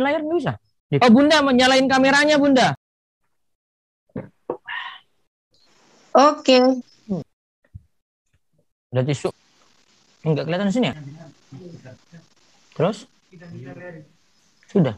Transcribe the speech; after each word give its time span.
layar 0.00 0.24
nggak 0.24 0.38
bisa. 0.40 0.52
Oh 1.04 1.10
Bunda 1.12 1.44
menyalain 1.44 1.84
kameranya 1.84 2.40
Bunda. 2.40 2.72
Oke. 6.12 6.56
Udah 8.92 9.04
tisu. 9.04 9.28
Enggak 10.24 10.44
kelihatan 10.48 10.68
di 10.68 10.74
sini 10.76 10.86
ya? 10.92 10.94
Terus? 12.76 13.08
Sudah. 14.68 14.96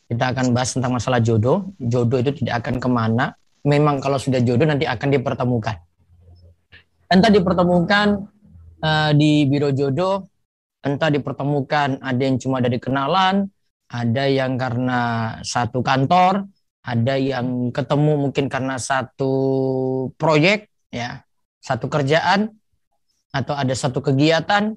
kita 0.08 0.32
akan 0.32 0.56
bahas 0.56 0.72
tentang 0.72 0.96
masalah 0.96 1.20
jodoh. 1.20 1.68
Jodoh 1.76 2.18
itu 2.24 2.32
tidak 2.42 2.64
akan 2.64 2.80
ke 2.80 2.88
mana. 2.88 3.36
Memang 3.68 4.00
kalau 4.00 4.16
sudah 4.16 4.40
jodoh 4.40 4.64
nanti 4.64 4.88
akan 4.88 5.08
dipertemukan. 5.12 5.76
Entah 7.12 7.28
dipertemukan 7.32 8.08
uh, 8.80 9.10
di 9.12 9.44
biro 9.44 9.68
jodoh, 9.72 10.24
entah 10.80 11.12
dipertemukan 11.12 12.00
ada 12.00 12.22
yang 12.24 12.40
cuma 12.40 12.64
dari 12.64 12.80
kenalan, 12.80 13.48
ada 13.88 14.24
yang 14.28 14.56
karena 14.56 15.00
satu 15.44 15.80
kantor, 15.84 16.48
ada 16.84 17.14
yang 17.20 17.68
ketemu 17.68 18.28
mungkin 18.28 18.48
karena 18.48 18.80
satu 18.80 19.32
proyek, 20.16 20.72
ya, 20.88 21.24
satu 21.60 21.88
kerjaan, 21.88 22.52
atau 23.32 23.52
ada 23.56 23.72
satu 23.76 24.00
kegiatan, 24.00 24.72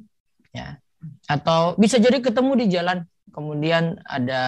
ya, 0.51 0.79
atau 1.27 1.75
bisa 1.79 1.99
jadi 1.99 2.19
ketemu 2.19 2.51
di 2.63 2.65
jalan 2.71 3.07
kemudian 3.31 3.97
ada 4.03 4.43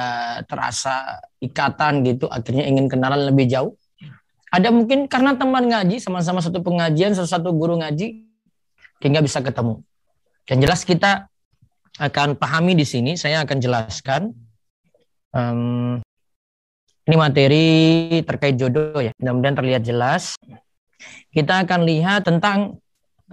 terasa 0.45 1.23
ikatan 1.39 2.03
gitu, 2.03 2.27
akhirnya 2.27 2.67
ingin 2.67 2.91
kenalan 2.91 3.31
lebih 3.31 3.47
jauh. 3.47 3.73
Ada 4.53 4.69
mungkin 4.69 5.09
karena 5.09 5.33
teman 5.33 5.65
ngaji, 5.65 5.97
sama-sama 5.97 6.37
satu 6.37 6.61
pengajian, 6.61 7.17
satu 7.17 7.49
guru 7.55 7.81
ngaji, 7.81 8.27
hingga 9.01 9.19
bisa 9.25 9.41
ketemu. 9.41 9.81
Yang 10.45 10.59
jelas 10.61 10.81
kita 10.85 11.11
akan 11.97 12.37
pahami 12.37 12.77
di 12.77 12.85
sini, 12.85 13.17
saya 13.17 13.41
akan 13.41 13.57
jelaskan. 13.57 14.21
Um, 15.33 15.97
ini 17.09 17.15
materi 17.17 17.67
terkait 18.23 18.55
jodoh 18.55 19.01
ya, 19.01 19.11
mudah-mudahan 19.17 19.57
terlihat 19.57 19.83
jelas. 19.83 20.37
Kita 21.33 21.65
akan 21.65 21.83
lihat 21.83 22.23
tentang 22.29 22.77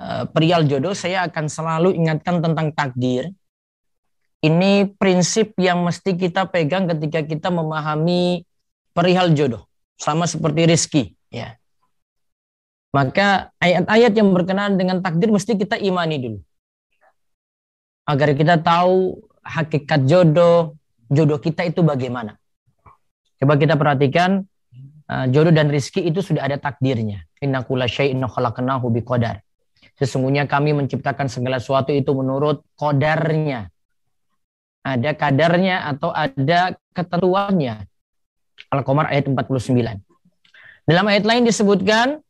uh, 0.00 0.25
perial 0.33 0.65
jodoh, 0.65 0.97
saya 0.97 1.28
akan 1.28 1.47
selalu 1.47 1.94
ingatkan 1.94 2.41
tentang 2.41 2.72
takdir 2.72 3.31
ini 4.41 4.89
prinsip 4.97 5.53
yang 5.61 5.84
mesti 5.84 6.17
kita 6.17 6.49
pegang 6.49 6.89
ketika 6.89 7.21
kita 7.25 7.49
memahami 7.53 8.49
perihal 8.97 9.33
jodoh, 9.37 9.69
sama 10.01 10.25
seperti 10.25 10.61
rizki. 10.65 11.03
Ya. 11.28 11.61
Maka 12.91 13.55
ayat-ayat 13.62 14.12
yang 14.17 14.34
berkenaan 14.34 14.75
dengan 14.75 14.99
takdir 15.05 15.31
mesti 15.31 15.55
kita 15.55 15.78
imani 15.78 16.17
dulu. 16.19 16.39
Agar 18.09 18.34
kita 18.34 18.59
tahu 18.59 19.23
hakikat 19.45 20.09
jodoh, 20.09 20.75
jodoh 21.07 21.39
kita 21.39 21.62
itu 21.62 21.84
bagaimana. 21.87 22.34
Coba 23.39 23.55
kita 23.55 23.78
perhatikan, 23.78 24.43
uh, 25.07 25.27
jodoh 25.31 25.55
dan 25.55 25.71
rizki 25.71 26.03
itu 26.03 26.19
sudah 26.19 26.51
ada 26.51 26.59
takdirnya. 26.59 27.22
Inna 27.39 27.62
kula 27.62 27.87
khalaqnahu 27.87 28.91
biqadar. 28.91 29.45
Sesungguhnya 30.01 30.49
kami 30.49 30.72
menciptakan 30.72 31.28
segala 31.28 31.61
sesuatu 31.61 31.93
itu 31.93 32.11
menurut 32.17 32.65
kodarnya, 32.75 33.69
ada 34.81 35.11
kadarnya 35.13 35.85
atau 35.89 36.11
ada 36.13 36.77
ketentuannya. 36.97 37.85
Al-Qamar 38.71 39.11
ayat 39.13 39.29
49. 39.29 40.01
Dalam 40.89 41.05
ayat 41.07 41.25
lain 41.27 41.45
disebutkan 41.47 42.21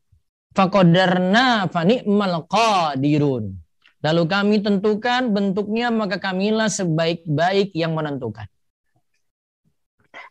faqadarna 0.55 1.71
fani'mal 1.71 2.45
qadirun. 2.47 3.55
Lalu 4.01 4.23
kami 4.25 4.55
tentukan 4.65 5.29
bentuknya 5.29 5.93
maka 5.93 6.17
kamilah 6.17 6.67
sebaik-baik 6.67 7.71
yang 7.77 7.93
menentukan. 7.93 8.49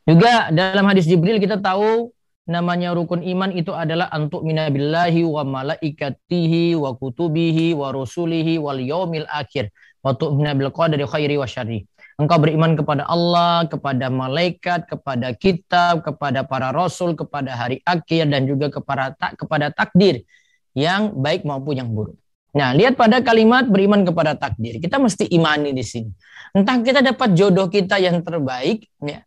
Juga 0.03 0.50
dalam 0.50 0.82
hadis 0.91 1.06
Jibril 1.06 1.38
kita 1.38 1.62
tahu 1.62 2.10
namanya 2.50 2.91
rukun 2.91 3.22
iman 3.22 3.54
itu 3.54 3.70
adalah 3.70 4.10
antuk 4.10 4.42
minabillahi 4.42 5.22
wa 5.22 5.47
malaikatihi 5.47 6.75
wa 6.75 6.98
kutubihi 6.98 7.78
wa 7.78 7.94
rusulihi 7.94 8.59
wal 8.59 8.82
yaumil 8.82 9.28
akhir 9.30 9.70
wa 10.03 10.19
tu'mina 10.19 10.59
bil 10.59 10.75
qadari 10.75 11.06
khairi 11.06 11.38
wa 11.38 11.47
syarri. 11.47 11.86
Engkau 12.20 12.36
beriman 12.36 12.76
kepada 12.76 13.08
Allah, 13.08 13.64
kepada 13.64 14.12
malaikat, 14.12 14.84
kepada 14.84 15.32
kitab, 15.32 16.04
kepada 16.04 16.44
para 16.44 16.69
rasul, 16.69 17.16
kepada 17.16 17.56
hari 17.56 17.81
akhir 17.88 18.28
dan 18.28 18.44
juga 18.44 18.69
kepada 18.69 19.16
tak 19.16 19.41
kepada 19.41 19.72
takdir 19.72 20.28
yang 20.76 21.16
baik 21.16 21.48
maupun 21.48 21.80
yang 21.80 21.88
buruk. 21.88 22.20
Nah, 22.53 22.76
lihat 22.76 22.98
pada 23.00 23.25
kalimat 23.25 23.64
beriman 23.64 24.04
kepada 24.04 24.36
takdir. 24.36 24.76
Kita 24.82 25.00
mesti 25.00 25.32
imani 25.32 25.72
di 25.72 25.80
sini. 25.80 26.10
Entah 26.53 26.82
kita 26.82 27.00
dapat 27.00 27.32
jodoh 27.32 27.72
kita 27.72 27.97
yang 27.97 28.20
terbaik 28.20 28.84
ya. 29.00 29.25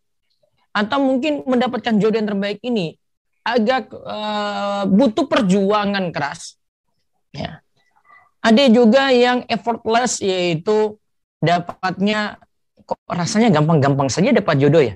Atau 0.70 1.02
mungkin 1.02 1.42
mendapatkan 1.42 1.98
jodoh 1.98 2.20
yang 2.20 2.30
terbaik 2.30 2.60
ini 2.62 2.94
agak 3.42 3.90
uh, 3.90 4.86
butuh 4.86 5.26
perjuangan 5.26 6.14
keras. 6.14 6.60
Ya. 7.34 7.64
Ada 8.44 8.68
juga 8.68 9.08
yang 9.08 9.48
effortless 9.48 10.20
yaitu 10.20 11.00
dapatnya 11.40 12.43
kok 12.84 13.00
rasanya 13.08 13.48
gampang-gampang 13.50 14.08
saja 14.12 14.30
dapat 14.30 14.56
jodoh 14.60 14.84
ya? 14.84 14.94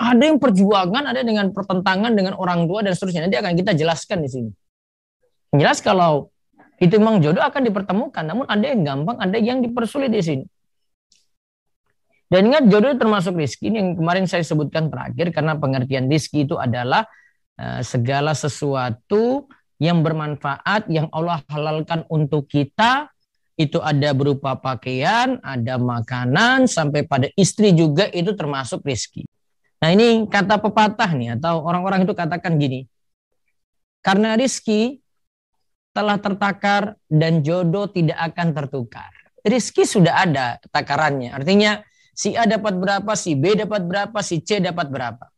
Ada 0.00 0.32
yang 0.32 0.40
perjuangan, 0.40 1.04
ada 1.12 1.20
dengan 1.20 1.52
pertentangan 1.52 2.16
dengan 2.16 2.32
orang 2.40 2.64
tua 2.64 2.80
dan 2.80 2.96
seterusnya. 2.96 3.28
Nanti 3.28 3.36
akan 3.36 3.52
kita 3.52 3.72
jelaskan 3.76 4.24
di 4.24 4.28
sini. 4.32 4.50
Jelas 5.52 5.84
kalau 5.84 6.32
itu 6.80 6.96
memang 6.96 7.20
jodoh 7.20 7.44
akan 7.44 7.62
dipertemukan, 7.68 8.24
namun 8.24 8.48
ada 8.48 8.64
yang 8.64 8.80
gampang, 8.82 9.16
ada 9.20 9.36
yang 9.36 9.60
dipersulit 9.60 10.10
di 10.10 10.24
sini. 10.24 10.44
Dan 12.32 12.48
ingat 12.48 12.64
jodoh 12.72 12.96
termasuk 12.96 13.36
rizki 13.36 13.68
ini 13.68 13.76
yang 13.84 13.90
kemarin 13.92 14.24
saya 14.24 14.40
sebutkan 14.40 14.88
terakhir 14.88 15.36
karena 15.36 15.52
pengertian 15.60 16.08
rizki 16.08 16.48
itu 16.48 16.56
adalah 16.56 17.04
uh, 17.60 17.84
segala 17.84 18.32
sesuatu 18.32 19.52
yang 19.76 20.00
bermanfaat 20.00 20.88
yang 20.88 21.12
Allah 21.12 21.44
halalkan 21.52 22.08
untuk 22.08 22.48
kita 22.48 23.12
itu 23.56 23.76
ada 23.84 24.16
berupa 24.16 24.56
pakaian, 24.56 25.36
ada 25.44 25.76
makanan, 25.76 26.64
sampai 26.64 27.04
pada 27.04 27.28
istri 27.36 27.76
juga 27.76 28.08
itu 28.08 28.32
termasuk 28.32 28.80
rizki. 28.80 29.28
Nah 29.82 29.92
ini 29.92 30.24
kata 30.30 30.56
pepatah 30.62 31.10
nih, 31.12 31.36
atau 31.36 31.60
orang-orang 31.66 32.06
itu 32.08 32.14
katakan 32.16 32.56
gini, 32.56 32.88
karena 34.00 34.38
rizki 34.38 35.02
telah 35.92 36.16
tertakar 36.16 36.96
dan 37.10 37.44
jodoh 37.44 37.90
tidak 37.90 38.16
akan 38.32 38.56
tertukar. 38.56 39.12
Rizki 39.42 39.84
sudah 39.84 40.22
ada 40.22 40.46
takarannya, 40.70 41.34
artinya 41.34 41.82
si 42.14 42.32
A 42.38 42.46
dapat 42.46 42.78
berapa, 42.78 43.12
si 43.18 43.34
B 43.36 43.58
dapat 43.58 43.84
berapa, 43.84 44.18
si 44.22 44.40
C 44.40 44.62
dapat 44.62 44.88
berapa. 44.88 45.28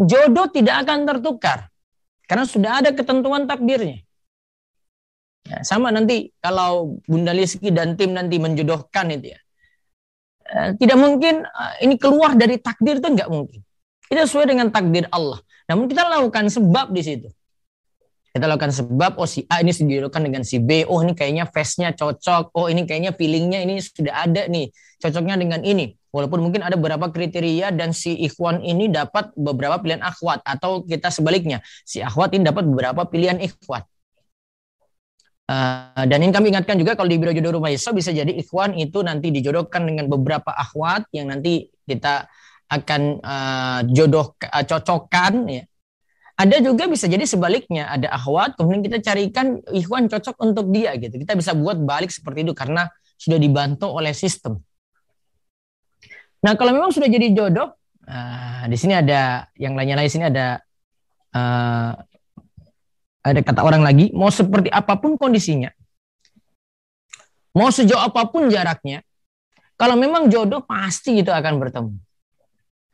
Jodoh 0.00 0.48
tidak 0.50 0.88
akan 0.88 1.04
tertukar, 1.06 1.68
karena 2.26 2.48
sudah 2.48 2.80
ada 2.82 2.90
ketentuan 2.96 3.44
takdirnya. 3.44 4.07
Ya, 5.48 5.64
sama 5.64 5.88
nanti 5.88 6.28
kalau 6.44 7.00
Bunda 7.08 7.32
Liski 7.32 7.72
dan 7.72 7.96
tim 7.96 8.12
nanti 8.12 8.36
menjodohkan 8.36 9.08
itu 9.16 9.32
ya. 9.32 9.40
uh, 10.52 10.70
tidak 10.76 11.00
mungkin 11.00 11.40
uh, 11.48 11.74
ini 11.80 11.96
keluar 11.96 12.36
dari 12.36 12.60
takdir 12.60 13.00
itu 13.00 13.08
enggak 13.08 13.32
mungkin. 13.32 13.64
Itu 14.12 14.20
sesuai 14.28 14.52
dengan 14.52 14.68
takdir 14.68 15.08
Allah. 15.08 15.40
Namun 15.68 15.88
kita 15.88 16.04
lakukan 16.04 16.52
sebab 16.52 16.92
di 16.92 17.00
situ. 17.00 17.28
Kita 18.28 18.44
lakukan 18.44 18.70
sebab, 18.70 19.16
oh 19.16 19.24
si 19.24 19.48
A 19.48 19.64
ini 19.64 19.72
dijodohkan 19.72 20.20
dengan 20.20 20.44
si 20.44 20.60
B, 20.60 20.84
oh 20.84 21.00
ini 21.00 21.16
kayaknya 21.16 21.48
face-nya 21.48 21.96
cocok, 21.96 22.52
oh 22.54 22.68
ini 22.68 22.84
kayaknya 22.84 23.16
feeling-nya 23.16 23.64
ini 23.64 23.80
sudah 23.80 24.28
ada 24.28 24.44
nih, 24.46 24.68
cocoknya 25.00 25.40
dengan 25.40 25.60
ini. 25.64 25.96
Walaupun 26.12 26.40
mungkin 26.44 26.60
ada 26.64 26.76
beberapa 26.76 27.08
kriteria 27.08 27.72
dan 27.72 27.96
si 27.96 28.16
ikhwan 28.20 28.60
ini 28.64 28.88
dapat 28.88 29.32
beberapa 29.32 29.80
pilihan 29.80 30.04
akhwat 30.04 30.44
atau 30.44 30.84
kita 30.84 31.08
sebaliknya, 31.08 31.64
si 31.88 32.04
akhwat 32.04 32.36
ini 32.36 32.44
dapat 32.44 32.68
beberapa 32.68 33.08
pilihan 33.08 33.40
ikhwat. 33.40 33.88
Uh, 35.48 36.04
dan 36.04 36.20
ini 36.20 36.28
kami 36.28 36.52
ingatkan 36.52 36.76
juga 36.76 36.92
kalau 36.92 37.08
di 37.08 37.16
Biro 37.16 37.32
Jodoh 37.32 37.56
Rumah 37.56 37.72
Isa 37.72 37.96
bisa 37.96 38.12
jadi 38.12 38.28
ikhwan 38.36 38.76
itu 38.76 39.00
nanti 39.00 39.32
dijodohkan 39.32 39.80
dengan 39.88 40.04
beberapa 40.12 40.52
akhwat 40.52 41.08
yang 41.16 41.32
nanti 41.32 41.72
kita 41.88 42.28
akan 42.68 43.24
uh, 43.24 43.80
jodoh 43.88 44.36
uh, 44.44 44.64
cocokkan 44.68 45.48
ya. 45.48 45.64
Ada 46.38 46.62
juga 46.62 46.86
bisa 46.86 47.08
jadi 47.08 47.24
sebaliknya, 47.24 47.88
ada 47.88 48.12
akhwat 48.12 48.60
kemudian 48.60 48.84
kita 48.84 49.00
carikan 49.00 49.58
ikhwan 49.72 50.06
cocok 50.12 50.36
untuk 50.44 50.68
dia 50.68 50.92
gitu. 51.00 51.16
Kita 51.16 51.32
bisa 51.32 51.56
buat 51.56 51.80
balik 51.80 52.12
seperti 52.12 52.44
itu 52.44 52.52
karena 52.52 52.86
sudah 53.16 53.40
dibantu 53.40 53.88
oleh 53.88 54.12
sistem. 54.12 54.60
Nah, 56.44 56.54
kalau 56.54 56.70
memang 56.76 56.94
sudah 56.94 57.10
jadi 57.10 57.34
jodoh, 57.34 57.74
uh, 58.04 58.62
di 58.68 58.76
sini 58.76 58.94
ada 58.94 59.48
yang 59.58 59.74
lainnya 59.74 59.96
lain 59.98 60.12
sini 60.12 60.28
ada 60.28 60.60
uh, 61.34 61.90
ada 63.34 63.40
kata 63.44 63.60
orang 63.60 63.84
lagi, 63.84 64.10
mau 64.16 64.32
seperti 64.32 64.72
apa 64.72 64.96
pun 64.96 65.20
kondisinya, 65.20 65.68
mau 67.52 67.68
sejauh 67.68 68.00
apa 68.00 68.28
pun 68.28 68.48
jaraknya, 68.48 69.04
kalau 69.78 69.94
memang 69.94 70.26
jodoh 70.26 70.64
pasti 70.66 71.22
itu 71.22 71.30
akan 71.30 71.62
bertemu. 71.62 71.94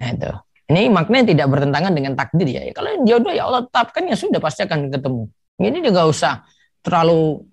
Nah, 0.00 0.10
itu. 0.12 0.32
Ini 0.64 0.88
maknanya 0.88 1.36
tidak 1.36 1.46
bertentangan 1.52 1.92
dengan 1.92 2.16
takdir 2.16 2.48
ya. 2.48 2.64
Kalau 2.72 3.04
jodoh 3.04 3.32
ya 3.32 3.44
Allah 3.44 3.68
tetapkan 3.68 4.08
ya 4.08 4.16
sudah 4.16 4.40
pasti 4.40 4.64
akan 4.64 4.88
ketemu. 4.88 5.28
Ini 5.60 5.78
juga 5.84 6.08
usah 6.08 6.40
terlalu 6.80 7.44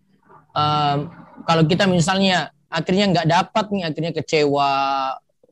um, 0.56 1.00
kalau 1.44 1.64
kita 1.68 1.92
misalnya 1.92 2.56
akhirnya 2.72 3.12
nggak 3.12 3.28
dapat 3.28 3.66
nih 3.72 3.84
akhirnya 3.92 4.12
kecewa 4.16 4.72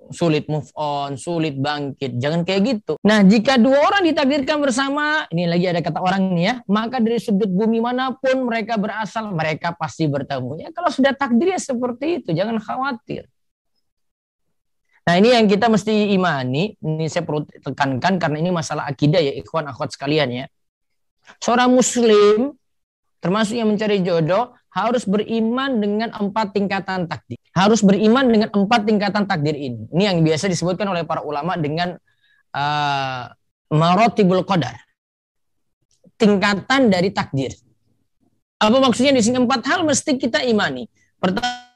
sulit 0.09 0.45
move 0.49 0.69
on, 0.75 1.15
sulit 1.15 1.55
bangkit. 1.57 2.17
Jangan 2.17 2.43
kayak 2.43 2.61
gitu. 2.65 2.93
Nah, 3.05 3.23
jika 3.25 3.55
dua 3.55 3.79
orang 3.79 4.05
ditakdirkan 4.09 4.59
bersama, 4.61 5.25
ini 5.33 5.49
lagi 5.49 5.65
ada 5.69 5.81
kata 5.81 6.01
orang 6.01 6.33
nih 6.35 6.43
ya, 6.45 6.55
maka 6.69 6.97
dari 7.01 7.17
sudut 7.21 7.49
bumi 7.49 7.79
mana 7.81 8.13
pun 8.13 8.45
mereka 8.45 8.75
berasal, 8.75 9.31
mereka 9.31 9.73
pasti 9.73 10.05
bertemu. 10.09 10.65
Ya, 10.65 10.69
kalau 10.73 10.89
sudah 10.91 11.13
takdir 11.15 11.55
ya 11.55 11.59
seperti 11.61 12.21
itu, 12.21 12.29
jangan 12.35 12.59
khawatir. 12.59 13.29
Nah, 15.09 15.17
ini 15.17 15.33
yang 15.33 15.49
kita 15.49 15.65
mesti 15.73 16.13
imani, 16.13 16.77
ini 16.85 17.09
saya 17.09 17.25
perlu 17.25 17.41
tekankan 17.41 18.21
karena 18.21 18.37
ini 18.37 18.53
masalah 18.53 18.85
akidah 18.85 19.17
ya, 19.17 19.33
ikhwan 19.41 19.65
akhwat 19.65 19.89
sekalian 19.97 20.29
ya. 20.29 20.45
Seorang 21.41 21.73
muslim 21.73 22.53
termasuk 23.17 23.57
yang 23.57 23.67
mencari 23.69 24.05
jodoh 24.05 24.53
harus 24.69 25.03
beriman 25.05 25.81
dengan 25.81 26.09
empat 26.13 26.53
tingkatan 26.53 27.09
takdir. 27.09 27.39
Harus 27.57 27.81
beriman 27.81 28.25
dengan 28.29 28.49
empat 28.53 28.85
tingkatan 28.85 29.25
takdir 29.25 29.57
ini. 29.57 29.89
Ini 29.89 30.03
yang 30.13 30.17
biasa 30.21 30.45
disebutkan 30.45 30.85
oleh 30.85 31.03
para 31.03 31.25
ulama 31.25 31.57
dengan 31.57 31.97
uh, 32.53 33.23
marotibul 33.73 34.45
qadar. 34.45 34.77
Tingkatan 36.19 36.93
dari 36.93 37.09
takdir. 37.09 37.55
Apa 38.59 38.77
maksudnya 38.77 39.15
di 39.15 39.23
sini 39.23 39.39
empat 39.41 39.63
hal 39.65 39.87
mesti 39.87 40.19
kita 40.19 40.43
imani. 40.43 40.85
Pertama 41.17 41.69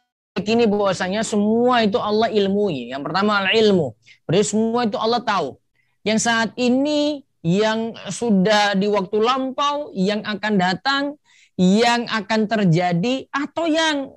kini 0.44 0.68
bahwasanya 0.68 1.24
semua 1.24 1.82
itu 1.82 1.98
Allah 1.98 2.30
ilmui. 2.30 2.92
Yang 2.92 3.02
pertama 3.10 3.48
ilmu. 3.50 3.96
Berarti 4.28 4.46
semua 4.46 4.86
itu 4.86 4.98
Allah 5.00 5.24
tahu. 5.24 5.58
Yang 6.04 6.20
saat 6.28 6.50
ini 6.60 7.24
yang 7.44 7.96
sudah 8.08 8.76
di 8.76 8.88
waktu 8.88 9.20
lampau, 9.20 9.92
yang 9.96 10.24
akan 10.24 10.54
datang, 10.56 11.04
yang 11.60 12.10
akan 12.10 12.50
terjadi 12.50 13.30
atau 13.30 13.66
yang 13.70 14.10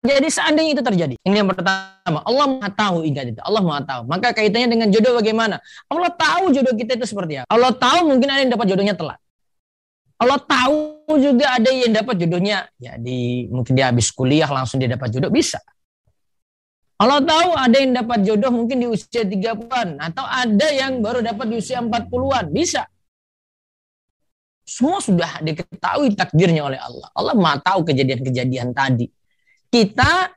jadi 0.00 0.28
seandainya 0.32 0.80
itu 0.80 0.84
terjadi. 0.84 1.14
Ini 1.20 1.44
yang 1.44 1.48
pertama. 1.52 2.24
Allah 2.24 2.46
Maha 2.48 2.72
tahu 2.72 3.04
ingat 3.04 3.36
itu. 3.36 3.40
Allah 3.44 3.60
Maha 3.60 3.84
tahu. 3.84 4.02
Maka 4.08 4.32
kaitannya 4.32 4.72
dengan 4.72 4.88
jodoh 4.88 5.12
bagaimana? 5.12 5.60
Allah 5.92 6.08
tahu 6.08 6.56
jodoh 6.56 6.72
kita 6.72 6.96
itu 6.96 7.04
seperti 7.04 7.44
apa. 7.44 7.48
Allah 7.52 7.68
tahu 7.76 8.08
mungkin 8.08 8.32
ada 8.32 8.40
yang 8.40 8.52
dapat 8.56 8.66
jodohnya 8.72 8.96
telat. 8.96 9.20
Allah 10.20 10.40
tahu 10.40 11.16
juga 11.20 11.56
ada 11.56 11.68
yang 11.68 11.92
dapat 11.96 12.16
jodohnya 12.20 12.68
ya 12.76 13.00
di 13.00 13.48
mungkin 13.48 13.72
dia 13.72 13.88
habis 13.88 14.12
kuliah 14.12 14.48
langsung 14.48 14.76
dia 14.80 14.88
dapat 14.88 15.12
jodoh 15.12 15.32
bisa. 15.32 15.60
Allah 17.00 17.24
tahu 17.24 17.56
ada 17.56 17.76
yang 17.80 17.92
dapat 17.96 18.18
jodoh 18.28 18.52
mungkin 18.52 18.76
di 18.76 18.86
usia 18.88 19.24
30-an 19.24 19.96
atau 19.96 20.20
ada 20.20 20.68
yang 20.68 21.00
baru 21.00 21.24
dapat 21.24 21.48
di 21.48 21.56
usia 21.56 21.80
40-an, 21.80 22.52
bisa. 22.52 22.84
Semua 24.70 25.02
sudah 25.02 25.42
diketahui 25.42 26.14
takdirnya 26.14 26.62
oleh 26.62 26.78
Allah. 26.78 27.10
Allah 27.10 27.34
Maha 27.34 27.58
tahu 27.58 27.82
kejadian-kejadian 27.90 28.70
tadi. 28.70 29.10
Kita 29.66 30.30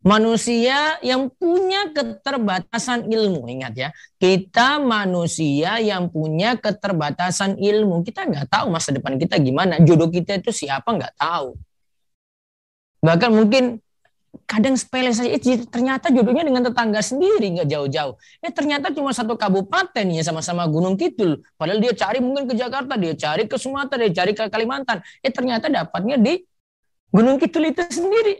manusia 0.00 0.96
yang 1.04 1.28
punya 1.28 1.92
keterbatasan 1.92 3.12
ilmu. 3.12 3.44
Ingat 3.44 3.74
ya, 3.76 3.88
kita 4.16 4.80
manusia 4.80 5.76
yang 5.84 6.08
punya 6.08 6.56
keterbatasan 6.56 7.60
ilmu. 7.60 8.00
Kita 8.08 8.24
nggak 8.24 8.48
tahu 8.48 8.72
masa 8.72 8.88
depan 8.96 9.20
kita 9.20 9.36
gimana. 9.36 9.76
Jodoh 9.84 10.08
kita 10.08 10.40
itu 10.40 10.48
siapa 10.48 10.88
nggak 10.88 11.20
tahu. 11.20 11.52
Bahkan 13.04 13.30
mungkin 13.36 13.84
kadang 14.44 14.76
sepele 14.78 15.10
saja. 15.10 15.30
Eh, 15.30 15.40
ternyata 15.66 16.12
jodohnya 16.12 16.44
dengan 16.44 16.62
tetangga 16.68 17.00
sendiri 17.02 17.48
nggak 17.58 17.68
jauh-jauh. 17.68 18.14
Eh 18.44 18.52
ternyata 18.52 18.92
cuma 18.92 19.10
satu 19.10 19.34
kabupaten 19.34 20.06
ya 20.06 20.22
sama-sama 20.22 20.68
Gunung 20.68 20.94
Kidul. 20.94 21.40
Padahal 21.56 21.80
dia 21.80 21.96
cari 21.96 22.18
mungkin 22.20 22.46
ke 22.46 22.54
Jakarta 22.54 22.94
dia 22.94 23.16
cari 23.16 23.48
ke 23.48 23.56
Sumatera 23.56 24.06
dia 24.06 24.14
cari 24.14 24.32
ke 24.36 24.46
Kalimantan. 24.46 25.00
Eh 25.24 25.32
ternyata 25.32 25.72
dapatnya 25.72 26.20
di 26.20 26.44
Gunung 27.08 27.40
Kidul 27.40 27.72
itu 27.72 27.82
sendiri. 27.88 28.38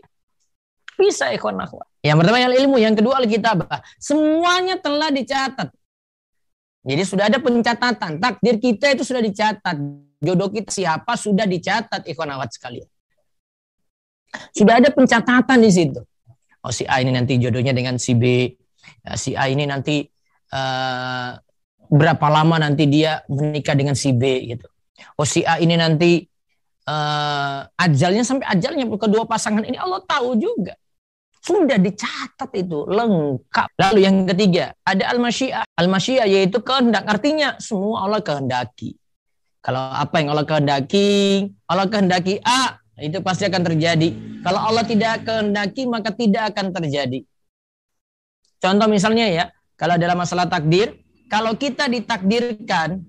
Bisa 0.99 1.31
ikhwan 1.33 1.59
akhwat. 1.63 1.87
Yang 2.03 2.17
pertama 2.23 2.39
yang 2.43 2.55
ilmu 2.59 2.77
yang 2.83 2.95
kedua 2.99 3.23
alkitabah 3.23 3.81
semuanya 3.97 4.77
telah 4.77 5.09
dicatat. 5.15 5.71
Jadi 6.83 7.03
sudah 7.07 7.31
ada 7.31 7.39
pencatatan. 7.39 8.19
Takdir 8.19 8.57
kita 8.59 8.93
itu 8.93 9.03
sudah 9.07 9.23
dicatat. 9.23 9.77
Jodoh 10.19 10.51
kita 10.51 10.69
siapa 10.75 11.15
sudah 11.15 11.47
dicatat 11.47 12.05
ikhwan 12.11 12.35
akhwat 12.35 12.51
sekalian 12.51 12.91
sudah 14.53 14.81
ada 14.81 14.89
pencatatan 14.93 15.59
di 15.61 15.71
situ. 15.73 16.01
Oh 16.65 16.73
si 16.75 16.85
A 16.85 17.01
ini 17.01 17.15
nanti 17.15 17.39
jodohnya 17.39 17.73
dengan 17.73 17.97
si 17.97 18.13
B. 18.19 18.51
Ya, 19.05 19.15
si 19.15 19.33
A 19.39 19.47
ini 19.49 19.65
nanti 19.65 20.05
uh, 20.53 21.39
berapa 21.89 22.27
lama 22.29 22.61
nanti 22.61 22.85
dia 22.91 23.25
menikah 23.31 23.77
dengan 23.79 23.97
si 23.97 24.13
B 24.13 24.53
gitu. 24.55 24.67
Oh 25.17 25.25
si 25.25 25.47
A 25.47 25.63
ini 25.63 25.79
nanti 25.79 26.27
uh, 26.89 27.65
ajalnya 27.79 28.27
sampai 28.27 28.47
ajalnya 28.49 28.85
kedua 28.99 29.25
pasangan 29.25 29.65
ini 29.65 29.79
Allah 29.79 30.03
tahu 30.05 30.37
juga. 30.37 30.75
Sudah 31.39 31.79
dicatat 31.79 32.51
itu 32.59 32.85
lengkap. 32.91 33.69
Lalu 33.79 33.99
yang 34.05 34.27
ketiga 34.27 34.75
ada 34.83 35.09
al-masyiah. 35.15 35.65
Al-masyiah 35.79 36.27
yaitu 36.27 36.59
kehendak. 36.61 37.07
Artinya 37.07 37.57
semua 37.63 38.05
Allah 38.05 38.21
kehendaki. 38.21 38.99
Kalau 39.63 39.81
apa 39.81 40.15
yang 40.19 40.35
Allah 40.35 40.47
kehendaki, 40.47 41.11
Allah 41.71 41.87
kehendaki 41.87 42.43
A, 42.43 42.78
itu 42.99 43.19
pasti 43.23 43.47
akan 43.47 43.63
terjadi. 43.63 44.09
Kalau 44.43 44.61
Allah 44.61 44.85
tidak 44.85 45.23
kehendaki 45.23 45.87
maka 45.87 46.11
tidak 46.11 46.55
akan 46.55 46.75
terjadi. 46.75 47.23
Contoh 48.59 48.91
misalnya 48.91 49.27
ya, 49.31 49.45
kalau 49.79 49.95
dalam 49.95 50.19
masalah 50.19 50.51
takdir, 50.51 50.99
kalau 51.31 51.55
kita 51.55 51.87
ditakdirkan, 51.87 53.07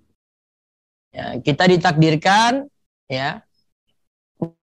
ya, 1.09 1.41
kita 1.41 1.65
ditakdirkan, 1.65 2.69
ya, 3.09 3.41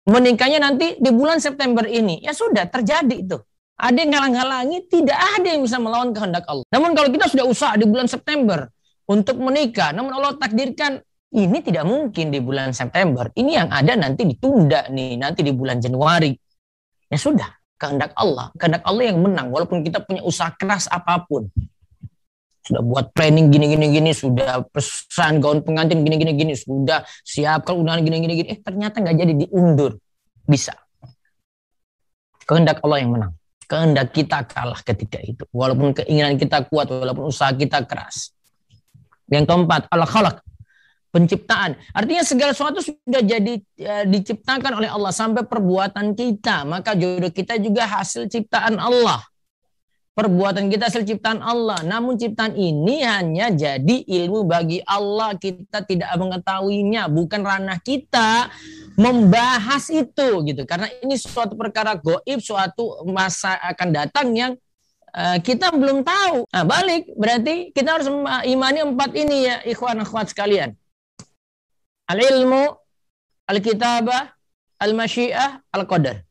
menikahnya 0.06 0.62
nanti 0.62 0.94
di 1.02 1.10
bulan 1.10 1.42
September 1.42 1.82
ini, 1.82 2.22
ya 2.22 2.30
sudah 2.30 2.70
terjadi 2.70 3.16
itu. 3.18 3.38
Ada 3.76 4.06
yang 4.06 4.10
ngalang-halangi, 4.14 4.88
tidak 4.88 5.18
ada 5.36 5.48
yang 5.52 5.60
bisa 5.66 5.76
melawan 5.76 6.14
kehendak 6.14 6.46
Allah. 6.48 6.64
Namun 6.72 6.96
kalau 6.96 7.12
kita 7.12 7.28
sudah 7.28 7.44
usaha 7.44 7.74
di 7.76 7.84
bulan 7.84 8.08
September 8.08 8.70
untuk 9.04 9.36
menikah, 9.42 9.92
namun 9.92 10.16
Allah 10.16 10.38
takdirkan 10.38 11.02
ini 11.36 11.60
tidak 11.60 11.84
mungkin 11.84 12.32
di 12.32 12.40
bulan 12.40 12.72
September. 12.72 13.28
Ini 13.28 13.50
yang 13.60 13.68
ada 13.68 13.92
nanti 13.92 14.24
ditunda 14.24 14.88
nih, 14.88 15.20
nanti 15.20 15.44
di 15.44 15.52
bulan 15.52 15.76
Januari. 15.84 16.32
Ya 17.12 17.20
sudah, 17.20 17.52
kehendak 17.76 18.16
Allah. 18.16 18.48
Kehendak 18.56 18.80
Allah 18.88 19.04
yang 19.12 19.20
menang, 19.20 19.52
walaupun 19.52 19.84
kita 19.84 20.00
punya 20.00 20.24
usaha 20.24 20.48
keras 20.56 20.88
apa 20.88 21.28
pun. 21.28 21.44
Sudah 22.64 22.82
buat 22.82 23.12
planning 23.12 23.52
gini-gini 23.52 23.92
gini, 23.92 24.10
sudah 24.16 24.64
pesan 24.72 25.38
gaun 25.38 25.60
pengantin 25.60 26.02
gini-gini 26.02 26.32
gini, 26.34 26.54
sudah 26.56 27.04
siapkan 27.22 27.76
undangan 27.76 28.00
gini-gini 28.02 28.42
gini. 28.42 28.48
Eh 28.50 28.58
ternyata 28.58 29.04
nggak 29.04 29.16
jadi 29.20 29.32
diundur. 29.46 30.00
Bisa. 30.48 30.72
Kehendak 32.48 32.80
Allah 32.80 32.98
yang 33.04 33.12
menang. 33.12 33.32
Kehendak 33.68 34.10
kita 34.16 34.42
kalah 34.48 34.80
ketika 34.82 35.20
itu. 35.20 35.44
Walaupun 35.52 35.94
keinginan 35.94 36.40
kita 36.40 36.64
kuat, 36.66 36.90
walaupun 36.90 37.28
usaha 37.28 37.52
kita 37.52 37.84
keras. 37.84 38.34
Yang 39.30 39.50
keempat, 39.50 39.90
Allah 39.90 40.06
khalaq 40.06 40.45
penciptaan. 41.14 41.78
Artinya 41.94 42.22
segala 42.26 42.52
sesuatu 42.52 42.82
sudah 42.82 43.22
jadi 43.24 43.62
ya, 43.78 44.04
diciptakan 44.04 44.82
oleh 44.82 44.90
Allah 44.90 45.12
sampai 45.14 45.46
perbuatan 45.46 46.12
kita. 46.12 46.66
Maka 46.68 46.92
jodoh 46.92 47.32
kita 47.32 47.56
juga 47.56 47.88
hasil 47.88 48.28
ciptaan 48.28 48.76
Allah. 48.76 49.24
perbuatan 50.16 50.72
kita 50.72 50.88
hasil 50.88 51.04
ciptaan 51.04 51.44
Allah. 51.44 51.84
Namun 51.84 52.16
ciptaan 52.16 52.56
ini 52.56 53.04
hanya 53.04 53.52
jadi 53.52 54.00
ilmu 54.00 54.48
bagi 54.48 54.80
Allah. 54.88 55.36
Kita 55.36 55.84
tidak 55.84 56.08
mengetahuinya, 56.16 57.12
bukan 57.12 57.44
ranah 57.44 57.76
kita 57.84 58.48
membahas 58.96 59.92
itu 59.92 60.40
gitu. 60.48 60.64
Karena 60.64 60.88
ini 61.04 61.20
suatu 61.20 61.52
perkara 61.52 62.00
goib, 62.00 62.40
suatu 62.40 63.04
masa 63.12 63.60
akan 63.60 63.88
datang 63.92 64.32
yang 64.32 64.52
uh, 65.12 65.36
kita 65.44 65.68
belum 65.76 66.00
tahu. 66.00 66.48
Nah, 66.48 66.64
balik 66.64 67.12
berarti 67.12 67.76
kita 67.76 68.00
harus 68.00 68.08
imani 68.48 68.88
empat 68.88 69.12
ini 69.12 69.52
ya, 69.52 69.56
ikhwan 69.68 70.00
akhwat 70.00 70.32
sekalian. 70.32 70.72
Al-ilmu, 72.06 72.70
al-kitabah, 73.50 74.30
al-masyiah, 74.78 75.62
al-qadar. 75.74 76.22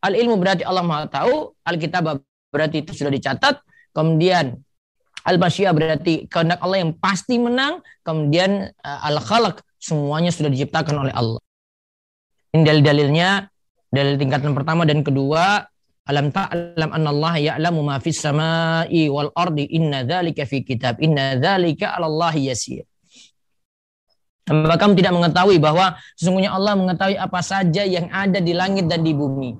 Al-ilmu 0.00 0.38
berarti 0.38 0.62
Allah 0.64 0.84
Maha 0.86 1.10
tahu, 1.10 1.52
al-kitabah 1.66 2.16
berarti 2.48 2.80
itu 2.86 2.96
sudah 2.96 3.12
dicatat. 3.12 3.60
Kemudian 3.92 4.56
al-masyiah 5.26 5.74
berarti 5.74 6.30
kehendak 6.30 6.62
Allah 6.64 6.78
yang 6.86 6.92
pasti 6.96 7.36
menang. 7.36 7.84
Kemudian 8.06 8.72
uh, 8.72 9.08
al-khalaq 9.10 9.60
semuanya 9.76 10.32
sudah 10.32 10.48
diciptakan 10.48 11.06
oleh 11.06 11.12
Allah. 11.12 11.42
Ini 12.56 12.64
dalil-dalilnya 12.64 13.44
dalil 13.92 14.16
tingkatan 14.16 14.56
pertama 14.56 14.88
dan 14.88 15.04
kedua 15.04 15.68
alam 16.08 16.32
ta'lam 16.32 16.88
anna 16.88 17.12
Allah 17.12 17.34
ya'lamu 17.36 17.84
ma 17.84 18.00
fis 18.00 18.16
samai 18.16 19.12
wal 19.12 19.28
ardi 19.36 19.68
inna 19.76 20.08
dzalika 20.08 20.48
fi 20.48 20.64
kitab 20.64 20.96
inna 21.04 21.36
dzalika 21.36 21.92
'ala 21.92 22.08
Allah 22.08 22.32
yasir. 22.32 22.87
Apakah 24.48 24.78
kamu 24.80 24.92
tidak 24.96 25.12
mengetahui 25.12 25.56
bahwa 25.60 26.00
sesungguhnya 26.16 26.56
Allah 26.56 26.72
mengetahui 26.72 27.20
apa 27.20 27.40
saja 27.44 27.84
yang 27.84 28.08
ada 28.08 28.40
di 28.40 28.56
langit 28.56 28.88
dan 28.88 29.04
di 29.04 29.12
bumi? 29.12 29.52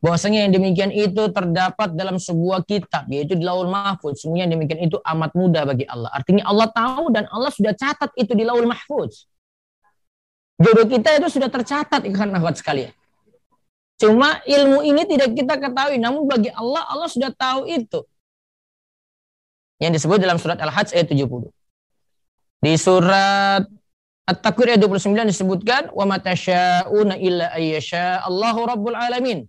Bahwasanya 0.00 0.48
yang 0.48 0.52
demikian 0.52 0.92
itu 0.92 1.28
terdapat 1.28 1.92
dalam 1.92 2.16
sebuah 2.16 2.64
kitab 2.64 3.04
yaitu 3.12 3.36
di 3.36 3.44
Laul 3.44 3.68
Mahfuz. 3.68 4.24
Semuanya 4.24 4.48
yang 4.48 4.60
demikian 4.60 4.80
itu 4.88 4.96
amat 4.96 5.32
mudah 5.36 5.68
bagi 5.68 5.84
Allah. 5.84 6.08
Artinya 6.12 6.48
Allah 6.48 6.68
tahu 6.72 7.04
dan 7.12 7.24
Allah 7.28 7.52
sudah 7.52 7.72
catat 7.76 8.08
itu 8.16 8.32
di 8.32 8.44
Laul 8.44 8.64
Mahfuz. 8.64 9.28
Jodoh 10.60 10.88
kita 10.88 11.16
itu 11.16 11.28
sudah 11.40 11.48
tercatat 11.48 12.04
ikan 12.04 12.32
akhwat 12.36 12.60
sekalian. 12.60 12.92
Cuma 14.00 14.40
ilmu 14.48 14.80
ini 14.80 15.04
tidak 15.04 15.36
kita 15.36 15.60
ketahui, 15.60 16.00
namun 16.00 16.24
bagi 16.24 16.48
Allah 16.52 16.84
Allah 16.88 17.08
sudah 17.08 17.28
tahu 17.36 17.68
itu. 17.68 18.00
Yang 19.80 20.00
disebut 20.00 20.20
dalam 20.20 20.40
surat 20.40 20.56
Al-Hajj 20.60 20.96
ayat 20.96 21.08
70. 21.08 21.48
Di 22.60 22.72
surat 22.76 23.64
At-Takwir 24.30 24.78
ayat 24.78 24.86
29 24.86 25.26
disebutkan 25.26 25.82
wa 25.90 26.06
matasyauna 26.06 27.18
illa 27.18 27.50
ayyasha 27.50 28.22
Allahu 28.22 28.60
rabbul 28.62 28.94
alamin. 28.94 29.42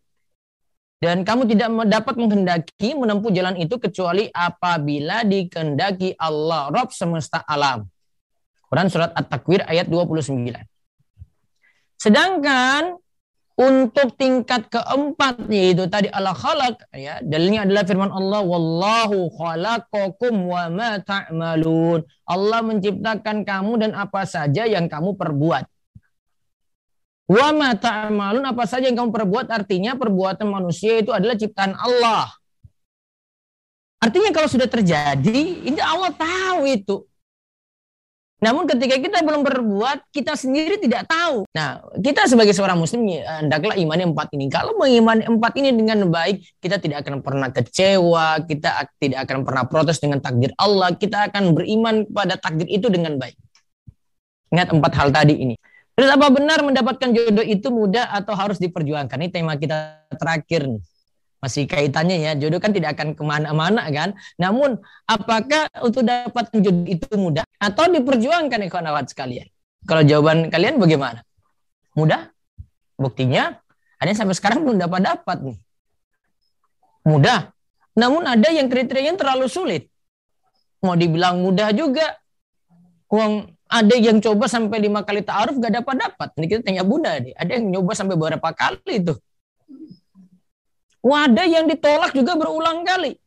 Dan 1.01 1.25
kamu 1.25 1.49
tidak 1.49 1.69
dapat 1.89 2.15
menghendaki 2.17 2.93
menempuh 2.93 3.29
jalan 3.33 3.57
itu 3.57 3.77
kecuali 3.77 4.29
apabila 4.29 5.25
dikehendaki 5.25 6.13
Allah, 6.17 6.69
Rob 6.69 6.93
semesta 6.93 7.41
alam. 7.45 7.85
Quran 8.69 8.87
Surat 8.89 9.09
At-Takwir 9.13 9.65
ayat 9.65 9.89
29. 9.89 10.61
Sedangkan 11.97 12.97
untuk 13.59 14.15
tingkat 14.15 14.71
keempat 14.71 15.47
yaitu 15.51 15.85
tadi 15.91 16.07
Allah 16.09 16.33
khalaq 16.33 16.87
ya 16.95 17.19
dalilnya 17.19 17.67
adalah 17.67 17.83
firman 17.83 18.11
Allah 18.11 18.41
wallahu 18.41 19.27
khalaqakum 19.35 20.33
wa 20.47 20.71
ma 20.71 20.91
ta'malun 21.03 22.01
Allah 22.25 22.59
menciptakan 22.63 23.43
kamu 23.43 23.71
dan 23.87 23.91
apa 23.93 24.23
saja 24.23 24.63
yang 24.65 24.87
kamu 24.87 25.19
perbuat 25.19 25.67
Wa 27.31 27.55
ma 27.55 27.71
ta'malun 27.71 28.43
apa 28.43 28.67
saja 28.67 28.91
yang 28.91 28.99
kamu 28.99 29.15
perbuat 29.15 29.47
artinya 29.47 29.95
perbuatan 29.95 30.51
manusia 30.51 30.99
itu 30.99 31.15
adalah 31.15 31.39
ciptaan 31.39 31.79
Allah. 31.79 32.27
Artinya 34.03 34.35
kalau 34.35 34.51
sudah 34.51 34.67
terjadi, 34.67 35.63
ini 35.63 35.79
Allah 35.79 36.11
tahu 36.11 36.67
itu. 36.67 37.07
Namun 38.41 38.65
ketika 38.65 38.97
kita 38.97 39.21
belum 39.21 39.45
berbuat, 39.45 40.09
kita 40.09 40.33
sendiri 40.33 40.81
tidak 40.81 41.05
tahu. 41.05 41.45
Nah, 41.53 41.77
kita 42.01 42.25
sebagai 42.25 42.57
seorang 42.57 42.73
muslim, 42.81 43.05
ya, 43.05 43.37
hendaklah 43.37 43.77
imani 43.77 44.09
empat 44.09 44.33
ini. 44.33 44.49
Kalau 44.49 44.73
mengimani 44.81 45.29
empat 45.29 45.53
ini 45.61 45.69
dengan 45.69 46.09
baik, 46.09 46.41
kita 46.57 46.81
tidak 46.81 47.05
akan 47.05 47.21
pernah 47.21 47.53
kecewa, 47.53 48.41
kita 48.49 48.89
tidak 48.97 49.29
akan 49.29 49.45
pernah 49.45 49.63
protes 49.69 50.01
dengan 50.01 50.17
takdir 50.25 50.49
Allah, 50.57 50.89
kita 50.97 51.29
akan 51.29 51.53
beriman 51.53 52.09
pada 52.09 52.33
takdir 52.33 52.65
itu 52.65 52.89
dengan 52.89 53.21
baik. 53.21 53.37
Ingat 54.49 54.73
empat 54.73 54.93
hal 54.97 55.13
tadi 55.13 55.37
ini. 55.37 55.55
Terus 55.93 56.09
apa 56.09 56.33
benar 56.33 56.65
mendapatkan 56.65 57.13
jodoh 57.13 57.45
itu 57.45 57.69
mudah 57.69 58.09
atau 58.09 58.33
harus 58.33 58.57
diperjuangkan? 58.57 59.21
Ini 59.21 59.29
tema 59.29 59.53
kita 59.53 60.01
terakhir 60.17 60.65
nih. 60.65 60.81
Masih 61.41 61.65
kaitannya 61.65 62.21
ya, 62.21 62.31
jodoh 62.37 62.61
kan 62.61 62.69
tidak 62.69 62.93
akan 62.93 63.17
ke 63.17 63.23
mana-mana 63.25 63.81
kan. 63.89 64.13
Namun 64.37 64.77
apakah 65.09 65.65
untuk 65.81 66.05
dapatkan 66.05 66.61
jodoh 66.61 66.85
itu 66.85 67.09
mudah 67.17 67.41
atau 67.57 67.89
diperjuangkan 67.89 68.69
ikhwan 68.69 68.85
awat 68.85 69.09
sekalian? 69.09 69.49
Kalau 69.89 70.05
jawaban 70.05 70.53
kalian 70.53 70.77
bagaimana? 70.77 71.25
Mudah? 71.97 72.29
Buktinya 72.93 73.57
ada 73.97 74.13
sampai 74.13 74.37
sekarang 74.37 74.61
belum 74.61 74.77
dapat 74.77 75.01
dapat 75.01 75.37
nih. 75.41 75.57
Mudah. 77.09 77.49
Namun 77.97 78.23
ada 78.29 78.47
yang 78.53 78.69
kriterianya 78.69 79.17
terlalu 79.17 79.49
sulit. 79.49 79.89
Mau 80.85 80.93
dibilang 80.93 81.41
mudah 81.41 81.73
juga. 81.73 82.21
Uang 83.09 83.49
ada 83.71 83.95
yang 83.97 84.21
coba 84.21 84.45
sampai 84.47 84.77
lima 84.83 85.01
kali 85.01 85.25
ta'aruf 85.25 85.57
gak 85.57 85.73
dapat 85.81 85.95
dapat. 85.99 86.29
Ini 86.37 86.45
kita 86.47 86.61
tanya 86.63 86.83
Bunda 86.85 87.17
nih. 87.17 87.33
Ada 87.35 87.51
yang 87.57 87.65
nyoba 87.73 87.91
sampai 87.97 88.15
beberapa 88.15 88.49
kali 88.53 89.01
itu. 89.01 89.17
Wah, 91.01 91.25
ada 91.25 91.43
yang 91.49 91.65
ditolak 91.65 92.13
juga 92.13 92.37
berulang 92.37 92.85
kali. 92.85 93.17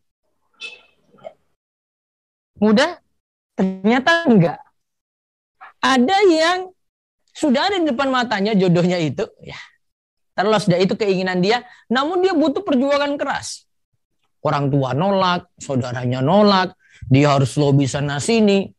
Mudah? 2.63 3.03
Ternyata 3.59 4.31
enggak. 4.31 4.59
Ada 5.83 6.17
yang 6.31 6.59
sudah 7.35 7.67
ada 7.67 7.77
di 7.83 7.91
depan 7.91 8.15
matanya 8.15 8.55
jodohnya 8.55 8.97
itu, 9.03 9.27
ya. 9.43 9.59
Terlalu 10.35 10.63
sudah 10.63 10.79
itu 10.79 10.95
keinginan 10.95 11.43
dia, 11.43 11.63
namun 11.91 12.23
dia 12.23 12.35
butuh 12.35 12.63
perjuangan 12.63 13.15
keras. 13.19 13.67
Orang 14.43 14.71
tua 14.71 14.95
nolak, 14.95 15.51
saudaranya 15.59 16.23
nolak, 16.23 16.79
dia 17.07 17.35
harus 17.35 17.55
lobby 17.59 17.87
sana 17.91 18.19
sini, 18.23 18.71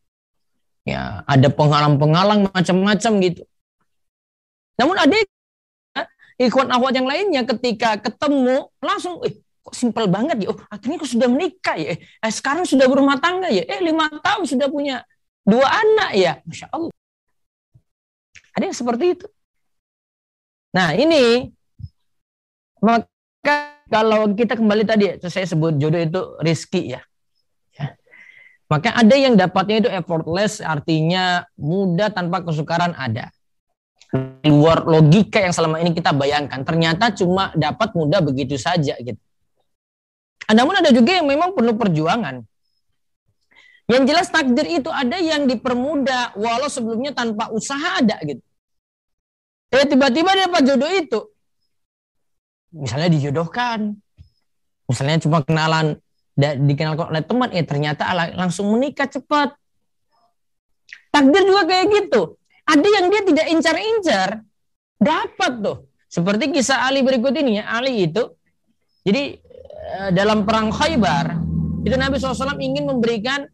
ya 0.88 1.24
ada 1.26 1.48
penghalang-penghalang 1.52 2.48
macam-macam 2.52 3.12
gitu. 3.24 3.44
Namun 4.76 4.96
ada 5.00 5.16
ikut 6.36 6.68
akhwat 6.68 6.94
yang 6.96 7.08
lainnya 7.08 7.42
ketika 7.48 7.96
ketemu 8.00 8.68
langsung, 8.84 9.24
eh, 9.24 9.40
kok 9.64 9.76
simpel 9.76 10.06
banget 10.12 10.46
ya, 10.46 10.48
oh 10.52 10.60
akhirnya 10.68 10.98
kok 11.00 11.12
sudah 11.12 11.28
menikah 11.32 11.78
ya, 11.80 11.96
eh, 11.96 12.34
sekarang 12.34 12.68
sudah 12.68 12.86
berumah 12.86 13.18
tangga 13.24 13.48
ya, 13.48 13.64
eh 13.66 13.80
lima 13.80 14.12
tahun 14.20 14.44
sudah 14.44 14.68
punya 14.68 15.02
dua 15.48 15.68
anak 15.68 16.12
ya, 16.18 16.34
masya 16.44 16.68
Allah. 16.72 16.94
Ada 18.56 18.64
yang 18.72 18.78
seperti 18.78 19.06
itu. 19.20 19.28
Nah 20.76 20.96
ini 20.96 21.52
maka 22.84 23.80
kalau 23.92 24.32
kita 24.36 24.60
kembali 24.60 24.84
tadi 24.84 25.06
saya 25.28 25.48
sebut 25.48 25.80
jodoh 25.80 26.02
itu 26.02 26.22
rizki 26.44 26.96
ya. 26.96 27.02
Maka 28.66 28.98
ada 28.98 29.14
yang 29.14 29.38
dapatnya 29.38 29.86
itu 29.86 29.90
effortless, 29.94 30.58
artinya 30.58 31.46
mudah 31.54 32.10
tanpa 32.10 32.42
kesukaran 32.42 32.98
ada. 32.98 33.30
Luar 34.46 34.86
logika 34.86 35.42
yang 35.42 35.52
selama 35.52 35.82
ini 35.82 35.92
kita 35.92 36.14
bayangkan, 36.14 36.62
ternyata 36.62 37.10
cuma 37.16 37.50
dapat 37.58 37.92
mudah 37.98 38.22
begitu 38.22 38.56
saja 38.56 38.96
gitu. 39.02 39.20
Namun 40.46 40.78
ada 40.78 40.94
juga 40.94 41.18
yang 41.18 41.26
memang 41.26 41.58
perlu 41.58 41.74
perjuangan. 41.74 42.46
Yang 43.86 44.04
jelas 44.10 44.28
takdir 44.34 44.66
itu 44.82 44.90
ada 44.90 45.18
yang 45.18 45.46
dipermudah 45.46 46.38
walau 46.38 46.70
sebelumnya 46.70 47.14
tanpa 47.14 47.50
usaha 47.54 48.02
ada 48.02 48.18
gitu. 48.26 48.42
Eh 49.74 49.86
tiba-tiba 49.90 50.32
dapat 50.34 50.62
jodoh 50.66 50.90
itu. 50.90 51.20
Misalnya 52.74 53.10
dijodohkan. 53.10 53.94
Misalnya 54.86 55.18
cuma 55.22 55.42
kenalan 55.42 55.98
dikenalkan 56.38 57.10
oleh 57.10 57.24
teman, 57.26 57.50
eh 57.54 57.66
ternyata 57.66 58.06
langsung 58.38 58.70
menikah 58.74 59.10
cepat. 59.10 59.58
Takdir 61.10 61.42
juga 61.48 61.64
kayak 61.66 61.86
gitu. 61.90 62.38
Ada 62.66 62.88
yang 62.88 63.06
dia 63.14 63.22
tidak 63.22 63.46
incar-incar, 63.54 64.30
dapat 64.98 65.52
tuh. 65.62 65.78
Seperti 66.10 66.50
kisah 66.50 66.88
Ali 66.88 67.06
berikut 67.06 67.34
ini 67.36 67.62
ya. 67.62 67.70
Ali 67.70 68.10
itu, 68.10 68.24
jadi 69.06 69.38
eh, 70.00 70.10
dalam 70.16 70.48
perang 70.48 70.74
Khaybar, 70.74 71.38
itu 71.86 71.94
Nabi 71.94 72.18
SAW 72.18 72.58
ingin 72.58 72.90
memberikan 72.90 73.46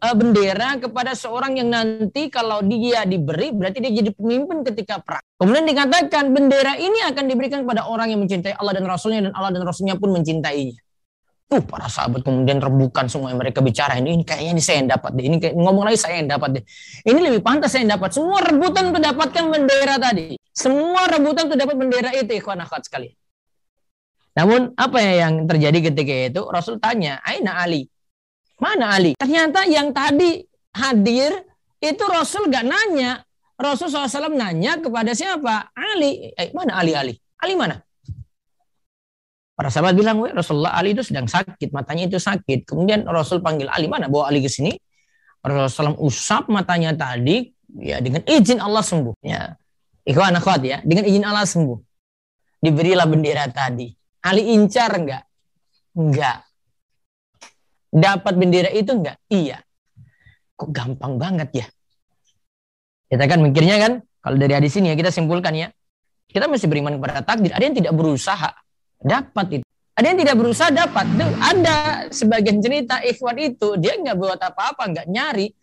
eh, 0.00 0.14
bendera 0.16 0.80
kepada 0.80 1.12
seorang 1.12 1.60
yang 1.60 1.68
nanti 1.68 2.32
kalau 2.32 2.64
dia 2.64 3.04
diberi, 3.04 3.52
berarti 3.52 3.84
dia 3.84 3.92
jadi 4.00 4.10
pemimpin 4.16 4.64
ketika 4.64 5.02
perang. 5.02 5.24
Kemudian 5.36 5.66
dikatakan 5.68 6.32
bendera 6.32 6.78
ini 6.80 7.04
akan 7.04 7.24
diberikan 7.28 7.66
kepada 7.66 7.84
orang 7.84 8.14
yang 8.14 8.22
mencintai 8.24 8.56
Allah 8.56 8.72
dan 8.78 8.86
Rasulnya, 8.88 9.28
dan 9.28 9.32
Allah 9.36 9.52
dan 9.52 9.62
Rasulnya 9.66 9.98
pun 10.00 10.14
mencintainya. 10.14 10.83
Uh, 11.52 11.60
para 11.60 11.92
sahabat 11.92 12.24
kemudian 12.24 12.56
rebukan 12.56 13.04
semua 13.04 13.28
yang 13.28 13.36
mereka 13.36 13.60
bicara 13.60 14.00
ini, 14.00 14.16
ini 14.16 14.24
kayaknya 14.24 14.50
ini 14.56 14.62
saya 14.64 14.76
yang 14.80 14.90
dapat 14.96 15.10
deh. 15.12 15.24
Ini 15.28 15.36
kayak, 15.44 15.54
ngomong 15.60 15.84
lagi 15.84 15.98
saya 16.00 16.14
yang 16.24 16.28
dapat 16.32 16.48
deh. 16.56 16.64
Ini 17.04 17.20
lebih 17.20 17.40
pantas 17.44 17.68
saya 17.76 17.84
yang 17.84 18.00
dapat. 18.00 18.10
Semua 18.16 18.38
rebutan 18.40 18.82
untuk 18.88 19.02
dapatkan 19.04 19.44
bendera 19.52 19.94
tadi. 20.00 20.26
Semua 20.56 21.04
rebutan 21.04 21.52
untuk 21.52 21.60
dapat 21.60 21.76
bendera 21.76 22.10
itu 22.16 22.32
ikhwan 22.32 22.64
akhwat 22.64 22.88
sekali. 22.88 23.12
Namun 24.34 24.72
apa 24.74 24.98
ya 24.98 25.28
yang 25.28 25.44
terjadi 25.44 25.78
ketika 25.92 26.14
itu? 26.32 26.42
Rasul 26.48 26.80
tanya, 26.82 27.22
Aina 27.22 27.60
Ali? 27.60 27.86
Mana 28.58 28.96
Ali? 28.96 29.12
Ternyata 29.14 29.68
yang 29.68 29.94
tadi 29.94 30.42
hadir 30.74 31.44
itu 31.78 32.04
Rasul 32.08 32.48
gak 32.48 32.66
nanya. 32.66 33.22
Rasul 33.54 33.86
SAW 33.86 34.34
nanya 34.34 34.82
kepada 34.82 35.14
siapa? 35.14 35.70
Ali. 35.78 36.34
Eh, 36.34 36.50
mana 36.50 36.82
Ali 36.82 36.98
Ali? 36.98 37.14
Ali 37.38 37.54
mana? 37.54 37.78
Para 39.54 39.70
sahabat 39.70 39.94
bilang, 39.94 40.18
Rasulullah 40.34 40.74
Ali 40.74 40.98
itu 40.98 41.06
sedang 41.06 41.30
sakit, 41.30 41.70
matanya 41.70 42.10
itu 42.10 42.18
sakit. 42.18 42.66
Kemudian 42.66 43.06
Rasul 43.06 43.38
panggil 43.38 43.70
Ali, 43.70 43.86
mana 43.86 44.10
bawa 44.10 44.26
Ali 44.26 44.42
ke 44.42 44.50
sini? 44.50 44.74
Rasulullah 45.46 45.94
SAW 45.94 46.02
usap 46.02 46.50
matanya 46.50 46.90
tadi, 46.90 47.54
ya 47.78 48.02
dengan 48.02 48.26
izin 48.26 48.58
Allah 48.58 48.82
sembuh. 48.82 49.14
Ya. 49.22 49.54
Ikhwan 50.02 50.34
akhwat 50.34 50.60
ya, 50.66 50.82
dengan 50.82 51.06
izin 51.06 51.22
Allah 51.22 51.46
sembuh. 51.46 51.78
Diberilah 52.66 53.06
bendera 53.06 53.46
tadi. 53.46 53.94
Ali 54.26 54.58
incar 54.58 54.90
enggak? 54.90 55.22
Enggak. 55.94 56.42
Dapat 57.94 58.34
bendera 58.34 58.74
itu 58.74 58.90
enggak? 58.90 59.22
Iya. 59.30 59.62
Kok 60.58 60.70
gampang 60.74 61.14
banget 61.14 61.50
ya? 61.62 61.66
Kita 63.06 63.22
kan 63.30 63.38
mikirnya 63.38 63.78
kan, 63.78 63.92
kalau 64.18 64.34
dari 64.34 64.58
hadis 64.58 64.74
ini 64.82 64.90
ya 64.90 64.96
kita 64.98 65.14
simpulkan 65.14 65.54
ya, 65.54 65.70
kita 66.26 66.50
mesti 66.50 66.66
beriman 66.66 66.98
kepada 66.98 67.22
takdir. 67.22 67.54
Ada 67.54 67.62
yang 67.62 67.76
tidak 67.78 67.92
berusaha, 67.94 68.50
dapat 69.00 69.60
itu. 69.60 69.66
Ada 69.94 70.06
yang 70.10 70.18
tidak 70.26 70.36
berusaha 70.42 70.70
dapat. 70.74 71.06
Tuh, 71.14 71.32
ada 71.38 71.76
sebagian 72.10 72.58
cerita 72.58 72.98
ikhwan 72.98 73.38
itu 73.38 73.78
dia 73.78 73.94
nggak 73.94 74.16
buat 74.18 74.40
apa-apa, 74.42 74.90
nggak 74.90 75.06
nyari. 75.06 75.54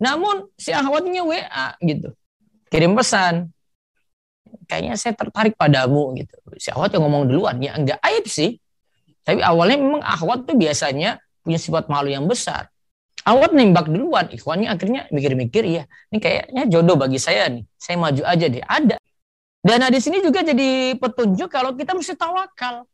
Namun 0.00 0.48
si 0.56 0.72
ahwatnya 0.72 1.20
WA 1.20 1.76
gitu. 1.84 2.16
Kirim 2.72 2.96
pesan. 2.96 3.52
Kayaknya 4.64 4.96
saya 4.96 5.12
tertarik 5.12 5.54
padamu 5.60 6.16
gitu. 6.16 6.32
Si 6.56 6.72
ahwat 6.72 6.96
yang 6.96 7.04
ngomong 7.04 7.28
duluan 7.28 7.60
ya 7.60 7.76
enggak 7.76 8.00
aib 8.00 8.24
sih. 8.24 8.56
Tapi 9.24 9.44
awalnya 9.44 9.76
memang 9.80 10.02
ahwat 10.04 10.48
tuh 10.48 10.56
biasanya 10.56 11.20
punya 11.44 11.60
sifat 11.60 11.88
malu 11.92 12.08
yang 12.08 12.24
besar. 12.24 12.72
Ahwat 13.24 13.56
nembak 13.56 13.88
duluan, 13.88 14.28
ikhwannya 14.28 14.68
akhirnya 14.68 15.08
mikir-mikir 15.08 15.64
ya, 15.64 15.88
ini 16.12 16.20
kayaknya 16.20 16.68
jodoh 16.68 17.00
bagi 17.00 17.16
saya 17.16 17.48
nih. 17.48 17.64
Saya 17.80 17.96
maju 17.96 18.20
aja 18.20 18.46
deh. 18.52 18.60
Ada. 18.60 18.96
Dan 19.64 19.80
nah, 19.80 19.88
di 19.88 19.96
sini 19.96 20.20
juga 20.20 20.44
jadi 20.44 20.92
petunjuk 21.00 21.48
kalau 21.48 21.72
kita 21.72 21.96
mesti 21.96 22.12
tawakal. 22.12 22.84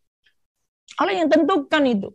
Allah 1.02 1.14
yang 1.18 1.26
tentukan 1.26 1.82
itu. 1.82 2.08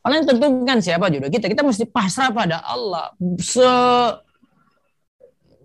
Allah 0.00 0.24
yang 0.24 0.28
tentukan 0.32 0.78
siapa 0.80 1.12
jodoh 1.12 1.28
kita. 1.28 1.52
Kita 1.52 1.60
mesti 1.60 1.84
pasrah 1.84 2.32
pada 2.32 2.64
Allah. 2.64 3.12
Se 3.44 3.68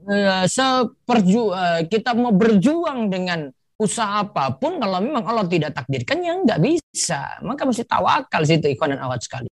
ya, 0.03 0.43
seperju 0.51 1.43
eh, 1.55 1.81
kita 1.87 2.11
mau 2.11 2.35
berjuang 2.35 3.07
dengan 3.07 3.47
usaha 3.79 4.23
apa 4.23 4.53
pun 4.59 4.77
kalau 4.79 4.99
memang 4.99 5.23
Allah 5.23 5.47
tidak 5.47 5.75
takdirkan 5.75 6.21
ya 6.23 6.37
nggak 6.39 6.61
bisa 6.61 7.41
maka 7.41 7.65
mesti 7.65 7.83
tawakal 7.83 8.45
situ 8.45 8.69
ikhwan 8.69 8.95
dan 8.95 9.01
awat 9.01 9.19
sekali 9.25 9.49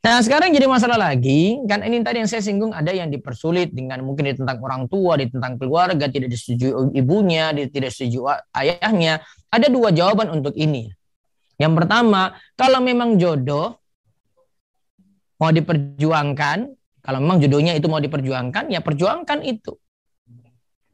Nah 0.00 0.16
sekarang 0.24 0.48
jadi 0.56 0.64
masalah 0.64 0.96
lagi, 0.96 1.60
kan 1.68 1.84
ini 1.84 2.00
tadi 2.00 2.24
yang 2.24 2.30
saya 2.30 2.40
singgung 2.40 2.72
ada 2.72 2.88
yang 2.88 3.12
dipersulit 3.12 3.68
dengan 3.76 4.00
mungkin 4.00 4.32
di 4.32 4.34
tentang 4.40 4.56
orang 4.64 4.88
tua, 4.88 5.20
di 5.20 5.28
tentang 5.28 5.60
keluarga, 5.60 6.08
tidak 6.08 6.32
disetujui 6.32 6.96
ibunya, 6.96 7.52
tidak 7.52 7.92
disetujui 7.92 8.24
ayahnya. 8.56 9.20
Ada 9.52 9.68
dua 9.68 9.92
jawaban 9.92 10.32
untuk 10.32 10.56
ini. 10.56 10.88
Yang 11.60 11.84
pertama, 11.84 12.32
kalau 12.56 12.80
memang 12.80 13.20
jodoh 13.20 13.76
mau 15.36 15.52
diperjuangkan, 15.52 16.58
kalau 17.04 17.18
memang 17.20 17.36
jodohnya 17.44 17.76
itu 17.76 17.84
mau 17.84 18.00
diperjuangkan, 18.00 18.72
ya 18.72 18.80
perjuangkan 18.80 19.44
itu. 19.44 19.76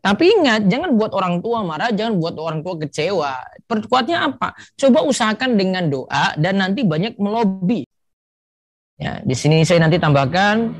Tapi 0.02 0.25
ingat, 0.38 0.66
jangan 0.66 0.98
buat 0.98 1.14
orang 1.14 1.42
tua 1.42 1.62
marah, 1.62 1.94
jangan 1.94 2.18
buat 2.18 2.34
orang 2.38 2.66
tua 2.66 2.75
kecewa. 2.82 3.38
Perkuatnya 3.70 4.34
apa? 4.34 4.54
Coba 4.75 5.06
usahakan 5.06 5.54
dengan 5.54 5.86
doa 5.86 6.34
dan 6.34 6.58
nanti 6.58 6.82
banyak 6.82 7.18
melobi. 7.22 7.86
Ya, 8.97 9.21
di 9.21 9.37
sini 9.37 9.61
saya 9.69 9.85
nanti 9.85 10.00
tambahkan 10.00 10.73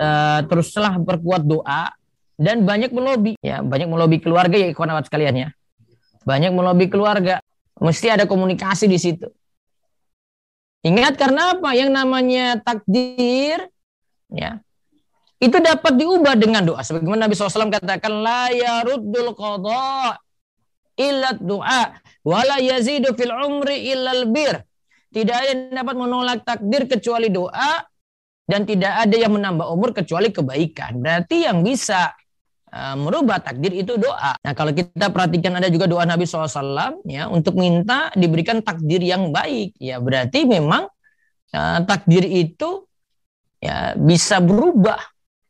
uh, 0.00 0.40
teruslah 0.48 0.96
berkuat 0.96 1.44
doa 1.44 1.92
dan 2.40 2.64
banyak 2.64 2.94
melobi 2.94 3.36
ya, 3.44 3.60
banyak 3.60 3.88
melobi 3.92 4.16
keluarga 4.24 4.56
ya 4.56 4.72
ikhwan 4.72 4.88
awat 4.88 5.10
sekalian 5.10 5.34
ya. 5.36 5.48
Banyak 6.24 6.52
melobi 6.52 6.88
keluarga. 6.88 7.44
Mesti 7.78 8.10
ada 8.10 8.24
komunikasi 8.26 8.90
di 8.90 8.98
situ. 8.98 9.28
Ingat 10.82 11.18
karena 11.18 11.58
apa? 11.58 11.74
Yang 11.74 11.90
namanya 11.94 12.46
takdir 12.62 13.66
ya. 14.30 14.62
Itu 15.38 15.62
dapat 15.62 15.94
diubah 15.94 16.34
dengan 16.34 16.66
doa. 16.66 16.82
Sebagaimana 16.82 17.26
Nabi 17.26 17.38
SAW 17.38 17.70
katakan 17.70 18.10
la 18.10 18.50
yaruddul 18.50 19.30
qadha 19.38 20.18
illa 20.98 21.30
doa 21.38 21.94
wala 22.26 22.58
yazidu 22.58 23.14
fil 23.14 23.30
umri 23.30 23.94
illa 23.94 24.26
bir. 24.26 24.67
Tidak 25.08 25.34
ada 25.34 25.48
yang 25.48 25.60
dapat 25.72 25.94
menolak 25.96 26.38
takdir 26.44 26.84
kecuali 26.84 27.32
doa 27.32 27.80
dan 28.48 28.64
tidak 28.64 28.92
ada 29.04 29.16
yang 29.16 29.32
menambah 29.36 29.68
umur 29.68 29.92
kecuali 29.92 30.32
kebaikan. 30.32 31.00
Berarti 31.00 31.44
yang 31.44 31.60
bisa 31.60 32.12
uh, 32.72 32.96
merubah 32.96 33.40
takdir 33.40 33.72
itu 33.76 33.96
doa. 34.00 34.36
Nah 34.40 34.52
kalau 34.56 34.72
kita 34.72 35.12
perhatikan 35.12 35.56
ada 35.60 35.68
juga 35.68 35.84
doa 35.84 36.04
Nabi 36.08 36.24
SAW 36.24 37.04
ya 37.04 37.28
untuk 37.28 37.56
minta 37.60 38.08
diberikan 38.16 38.64
takdir 38.64 39.04
yang 39.04 39.32
baik. 39.32 39.76
Ya 39.80 40.00
berarti 40.00 40.48
memang 40.48 40.88
uh, 41.52 41.78
takdir 41.84 42.24
itu 42.24 42.88
ya 43.60 43.92
bisa 43.98 44.40
berubah 44.40 45.00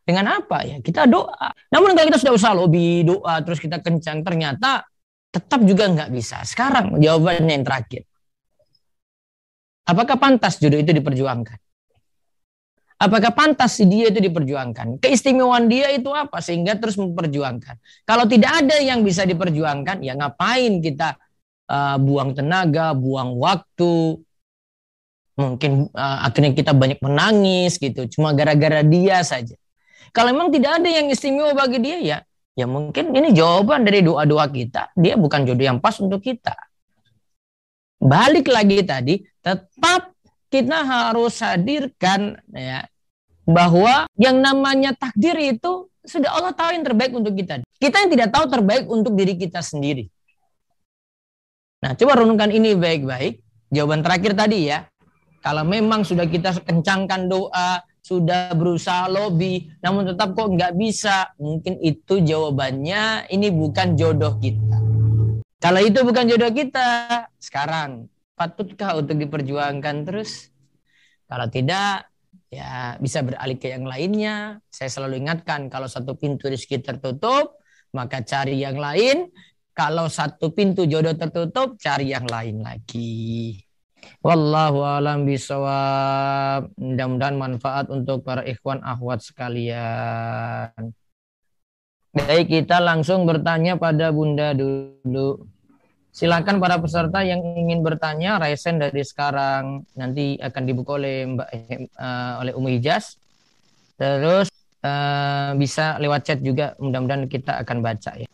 dengan 0.03 0.41
apa 0.43 0.65
ya 0.67 0.77
kita 0.83 1.07
doa. 1.07 1.55
Namun 1.71 1.95
kalau 1.95 2.07
kita 2.11 2.19
sudah 2.19 2.35
usaha 2.35 2.55
lobby 2.55 3.07
doa 3.07 3.43
terus 3.47 3.63
kita 3.63 3.79
kencang 3.79 4.27
ternyata 4.27 4.87
tetap 5.29 5.61
juga 5.63 5.87
nggak 5.87 6.11
bisa. 6.11 6.43
Sekarang 6.43 6.99
jawabannya 6.99 7.63
yang 7.63 7.67
terakhir. 7.67 8.03
Apakah 9.89 10.21
pantas 10.21 10.61
jodoh 10.61 10.77
itu 10.77 10.93
diperjuangkan? 10.93 11.57
Apakah 12.99 13.31
pantas 13.31 13.79
dia 13.79 14.11
itu 14.11 14.19
diperjuangkan? 14.19 14.99
Keistimewaan 14.99 15.71
dia 15.71 15.89
itu 15.95 16.11
apa 16.11 16.43
sehingga 16.43 16.75
terus 16.77 16.99
memperjuangkan? 16.99 17.79
Kalau 18.03 18.27
tidak 18.27 18.59
ada 18.59 18.77
yang 18.83 19.07
bisa 19.07 19.23
diperjuangkan, 19.23 20.03
ya 20.03 20.19
ngapain 20.19 20.83
kita 20.83 21.15
uh, 21.71 21.97
buang 22.03 22.35
tenaga, 22.35 22.99
buang 22.99 23.39
waktu? 23.39 24.19
Mungkin 25.39 25.95
uh, 25.95 26.19
akhirnya 26.27 26.51
kita 26.51 26.75
banyak 26.75 26.99
menangis 26.99 27.79
gitu, 27.79 28.11
cuma 28.19 28.35
gara-gara 28.35 28.83
dia 28.83 29.23
saja. 29.23 29.55
Kalau 30.11 30.35
memang 30.35 30.51
tidak 30.51 30.83
ada 30.83 30.91
yang 30.91 31.07
istimewa 31.07 31.55
bagi 31.55 31.79
dia 31.79 31.99
ya, 32.03 32.19
ya 32.59 32.67
mungkin 32.67 33.15
ini 33.15 33.31
jawaban 33.31 33.87
dari 33.87 34.03
doa-doa 34.03 34.51
kita. 34.51 34.91
Dia 34.99 35.15
bukan 35.15 35.47
jodoh 35.47 35.63
yang 35.71 35.79
pas 35.79 35.95
untuk 36.03 36.19
kita. 36.19 36.59
Balik 38.03 38.51
lagi 38.51 38.83
tadi, 38.83 39.23
tetap 39.49 40.13
kita 40.53 40.85
harus 40.85 41.41
hadirkan 41.41 42.37
ya 42.53 42.85
bahwa 43.49 44.05
yang 44.21 44.45
namanya 44.45 44.93
takdir 44.93 45.37
itu 45.41 45.89
sudah 46.05 46.37
Allah 46.37 46.53
tahu 46.53 46.77
yang 46.77 46.85
terbaik 46.85 47.13
untuk 47.17 47.33
kita. 47.33 47.65
Kita 47.81 48.05
yang 48.05 48.11
tidak 48.13 48.29
tahu 48.33 48.45
terbaik 48.49 48.85
untuk 48.89 49.13
diri 49.17 49.37
kita 49.37 49.65
sendiri. 49.65 50.09
Nah, 51.85 51.97
coba 51.97 52.25
renungkan 52.25 52.53
ini 52.53 52.77
baik-baik. 52.77 53.41
Jawaban 53.73 54.01
terakhir 54.05 54.33
tadi 54.37 54.73
ya. 54.73 54.89
Kalau 55.45 55.63
memang 55.63 56.03
sudah 56.03 56.27
kita 56.27 56.65
kencangkan 56.65 57.31
doa, 57.31 57.85
sudah 58.03 58.57
berusaha 58.57 59.07
lobby, 59.07 59.69
namun 59.85 60.09
tetap 60.09 60.33
kok 60.33 60.49
nggak 60.51 60.75
bisa, 60.75 61.31
mungkin 61.37 61.77
itu 61.79 62.25
jawabannya 62.25 63.31
ini 63.31 63.49
bukan 63.53 63.95
jodoh 63.95 64.35
kita. 64.41 64.81
Kalau 65.61 65.81
itu 65.85 66.01
bukan 66.03 66.25
jodoh 66.27 66.51
kita, 66.51 66.89
sekarang 67.39 68.11
patutkah 68.39 68.95
untuk 68.95 69.19
diperjuangkan 69.19 70.07
terus? 70.07 70.55
Kalau 71.27 71.51
tidak, 71.51 72.09
ya 72.49 72.97
bisa 73.03 73.21
beralih 73.27 73.59
ke 73.59 73.75
yang 73.75 73.85
lainnya. 73.85 74.63
Saya 74.71 74.89
selalu 74.89 75.27
ingatkan 75.27 75.69
kalau 75.69 75.91
satu 75.91 76.15
pintu 76.15 76.49
rezeki 76.49 76.81
tertutup, 76.81 77.59
maka 77.93 78.23
cari 78.23 78.63
yang 78.63 78.79
lain. 78.79 79.29
Kalau 79.75 80.11
satu 80.11 80.51
pintu 80.51 80.87
jodoh 80.87 81.15
tertutup, 81.15 81.79
cari 81.79 82.11
yang 82.11 82.27
lain 82.27 82.63
lagi. 82.63 83.63
Wallahu 84.25 84.83
alam 84.83 85.23
bisawab. 85.23 86.75
Mudah-mudahan 86.75 87.37
manfaat 87.39 87.87
untuk 87.91 88.27
para 88.27 88.43
ikhwan 88.43 88.83
akhwat 88.83 89.23
sekalian. 89.23 90.95
Baik, 92.11 92.51
kita 92.51 92.83
langsung 92.83 93.29
bertanya 93.29 93.79
pada 93.79 94.11
Bunda 94.11 94.51
dulu. 94.57 95.47
Silakan 96.19 96.59
para 96.59 96.83
peserta 96.83 97.23
yang 97.23 97.39
ingin 97.55 97.79
bertanya, 97.79 98.43
raisen 98.43 98.83
dari 98.83 99.07
sekarang 99.07 99.87
nanti 99.95 100.35
akan 100.43 100.63
dibuka 100.67 100.99
oleh 100.99 101.23
Mbak 101.31 101.49
uh, 101.95 102.43
oleh 102.43 102.53
Umi 102.59 102.75
Hijaz. 102.75 103.15
Terus 103.95 104.51
uh, 104.83 105.55
bisa 105.55 105.95
lewat 106.03 106.27
chat 106.27 106.43
juga, 106.43 106.75
mudah-mudahan 106.83 107.31
kita 107.31 107.63
akan 107.63 107.79
baca 107.87 108.19
ya. 108.19 108.27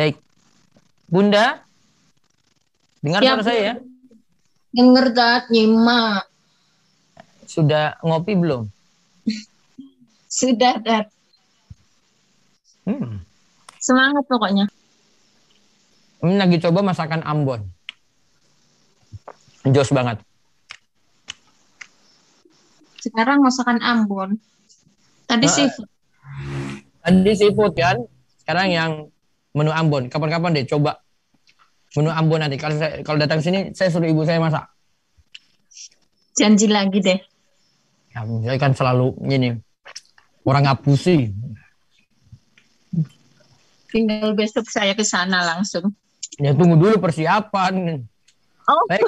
Baik. 0.00 0.16
Bunda, 1.12 1.60
dengar 3.04 3.20
suara 3.20 3.44
saya 3.44 3.60
ya? 3.60 3.74
Dengar, 4.72 5.06
dat, 5.12 5.52
nyimak. 5.52 6.24
Sudah 7.44 8.00
ngopi 8.00 8.32
belum? 8.32 8.64
Sudah, 10.40 10.80
dat. 10.80 11.12
Hmm. 12.88 13.20
Semangat 13.76 14.24
pokoknya. 14.24 14.72
Ini 16.22 16.38
lagi 16.38 16.56
coba 16.62 16.86
masakan 16.86 17.26
Ambon. 17.26 17.66
Jos 19.66 19.90
banget. 19.90 20.22
Sekarang 23.02 23.42
masakan 23.42 23.82
Ambon. 23.82 24.38
Tadi 25.26 25.46
Ah, 25.46 25.50
seafood. 25.50 25.88
Tadi 27.02 27.32
seafood 27.34 27.74
kan, 27.74 27.98
sekarang 28.38 28.68
yang 28.70 28.92
menu 29.50 29.74
Ambon. 29.74 30.06
Kapan-kapan 30.06 30.62
deh 30.62 30.66
coba 30.70 31.02
menu 31.98 32.14
Ambon 32.14 32.38
nanti. 32.38 32.54
Kalau 32.54 32.78
saya, 32.78 33.02
kalau 33.02 33.18
datang 33.18 33.42
sini, 33.42 33.74
saya 33.74 33.90
suruh 33.90 34.06
ibu 34.06 34.22
saya 34.22 34.38
masak. 34.38 34.62
Janji 36.38 36.70
lagi 36.70 37.02
deh. 37.02 37.18
Ya, 38.14 38.22
saya 38.22 38.58
kan 38.62 38.72
selalu 38.78 39.18
ini 39.26 39.58
orang 40.46 40.70
ngapusi. 40.70 41.34
Tinggal 43.90 44.38
besok 44.38 44.70
saya 44.70 44.94
ke 44.94 45.02
sana 45.02 45.42
langsung. 45.42 45.90
Ya 46.40 46.56
tunggu 46.56 46.80
dulu 46.80 46.96
persiapan. 46.96 48.04
Oh, 48.64 48.84
Baik. 48.88 49.04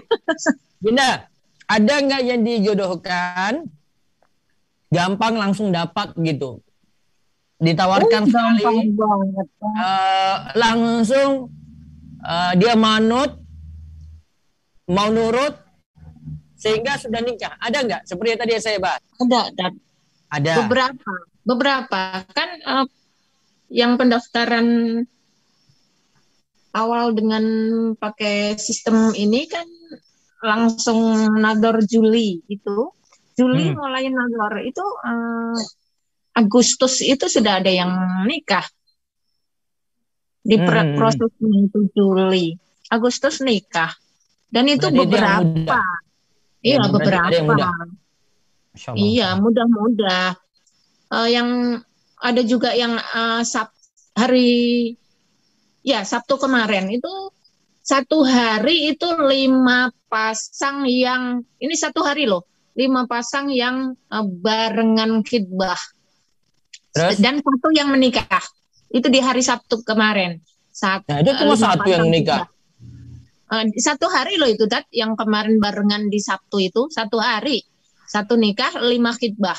Bunda, 0.82 1.24
ada 1.64 1.94
nggak 2.04 2.22
yang 2.26 2.40
dijodohkan 2.44 3.64
gampang 4.92 5.34
langsung 5.40 5.72
dapat 5.72 6.12
gitu? 6.20 6.60
Ditawarkan 7.62 8.28
sekali, 8.28 8.60
gampang 8.60 8.90
banget. 8.92 9.46
eh, 9.62 10.36
langsung 10.58 11.30
eh, 12.20 12.52
dia 12.60 12.74
manut, 12.76 13.40
mau 14.90 15.08
nurut, 15.08 15.54
sehingga 16.60 17.00
sudah 17.00 17.24
nikah. 17.24 17.56
Ada 17.56 17.78
nggak? 17.80 18.02
Seperti 18.04 18.28
yang 18.34 18.40
tadi 18.42 18.52
yang 18.58 18.64
saya 18.64 18.78
bahas. 18.82 19.00
Ada, 19.16 19.40
ada 19.48 19.66
Ada. 20.28 20.52
beberapa. 20.60 21.12
Beberapa. 21.44 22.00
Kan 22.36 22.48
eh, 22.60 22.86
yang 23.72 23.96
pendaftaran 23.96 24.66
awal 26.74 27.14
dengan 27.14 27.44
pakai 27.94 28.58
sistem 28.58 29.14
ini 29.14 29.46
kan 29.46 29.66
langsung 30.42 31.00
nador 31.38 31.80
Juli 31.86 32.42
itu. 32.46 32.90
Juli 33.34 33.70
Hmm. 33.70 33.78
mulai 33.78 34.06
nador 34.06 34.62
itu 34.62 34.82
eh, 34.82 35.58
Agustus 36.34 36.98
itu 37.00 37.26
sudah 37.26 37.62
ada 37.62 37.70
yang 37.70 37.90
nikah. 38.26 38.66
Di 40.44 40.58
Hmm, 40.58 40.66
hmm, 40.66 40.76
hmm. 40.76 40.96
prosesnya 40.98 41.50
itu 41.64 41.78
Juli. 41.94 42.46
Agustus 42.90 43.40
nikah. 43.40 43.90
Dan 44.46 44.68
itu 44.68 44.86
Berarti 44.86 44.98
beberapa. 44.98 45.80
Iya, 46.60 46.76
Ya, 46.78 46.86
beberapa. 46.86 47.42
muda. 47.42 47.68
Masya 48.70 48.88
Allah. 48.92 48.98
Iya, 49.02 49.28
mudah-mudah. 49.40 50.26
Eh, 51.10 51.28
yang 51.32 51.48
ada 52.18 52.42
juga 52.42 52.70
yang 52.74 52.94
eh, 52.98 53.42
Sab 53.42 53.70
hari 54.14 54.94
ya 55.84 56.00
Sabtu 56.02 56.40
kemarin 56.40 56.88
itu 56.88 57.30
satu 57.84 58.24
hari 58.24 58.96
itu 58.96 59.04
lima 59.20 59.92
pasang 60.08 60.88
yang 60.88 61.44
ini 61.60 61.76
satu 61.76 62.00
hari 62.00 62.24
loh, 62.24 62.48
lima 62.72 63.04
pasang 63.04 63.52
yang 63.52 63.92
eh, 63.92 64.24
barengan 64.24 65.20
khidbah 65.20 65.76
Terus? 66.96 67.20
dan 67.20 67.44
satu 67.44 67.68
yang 67.76 67.92
menikah. 67.92 68.40
Itu 68.88 69.12
di 69.12 69.20
hari 69.20 69.44
Sabtu 69.44 69.84
kemarin. 69.84 70.40
Sat- 70.72 71.04
Nah, 71.06 71.20
itu 71.22 71.30
cuma 71.36 71.54
lima 71.54 71.66
satu 71.76 71.88
yang 71.92 72.08
menikah. 72.08 72.48
Eh, 73.52 73.64
satu 73.76 74.08
hari 74.08 74.40
loh 74.40 74.48
itu 74.48 74.64
dat 74.64 74.88
yang 74.88 75.12
kemarin 75.14 75.60
barengan 75.60 76.08
di 76.08 76.16
Sabtu 76.18 76.64
itu 76.64 76.88
satu 76.88 77.20
hari 77.20 77.60
satu 78.08 78.34
nikah 78.40 78.72
lima 78.80 79.12
khidbah 79.12 79.58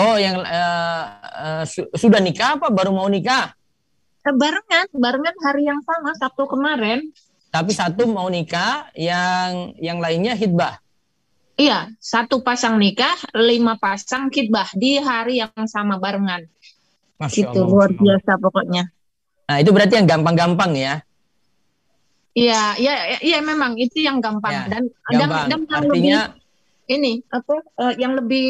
Oh, 0.00 0.16
yang 0.16 0.40
eh, 0.40 1.04
eh, 1.44 1.64
su- 1.68 1.90
sudah 1.92 2.22
nikah 2.24 2.56
apa 2.56 2.72
baru 2.72 2.94
mau 2.94 3.04
nikah? 3.10 3.52
Eh, 4.20 4.34
barengan 4.36 4.86
barengan 4.92 5.36
hari 5.40 5.64
yang 5.64 5.80
sama 5.80 6.12
Sabtu 6.12 6.44
kemarin 6.44 7.08
Tapi 7.50 7.72
satu 7.74 8.06
mau 8.06 8.30
nikah, 8.30 8.86
yang 8.94 9.74
yang 9.80 9.98
lainnya 9.98 10.36
hitbah. 10.36 10.78
iya 11.56 11.88
satu 11.98 12.40
pasang 12.40 12.76
nikah 12.76 13.16
lima 13.34 13.74
pasang 13.76 14.28
khidbah 14.28 14.70
di 14.72 14.96
hari 14.96 15.40
yang 15.40 15.64
sama 15.66 15.96
barengan 15.96 16.46
Masya 17.16 17.48
gitu 17.48 17.60
Allah, 17.60 17.68
luar 17.68 17.90
biasa 17.92 18.36
pokoknya 18.36 18.84
Nah, 19.44 19.56
itu 19.58 19.74
berarti 19.74 19.98
yang 19.98 20.06
gampang-gampang 20.06 20.72
ya. 20.72 20.94
iya 22.32 22.78
iya 22.78 23.18
iya, 23.18 23.38
memang 23.42 23.74
itu 23.76 23.98
yang 23.98 24.22
gampang 24.22 24.52
Ya, 24.54 24.62
dan 24.70 24.82
dan, 25.10 25.18
Gampang. 25.18 25.44
dan 25.50 25.60
yang 25.66 25.82
lebih 25.82 25.90
Artinya 25.90 26.20
ini 26.90 27.22
apa 27.30 27.62
eh, 27.86 27.94
yang 28.02 28.18
lebih 28.18 28.48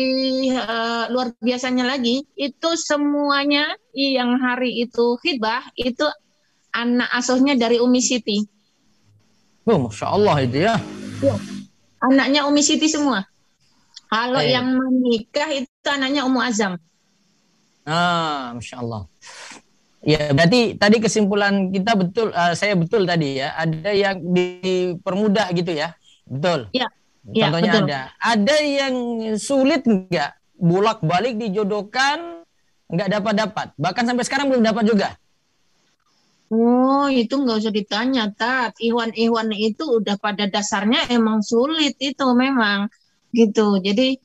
eh, 0.56 1.04
luar 1.12 1.36
biasanya 1.38 1.84
lagi 1.84 2.24
itu 2.34 2.68
semuanya 2.80 3.68
yang 3.92 4.40
hari 4.40 4.80
itu 4.80 5.20
khidbah 5.20 5.68
itu 5.76 6.08
anak 6.72 7.10
asuhnya 7.12 7.54
dari 7.54 7.76
Umi 7.76 8.00
Siti 8.00 8.40
oh, 9.68 9.78
Masya 9.86 10.06
Allah 10.08 10.36
itu 10.40 10.56
ya. 10.64 10.74
anaknya 12.00 12.48
Umi 12.48 12.64
Siti 12.64 12.88
semua 12.88 13.22
kalau 14.08 14.40
Eh. 14.42 14.56
yang 14.56 14.66
menikah 14.74 15.48
itu 15.52 15.86
anaknya 15.86 16.24
Umu 16.24 16.40
Azam 16.40 16.80
Ah, 17.88 18.52
Masya 18.54 18.76
Allah. 18.84 19.08
Ya, 20.00 20.30
berarti 20.32 20.76
tadi 20.78 20.96
kesimpulan 21.00 21.72
kita 21.72 21.96
betul, 21.96 22.28
eh, 22.30 22.54
saya 22.54 22.76
betul 22.76 23.02
tadi 23.08 23.40
ya. 23.40 23.56
Ada 23.56 23.90
yang 23.90 24.16
dipermudah 24.20 25.48
gitu 25.56 25.72
ya. 25.74 25.96
Betul. 26.28 26.68
Iya, 26.70 26.86
iya, 27.28 27.48
Contohnya 27.48 27.72
betul. 27.72 27.86
ada. 27.86 28.00
Ada 28.20 28.56
yang 28.64 28.94
sulit 29.36 29.82
enggak? 29.84 30.36
Bolak-balik 30.60 31.40
dijodohkan 31.40 32.44
nggak 32.90 33.08
dapat-dapat. 33.20 33.66
Bahkan 33.78 34.04
sampai 34.08 34.24
sekarang 34.26 34.46
belum 34.52 34.64
dapat 34.66 34.84
juga. 34.88 35.08
Oh, 36.50 37.06
itu 37.20 37.34
nggak 37.42 37.58
usah 37.62 37.74
ditanya, 37.78 38.22
Tat. 38.34 38.72
Iwan-Iwan 38.82 39.48
itu 39.54 39.82
udah 39.98 40.16
pada 40.24 40.44
dasarnya 40.54 41.00
emang 41.16 41.38
sulit 41.46 41.94
itu 42.02 42.24
memang 42.34 42.90
gitu. 43.38 43.78
Jadi 43.86 44.18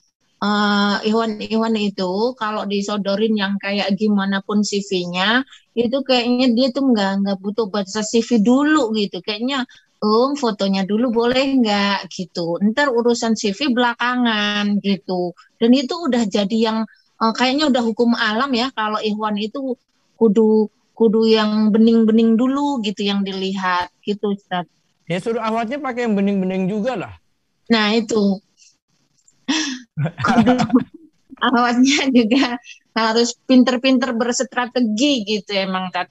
eh, 0.45 0.95
Iwan-Iwan 1.09 1.75
itu 1.77 2.11
kalau 2.41 2.63
disodorin 2.73 3.33
yang 3.43 3.53
kayak 3.63 3.93
gimana 4.01 4.37
pun 4.47 4.65
CV-nya, 4.69 5.45
itu 5.77 5.97
kayaknya 6.07 6.47
dia 6.57 6.67
tuh 6.75 6.83
nggak 6.91 7.11
nggak 7.21 7.37
butuh 7.43 7.65
baca 7.73 8.01
CV 8.11 8.29
dulu 8.41 8.81
gitu. 8.97 9.17
Kayaknya, 9.25 9.57
um 10.05 10.37
fotonya 10.37 10.85
dulu 10.85 11.09
boleh 11.09 11.57
nggak 11.65 12.13
gitu. 12.13 12.61
Ntar 12.61 12.93
urusan 12.93 13.33
CV 13.33 13.73
belakangan 13.73 14.77
gitu. 14.85 15.33
Dan 15.57 15.73
itu 15.73 15.97
udah 15.97 16.23
jadi 16.29 16.57
yang 16.69 16.77
eh, 17.17 17.33
kayaknya 17.33 17.73
udah 17.73 17.81
hukum 17.81 18.13
alam 18.13 18.53
ya 18.53 18.69
kalau 18.77 19.01
Iwan 19.01 19.41
itu 19.41 19.73
kudu 20.15 20.69
kudu 20.95 21.27
yang 21.27 21.73
bening-bening 21.73 22.39
dulu 22.39 22.79
gitu 22.85 23.03
yang 23.03 23.25
dilihat 23.25 23.89
gitu 24.05 24.37
Ustaz. 24.37 24.69
Ya 25.09 25.17
suruh 25.17 25.41
awatnya 25.41 25.81
pakai 25.81 26.07
yang 26.07 26.15
bening-bening 26.15 26.69
juga 26.69 26.93
lah. 26.95 27.13
Nah 27.67 27.97
itu 27.97 28.39
kudu 30.21 30.53
awalnya 31.41 31.99
juga 32.15 32.57
harus 32.95 33.35
pinter-pinter 33.43 34.15
berstrategi 34.15 35.25
gitu 35.27 35.51
emang 35.51 35.91
Tat. 35.91 36.07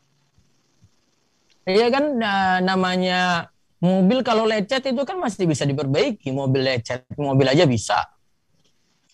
Iya 1.64 1.88
kan 1.88 2.20
nah, 2.20 2.60
namanya 2.60 3.48
mobil 3.84 4.24
kalau 4.24 4.48
lecet 4.48 4.80
itu 4.88 5.02
kan 5.04 5.20
masih 5.20 5.44
bisa 5.44 5.68
diperbaiki. 5.68 6.32
Mobil 6.32 6.64
lecet, 6.64 7.04
mobil 7.20 7.44
aja 7.44 7.68
bisa. 7.68 8.00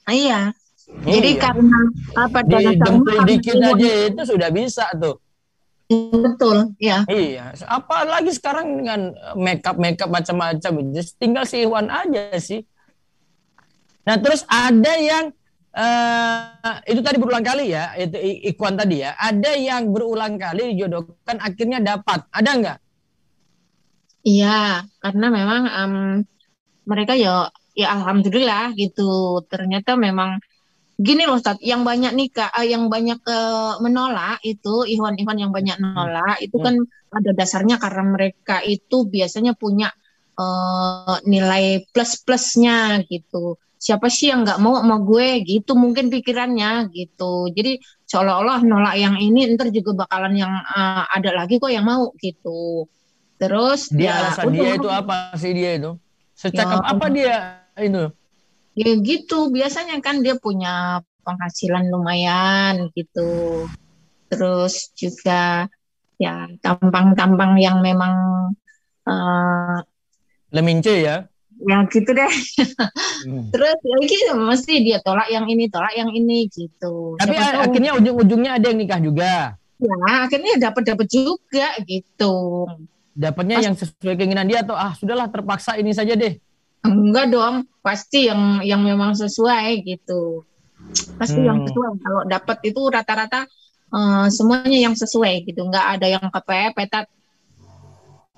Ah, 0.06 0.14
Iya. 0.14 0.54
Jadi 0.90 1.38
Iya. 1.38 1.42
karena 1.42 1.78
apa 2.18 2.38
di 2.42 2.56
dempul 2.78 3.18
dikit 3.22 3.58
aja 3.62 3.90
itu 4.10 4.22
sudah 4.26 4.48
bisa 4.54 4.86
tuh. 4.94 5.18
betul 5.90 6.70
ya. 6.78 7.02
Iya, 7.10 7.50
apalagi 7.66 8.30
sekarang 8.30 8.78
dengan 8.78 9.10
makeup 9.34 9.74
makeup 9.74 10.06
macam-macam, 10.06 10.94
tinggal 11.18 11.42
si 11.42 11.66
Iwan 11.66 11.90
aja 11.90 12.30
sih. 12.38 12.62
Nah 14.06 14.14
terus 14.22 14.46
ada 14.46 14.94
yang 14.94 15.34
eh 15.74 16.78
itu 16.94 17.02
tadi 17.02 17.18
berulang 17.18 17.42
kali 17.42 17.74
ya, 17.74 17.90
itu 17.98 18.14
I- 18.18 18.54
Ikhwan 18.54 18.78
tadi 18.78 19.02
ya. 19.02 19.18
Ada 19.18 19.58
yang 19.58 19.90
berulang 19.90 20.38
kali 20.38 20.78
dijodohkan 20.78 21.42
akhirnya 21.42 21.82
dapat, 21.82 22.22
ada 22.30 22.50
nggak? 22.54 22.78
Iya, 24.28 24.46
karena 25.02 25.24
memang 25.38 25.62
em, 25.78 25.94
mereka 26.90 27.12
ya 27.24 27.30
ya 27.80 27.86
alhamdulillah 27.96 28.64
gitu. 28.80 29.02
Ternyata 29.52 29.90
memang 30.06 30.30
gini 31.06 31.22
loh 31.28 31.36
Ustaz, 31.40 31.58
yang 31.72 31.82
banyak 31.90 32.12
nikah, 32.18 32.48
eh, 32.58 32.66
yang 32.74 32.84
banyak 32.94 33.20
eh, 33.36 33.72
menolak 33.84 34.38
itu 34.52 34.68
Ikhwan-Ikhwan 34.92 35.38
yang 35.44 35.52
banyak 35.56 35.76
menolak 35.84 36.36
itu 36.44 36.56
Hmm. 36.58 36.64
kan 36.66 36.74
pada 37.12 37.30
dasarnya 37.40 37.76
karena 37.84 38.02
mereka 38.14 38.56
itu 38.74 38.96
biasanya 39.14 39.52
punya 39.62 39.88
eh, 40.40 41.16
nilai 41.32 41.64
plus-plusnya 41.94 43.02
gitu. 43.12 43.58
Siapa 43.86 44.06
sih 44.16 44.26
yang 44.32 44.40
nggak 44.44 44.60
mau 44.64 44.74
sama 44.80 44.96
gue 45.08 45.26
gitu 45.50 45.72
mungkin 45.84 46.06
pikirannya 46.14 46.68
gitu. 46.98 47.24
Jadi 47.56 47.70
seolah-olah 48.10 48.58
nolak 48.70 48.94
yang 49.04 49.16
ini 49.26 49.40
ntar 49.56 49.68
juga 49.76 49.92
bakalan 50.06 50.34
yang 50.42 50.52
eh, 50.76 51.04
ada 51.16 51.30
lagi 51.38 51.54
kok 51.62 51.72
yang 51.76 51.86
mau 51.90 52.04
gitu. 52.24 52.86
Terus 53.40 53.88
Dia 53.88 54.04
ya 54.04 54.12
alasan 54.20 54.52
dia 54.52 54.70
itu 54.76 54.88
apa 54.92 55.32
sih 55.40 55.52
dia 55.56 55.70
itu? 55.80 55.96
Secakap 56.36 56.84
Ya. 56.84 56.88
apa 56.92 57.06
dia 57.08 57.36
itu? 57.80 58.04
Ya 58.76 58.92
gitu, 59.00 59.48
biasanya 59.48 59.96
kan 60.04 60.20
dia 60.20 60.36
punya 60.36 61.00
penghasilan 61.24 61.88
lumayan 61.88 62.92
gitu. 62.92 63.64
Terus 64.28 64.92
juga 64.92 65.66
ya 66.20 66.46
tampang-tampang 66.60 67.56
yang 67.56 67.80
memang 67.80 68.14
eh, 69.08 69.78
Lemince 70.52 70.92
ya. 71.00 71.24
yang 71.60 71.88
gitu 71.92 72.12
deh. 72.12 72.28
hmm. 73.24 73.52
Terus 73.52 73.76
ya 74.08 74.32
mesti 74.36 74.74
dia 74.84 74.98
tolak 75.00 75.28
yang 75.32 75.44
ini, 75.48 75.68
tolak 75.68 75.92
yang 75.96 76.08
ini 76.12 76.48
gitu. 76.52 77.16
Tapi 77.20 77.36
Siapa 77.36 77.68
akhirnya 77.68 77.96
ujung-ujungnya 77.96 78.60
ada 78.60 78.66
yang 78.68 78.78
nikah 78.80 79.00
juga. 79.00 79.32
Ya, 79.80 79.96
akhirnya 80.28 80.60
dapat 80.60 80.92
dapat 80.92 81.08
juga 81.08 81.72
gitu. 81.88 82.68
Dapatnya 83.20 83.60
yang 83.60 83.76
sesuai 83.76 84.16
keinginan 84.16 84.48
dia 84.48 84.64
atau 84.64 84.72
ah 84.72 84.96
sudahlah 84.96 85.28
terpaksa 85.28 85.76
ini 85.76 85.92
saja 85.92 86.16
deh. 86.16 86.40
Enggak 86.80 87.28
dong, 87.28 87.68
pasti 87.84 88.32
yang 88.32 88.64
yang 88.64 88.80
memang 88.80 89.12
sesuai 89.12 89.84
gitu. 89.84 90.48
Pasti 91.20 91.44
hmm. 91.44 91.48
yang 91.48 91.58
sesuai. 91.68 92.00
Kalau 92.00 92.20
dapat 92.24 92.58
itu 92.64 92.80
rata-rata 92.88 93.44
uh, 93.92 94.32
semuanya 94.32 94.88
yang 94.88 94.96
sesuai 94.96 95.44
gitu, 95.44 95.68
enggak 95.68 96.00
ada 96.00 96.06
yang 96.08 96.24
kepepet 96.32 97.12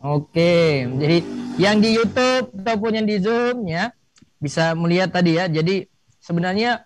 Oke, 0.02 0.82
jadi 0.98 1.22
yang 1.62 1.78
di 1.78 1.94
YouTube 1.94 2.50
ataupun 2.50 2.90
yang 2.98 3.06
di 3.06 3.22
Zoom 3.22 3.70
ya 3.70 3.94
bisa 4.42 4.74
melihat 4.74 5.14
tadi 5.14 5.38
ya. 5.38 5.46
Jadi 5.46 5.86
sebenarnya 6.18 6.82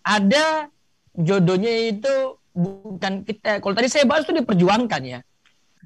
ada 0.00 0.72
jodohnya 1.12 1.92
itu 1.92 2.40
bukan 2.56 3.20
kita. 3.20 3.60
Kalau 3.60 3.76
tadi 3.76 3.92
saya 3.92 4.08
bahas 4.08 4.24
itu 4.24 4.32
diperjuangkan 4.32 5.02
ya. 5.04 5.20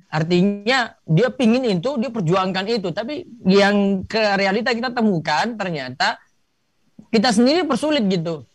Artinya 0.09 0.97
dia 1.05 1.29
pingin 1.29 1.67
itu, 1.69 2.01
dia 2.01 2.09
perjuangkan 2.09 2.65
itu. 2.71 2.89
Tapi 2.95 3.29
yang 3.45 4.07
ke 4.09 4.39
realita 4.41 4.73
kita 4.73 4.95
temukan 4.95 5.59
ternyata 5.59 6.17
kita 7.11 7.35
sendiri 7.35 7.67
persulit 7.67 8.07
gitu. 8.07 8.47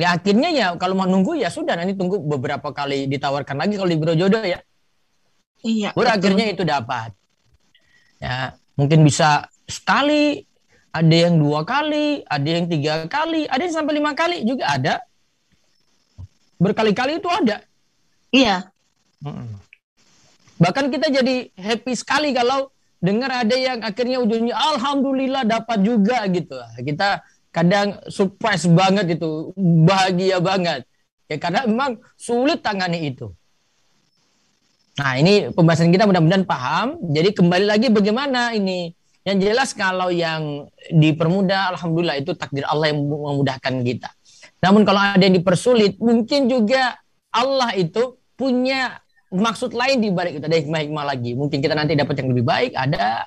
Ya 0.00 0.16
akhirnya 0.16 0.48
ya 0.48 0.66
kalau 0.80 0.96
mau 0.96 1.04
nunggu 1.04 1.36
ya 1.36 1.52
sudah 1.52 1.76
nanti 1.76 1.92
tunggu 1.92 2.20
beberapa 2.24 2.72
kali 2.72 3.04
ditawarkan 3.08 3.56
lagi 3.56 3.76
kalau 3.76 3.90
di 3.92 3.98
jodoh 4.16 4.40
ya. 4.44 4.60
Iya. 5.60 5.92
Baru 5.92 6.08
akhirnya 6.08 6.46
itu 6.48 6.64
dapat. 6.64 7.12
Ya, 8.20 8.56
mungkin 8.76 9.00
bisa 9.04 9.48
sekali, 9.64 10.44
ada 10.92 11.16
yang 11.16 11.40
dua 11.40 11.64
kali, 11.64 12.24
ada 12.26 12.48
yang 12.48 12.66
tiga 12.68 13.08
kali, 13.08 13.48
ada 13.48 13.60
yang 13.60 13.74
sampai 13.76 13.94
lima 13.96 14.12
kali 14.12 14.44
juga 14.44 14.64
ada. 14.72 14.94
Berkali-kali 16.60 17.20
itu 17.20 17.28
ada. 17.28 17.64
Iya. 18.28 18.68
Bahkan 20.60 20.92
kita 20.92 21.08
jadi 21.08 21.48
happy 21.56 21.96
sekali 21.96 22.36
kalau 22.36 22.68
dengar 23.00 23.32
ada 23.32 23.56
yang 23.56 23.80
akhirnya 23.80 24.20
ujungnya 24.20 24.52
alhamdulillah 24.52 25.48
dapat 25.48 25.80
juga 25.80 26.20
gitu. 26.28 26.60
Kita 26.84 27.24
kadang 27.48 27.96
surprise 28.12 28.68
banget 28.68 29.16
itu, 29.16 29.56
bahagia 29.56 30.38
banget. 30.38 30.84
Ya 31.26 31.40
karena 31.40 31.64
memang 31.64 31.96
sulit 32.20 32.60
tangani 32.60 33.08
itu. 33.08 33.32
Nah, 35.00 35.16
ini 35.16 35.48
pembahasan 35.48 35.88
kita 35.88 36.04
mudah-mudahan 36.04 36.44
paham. 36.44 37.00
Jadi 37.08 37.32
kembali 37.32 37.66
lagi 37.66 37.88
bagaimana 37.88 38.52
ini? 38.52 38.92
Yang 39.24 39.38
jelas 39.48 39.70
kalau 39.72 40.12
yang 40.12 40.68
dipermudah, 40.92 41.76
alhamdulillah 41.76 42.20
itu 42.20 42.36
takdir 42.36 42.68
Allah 42.68 42.92
yang 42.92 43.04
memudahkan 43.08 43.80
kita. 43.80 44.10
Namun 44.60 44.84
kalau 44.84 45.00
ada 45.00 45.20
yang 45.24 45.36
dipersulit, 45.40 45.96
mungkin 46.00 46.52
juga 46.52 47.00
Allah 47.32 47.72
itu 47.76 48.20
punya 48.36 49.00
maksud 49.30 49.72
lain 49.72 50.02
di 50.02 50.10
balik 50.10 50.42
itu. 50.42 50.44
Ada 50.44 50.58
hikmah-hikmah 50.66 51.04
lagi. 51.06 51.38
Mungkin 51.38 51.62
kita 51.62 51.74
nanti 51.78 51.94
dapat 51.94 52.18
yang 52.18 52.28
lebih 52.34 52.44
baik, 52.44 52.74
ada. 52.74 53.24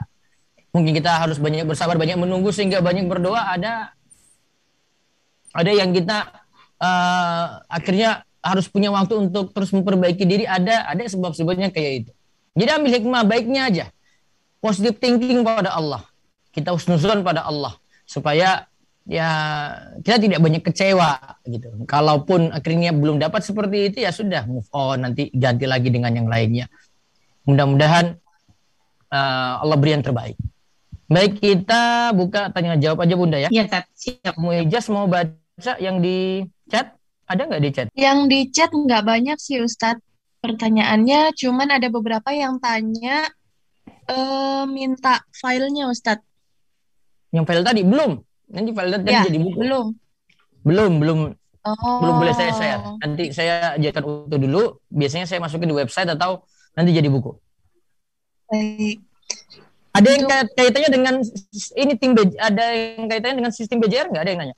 Mungkin 0.75 0.91
kita 0.91 1.21
harus 1.23 1.39
banyak 1.39 1.65
bersabar, 1.65 1.95
banyak 1.95 2.19
menunggu 2.19 2.51
sehingga 2.51 2.83
banyak 2.83 3.07
berdoa, 3.07 3.55
ada. 3.55 3.95
Ada 5.53 5.71
yang 5.71 5.93
kita 5.93 6.43
uh, 6.81 7.61
akhirnya 7.69 8.25
harus 8.43 8.67
punya 8.67 8.91
waktu 8.91 9.29
untuk 9.29 9.55
terus 9.55 9.71
memperbaiki 9.71 10.27
diri 10.27 10.43
ada 10.43 10.83
ada 10.89 11.05
sebab-sebabnya 11.07 11.71
kayak 11.71 11.93
itu. 12.03 12.11
Jadi 12.57 12.69
ambil 12.69 12.91
hikmah 12.99 13.21
baiknya 13.23 13.61
aja. 13.69 13.85
Positive 14.59 14.99
thinking 14.99 15.45
pada 15.45 15.71
Allah. 15.71 16.03
Kita 16.53 16.75
husnuzon 16.75 17.23
pada 17.23 17.45
Allah 17.47 17.73
supaya 18.05 18.67
ya 19.03 19.29
kita 19.99 20.17
tidak 20.19 20.39
banyak 20.39 20.63
kecewa 20.63 21.39
gitu. 21.47 21.67
Kalaupun 21.83 22.51
akhirnya 22.55 22.95
belum 22.95 23.19
dapat 23.19 23.43
seperti 23.43 23.91
itu 23.91 23.97
ya 24.03 24.11
sudah 24.15 24.47
move 24.47 24.67
on 24.71 25.03
nanti 25.03 25.27
ganti 25.35 25.67
lagi 25.67 25.91
dengan 25.91 26.15
yang 26.15 26.27
lainnya. 26.31 26.71
Mudah-mudahan 27.43 28.15
uh, 29.11 29.53
Allah 29.63 29.77
beri 29.77 29.99
yang 29.99 30.05
terbaik. 30.05 30.39
Baik 31.11 31.43
kita 31.43 32.15
buka 32.15 32.49
tanya 32.55 32.79
jawab 32.79 33.03
aja 33.03 33.15
Bunda 33.19 33.37
ya. 33.37 33.51
Iya, 33.51 33.85
siap. 33.91 34.39
Mau 34.39 34.55
ijaz 34.55 34.87
mau 34.87 35.05
baca 35.05 35.73
yang 35.77 35.99
di 35.99 36.47
chat? 36.71 36.95
Ada 37.27 37.45
nggak 37.47 37.61
di 37.61 37.69
chat? 37.75 37.87
Yang 37.93 38.19
di 38.31 38.39
chat 38.49 38.71
nggak 38.71 39.03
banyak 39.03 39.37
sih 39.37 39.59
Ustadz 39.59 40.01
pertanyaannya, 40.43 41.31
cuman 41.39 41.71
ada 41.71 41.87
beberapa 41.87 42.35
yang 42.35 42.59
tanya 42.59 43.31
uh, 44.11 44.67
minta 44.67 45.23
filenya 45.31 45.87
Ustadz. 45.87 46.23
Yang 47.31 47.45
file 47.47 47.63
tadi 47.63 47.81
belum? 47.87 48.11
Nanti 48.49 48.69
tadi 48.75 49.11
ya, 49.11 49.23
jadi 49.23 49.39
buku. 49.39 49.57
Belum. 49.59 49.87
Belum, 50.63 50.91
belum. 50.99 51.19
Oh. 51.63 51.99
Belum 52.03 52.15
boleh 52.19 52.35
saya 52.35 52.51
share. 52.55 52.81
Nanti 52.99 53.23
saya 53.31 53.79
jadikan 53.79 54.03
utuh 54.03 54.39
dulu. 54.39 54.63
Biasanya 54.91 55.27
saya 55.27 55.39
masukin 55.39 55.71
di 55.71 55.75
website 55.75 56.11
atau 56.11 56.43
nanti 56.75 56.91
jadi 56.91 57.07
buku. 57.07 57.31
Baik. 58.51 58.99
Ada 59.93 60.09
yang 60.09 60.25
kaitannya 60.57 60.89
dengan 60.89 61.15
ini 61.77 61.93
tim 62.01 62.17
BJ, 62.17 62.33
ada 62.41 62.65
yang 62.73 63.05
kaitannya 63.05 63.37
dengan 63.45 63.53
sistem 63.53 63.77
BJR 63.77 64.09
nggak? 64.09 64.23
Ada 64.25 64.31
yang 64.33 64.41
nanya? 64.41 64.55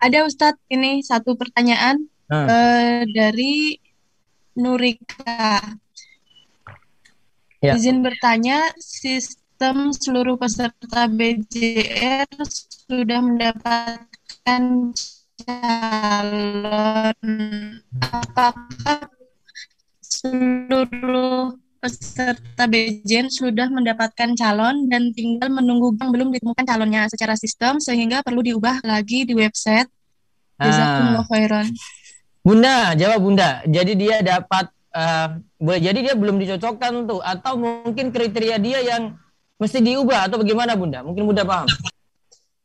Ada 0.00 0.18
Ustadz 0.24 0.62
ini 0.70 1.02
satu 1.02 1.34
pertanyaan 1.34 2.06
hmm. 2.30 2.46
uh, 2.46 3.02
dari 3.10 3.76
Nurika. 4.54 5.58
Ya. 7.60 7.76
Izin 7.76 8.00
bertanya, 8.00 8.72
sistem 9.60 9.92
seluruh 9.92 10.40
peserta 10.40 11.04
BJR 11.04 12.24
sudah 12.88 13.20
mendapatkan 13.20 14.62
calon 15.44 17.12
apakah 18.00 19.04
seluruh 20.00 21.60
peserta 21.76 22.64
BJN 22.72 23.28
sudah 23.28 23.68
mendapatkan 23.68 24.32
calon 24.32 24.88
dan 24.88 25.12
tinggal 25.12 25.52
menunggu 25.52 25.92
bank 25.92 26.16
belum 26.16 26.32
ditemukan 26.32 26.64
calonnya 26.64 27.04
secara 27.12 27.36
sistem 27.36 27.84
sehingga 27.84 28.24
perlu 28.24 28.40
diubah 28.40 28.80
lagi 28.80 29.28
di 29.28 29.36
website. 29.36 29.92
Khairan. 31.28 31.68
Bunda, 32.40 32.96
jawab 32.96 33.20
Bunda. 33.20 33.60
Jadi 33.68 33.92
dia 33.92 34.24
dapat 34.24 34.72
uh, 34.96 35.36
jadi 35.60 36.00
dia 36.00 36.16
belum 36.16 36.40
dicocokkan 36.40 37.04
tuh 37.04 37.20
atau 37.20 37.60
mungkin 37.60 38.08
kriteria 38.08 38.56
dia 38.56 38.80
yang 38.80 39.20
mesti 39.60 39.78
diubah 39.84 40.32
atau 40.32 40.40
bagaimana 40.40 40.72
Bunda? 40.74 41.04
Mungkin 41.04 41.28
Bunda 41.28 41.44
paham. 41.44 41.68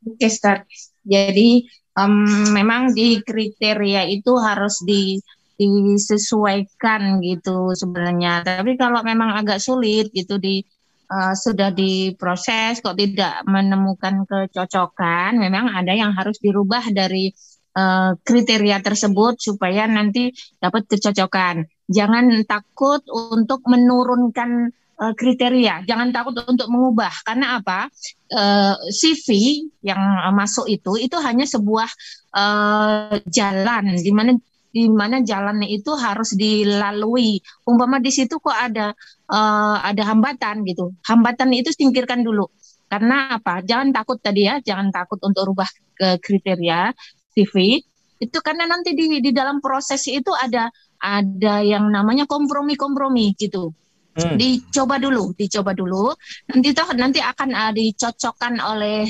Oke, 0.08 0.32
start. 0.32 0.64
Jadi 1.04 1.68
um, 2.00 2.50
memang 2.56 2.96
di 2.96 3.20
kriteria 3.20 4.08
itu 4.08 4.34
harus 4.40 4.80
di 4.88 5.20
disesuaikan 5.56 7.24
gitu 7.24 7.72
sebenarnya. 7.76 8.44
Tapi 8.44 8.76
kalau 8.76 9.00
memang 9.04 9.40
agak 9.40 9.64
sulit 9.64 10.12
gitu 10.12 10.36
di 10.36 10.60
uh, 11.08 11.32
sudah 11.32 11.72
diproses 11.72 12.84
kok 12.84 13.00
tidak 13.00 13.44
menemukan 13.48 14.28
kecocokan, 14.28 15.40
memang 15.40 15.72
ada 15.72 15.96
yang 15.96 16.12
harus 16.12 16.36
dirubah 16.44 16.92
dari 16.92 17.32
uh, 17.80 18.20
kriteria 18.20 18.84
tersebut 18.84 19.40
supaya 19.40 19.88
nanti 19.88 20.36
dapat 20.60 20.92
kecocokan. 20.92 21.64
Jangan 21.88 22.44
takut 22.44 23.06
untuk 23.08 23.64
menurunkan 23.70 24.74
uh, 25.00 25.14
kriteria, 25.16 25.84
jangan 25.88 26.12
takut 26.12 26.36
untuk 26.48 26.68
mengubah 26.72 27.12
karena 27.28 27.60
apa? 27.60 27.88
Uh, 28.26 28.74
CV 28.90 29.62
yang 29.86 30.02
masuk 30.34 30.66
itu 30.66 30.98
itu 30.98 31.14
hanya 31.22 31.46
sebuah 31.46 31.90
uh, 32.34 33.14
jalan 33.30 33.96
di 34.02 34.12
mana 34.12 34.34
di 34.76 34.92
mana 34.92 35.24
jalannya 35.24 35.72
itu 35.72 35.96
harus 35.96 36.36
dilalui. 36.36 37.40
Umpama 37.64 38.04
di 38.04 38.12
situ 38.12 38.44
kok 38.44 38.52
ada 38.52 38.92
uh, 39.32 39.78
ada 39.80 40.04
hambatan 40.12 40.68
gitu. 40.68 40.92
Hambatan 41.08 41.56
itu 41.56 41.72
singkirkan 41.72 42.28
dulu. 42.28 42.52
Karena 42.92 43.40
apa? 43.40 43.64
Jangan 43.64 43.96
takut 43.96 44.20
tadi 44.20 44.52
ya, 44.52 44.60
jangan 44.60 44.92
takut 44.92 45.18
untuk 45.24 45.48
rubah 45.48 45.70
ke 45.96 46.20
kriteria 46.20 46.92
CV. 47.32 47.80
Itu 48.20 48.44
karena 48.44 48.68
nanti 48.68 48.92
di 48.92 49.24
di 49.24 49.32
dalam 49.32 49.64
proses 49.64 50.04
itu 50.12 50.36
ada 50.36 50.68
ada 51.00 51.56
yang 51.64 51.88
namanya 51.88 52.28
kompromi-kompromi 52.28 53.32
gitu. 53.40 53.72
Hmm. 54.16 54.40
Dicoba 54.40 54.96
dulu, 54.96 55.36
dicoba 55.36 55.76
dulu. 55.76 56.16
Nanti 56.48 56.72
toh 56.72 56.88
nanti 56.96 57.20
akan 57.20 57.50
uh, 57.52 57.72
dicocokkan 57.76 58.64
oleh 58.64 59.04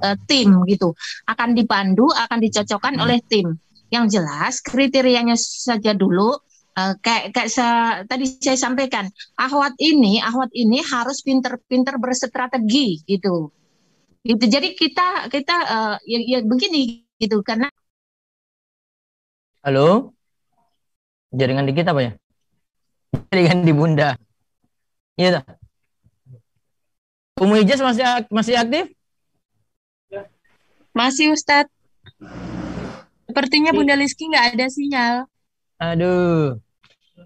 uh, 0.00 0.16
tim 0.24 0.64
gitu. 0.64 0.96
Akan 1.28 1.52
dipandu, 1.52 2.08
akan 2.08 2.40
dicocokkan 2.40 2.96
hmm. 2.96 3.04
oleh 3.04 3.20
tim 3.28 3.60
yang 3.90 4.06
jelas 4.06 4.62
kriterianya 4.62 5.34
saja 5.36 5.92
dulu 5.92 6.30
uh, 6.78 6.94
kayak 7.02 7.34
kayak 7.34 7.50
se 7.50 7.66
tadi 8.06 8.24
saya 8.38 8.58
sampaikan 8.58 9.10
ahwat 9.34 9.74
ini 9.82 10.22
ahwat 10.22 10.54
ini 10.54 10.78
harus 10.80 11.26
pinter-pinter 11.26 11.98
berstrategi 11.98 13.02
gitu 13.04 13.50
gitu 14.22 14.44
jadi 14.46 14.78
kita 14.78 15.26
kita 15.26 15.56
uh, 15.66 15.96
ya, 16.06 16.18
ya 16.22 16.38
begini 16.46 17.02
gitu 17.18 17.42
karena 17.42 17.66
halo 19.66 20.14
jaringan 21.34 21.66
di 21.66 21.74
kita 21.74 21.90
apa 21.90 22.02
ya 22.06 22.12
jaringan 23.34 23.66
di 23.66 23.74
bunda 23.74 24.14
iya 25.20 25.44
Umu 27.40 27.56
Ijaz 27.56 27.80
masih 27.80 28.04
masih 28.28 28.54
aktif? 28.56 28.84
Masih 30.92 31.32
Ustadz. 31.32 31.72
Sepertinya 33.24 33.72
Bunda 33.72 33.96
Liski 33.96 34.28
nggak 34.28 34.46
ada 34.56 34.66
sinyal. 34.68 35.14
Aduh. 35.80 36.60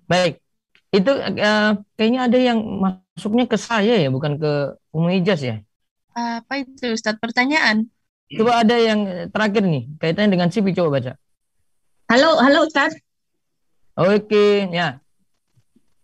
Baik. 0.06 0.38
Itu 0.94 1.10
uh, 1.10 1.74
kayaknya 1.98 2.20
ada 2.30 2.38
yang 2.38 2.62
masuknya 2.62 3.50
ke 3.50 3.58
saya 3.58 3.98
ya, 3.98 4.06
bukan 4.14 4.38
ke 4.38 4.78
Umu 4.94 5.10
Ijaz 5.10 5.42
ya? 5.42 5.58
Apa 6.14 6.62
itu 6.62 6.94
Ustadz? 6.94 7.18
Pertanyaan? 7.18 7.90
Coba 8.30 8.62
ada 8.62 8.78
yang 8.78 9.30
terakhir 9.34 9.66
nih, 9.66 9.90
kaitannya 9.98 10.30
dengan 10.38 10.48
Sipi, 10.54 10.70
coba 10.70 11.02
baca. 11.02 11.12
Halo, 12.06 12.38
halo 12.38 12.70
Ustadz. 12.70 13.02
Oke, 13.98 14.70
ya. 14.70 15.02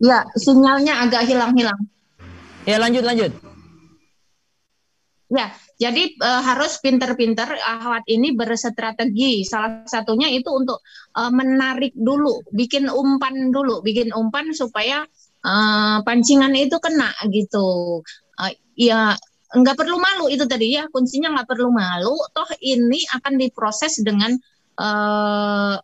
Ya, 0.00 0.24
sinyalnya 0.32 1.04
agak 1.04 1.28
hilang-hilang. 1.28 1.76
Ya, 2.64 2.80
lanjut, 2.80 3.04
lanjut. 3.04 3.32
Ya, 5.30 5.54
jadi 5.78 6.18
uh, 6.18 6.42
harus 6.42 6.82
pinter-pinter 6.82 7.46
ahwat 7.62 8.02
ini 8.10 8.34
berstrategi. 8.34 9.46
Salah 9.46 9.86
satunya 9.86 10.26
itu 10.26 10.50
untuk 10.50 10.82
uh, 11.14 11.30
menarik 11.30 11.94
dulu, 11.94 12.42
bikin 12.50 12.90
umpan 12.90 13.54
dulu, 13.54 13.78
bikin 13.84 14.10
umpan 14.10 14.50
supaya 14.50 15.06
uh, 15.46 16.02
pancingan 16.02 16.50
itu 16.58 16.74
kena 16.82 17.14
gitu. 17.30 18.00
Uh, 18.34 18.52
ya 18.74 19.14
nggak 19.50 19.76
perlu 19.78 19.98
malu 19.98 20.26
itu 20.30 20.46
tadi 20.50 20.74
ya 20.74 20.90
kuncinya 20.90 21.38
nggak 21.38 21.48
perlu 21.48 21.70
malu. 21.70 22.18
Toh 22.34 22.50
ini 22.58 22.98
akan 23.14 23.38
diproses 23.38 24.02
dengan 24.02 24.34
uh, 24.82 25.78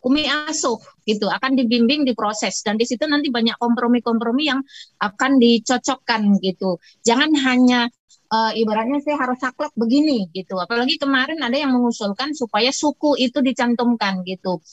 kumi 0.00 0.26
asuh 0.48 0.80
gitu 1.02 1.26
akan 1.26 1.58
dibimbing 1.58 2.06
diproses 2.06 2.62
dan 2.62 2.78
di 2.78 2.86
situ 2.86 3.04
nanti 3.06 3.28
banyak 3.28 3.58
kompromi-kompromi 3.58 4.48
yang 4.48 4.60
akan 5.02 5.38
dicocokkan 5.42 6.38
gitu 6.42 6.78
jangan 7.02 7.34
hanya 7.38 7.90
uh, 8.32 8.52
ibaratnya 8.56 8.98
saya 9.04 9.20
harus 9.20 9.38
saklek 9.38 9.72
begini 9.76 10.32
gitu. 10.32 10.56
Apalagi 10.56 10.96
kemarin 10.96 11.38
ada 11.44 11.54
yang 11.54 11.76
mengusulkan 11.76 12.32
supaya 12.32 12.72
suku 12.72 13.20
itu 13.20 13.44
dicantumkan 13.44 14.24
gitu. 14.24 14.64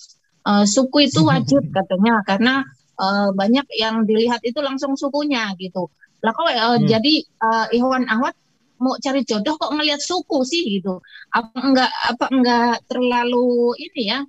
Uh, 0.48 0.64
suku 0.64 1.12
itu 1.12 1.28
wajib 1.28 1.68
katanya 1.76 2.24
karena 2.24 2.64
uh, 2.96 3.36
banyak 3.36 3.68
yang 3.76 4.08
dilihat 4.08 4.40
itu 4.48 4.64
langsung 4.64 4.96
sukunya 4.96 5.52
gitu. 5.60 5.92
Lah 6.24 6.32
kok 6.32 6.48
uh, 6.48 6.80
hmm. 6.80 6.88
jadi 6.88 7.14
uh, 7.44 7.66
Ikhwan 7.76 8.08
Ahwat 8.08 8.36
mau 8.80 8.96
cari 8.96 9.28
jodoh 9.28 9.60
kok 9.60 9.76
ngelihat 9.76 10.00
suku 10.00 10.40
sih 10.48 10.80
gitu. 10.80 11.04
Apa 11.36 11.60
enggak 11.60 11.92
apa 11.92 12.26
enggak 12.32 12.76
terlalu 12.88 13.76
ini 13.76 14.04
ya 14.08 14.20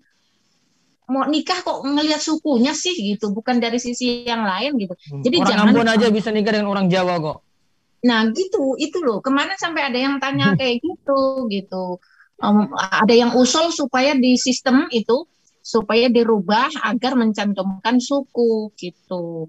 mau 1.11 1.27
nikah 1.27 1.59
kok 1.61 1.83
ngelihat 1.83 2.23
sukunya 2.23 2.71
sih 2.71 2.95
gitu, 2.95 3.35
bukan 3.35 3.59
dari 3.59 3.83
sisi 3.83 4.23
yang 4.23 4.47
lain 4.47 4.79
gitu. 4.79 4.95
Hmm. 4.95 5.23
Jadi 5.27 5.37
orang 5.43 5.49
jangan 5.51 5.67
Ambon 5.75 5.89
aja 5.91 6.07
bisa 6.09 6.31
nikah 6.31 6.55
dengan 6.55 6.71
orang 6.71 6.87
Jawa 6.87 7.19
kok. 7.19 7.39
Nah 8.07 8.31
gitu 8.33 8.79
itu 8.81 9.03
loh 9.03 9.21
kemarin 9.21 9.59
sampai 9.59 9.93
ada 9.93 9.99
yang 9.99 10.17
tanya 10.23 10.57
kayak 10.57 10.81
gitu 10.81 11.51
gitu. 11.51 11.99
Um, 12.41 12.73
ada 12.79 13.13
yang 13.13 13.37
usul 13.37 13.69
supaya 13.69 14.17
di 14.17 14.41
sistem 14.41 14.89
itu 14.89 15.29
supaya 15.61 16.09
dirubah 16.09 16.73
agar 16.89 17.13
mencantumkan 17.13 18.01
suku 18.01 18.73
gitu. 18.81 19.45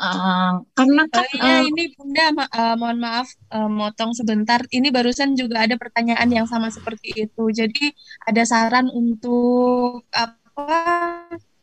Uh, 0.00 0.64
karena 0.72 1.04
kan 1.12 1.28
uh, 1.28 1.60
ini 1.60 1.92
Bunda 1.92 2.32
ma 2.32 2.48
uh, 2.48 2.72
mohon 2.80 3.04
maaf 3.04 3.28
uh, 3.52 3.68
motong 3.68 4.16
sebentar. 4.16 4.64
Ini 4.72 4.88
barusan 4.88 5.36
juga 5.36 5.68
ada 5.68 5.76
pertanyaan 5.76 6.32
yang 6.32 6.48
sama 6.48 6.72
seperti 6.72 7.28
itu. 7.28 7.44
Jadi 7.52 7.92
ada 8.24 8.40
saran 8.48 8.88
untuk 8.88 10.08
apa 10.08 10.39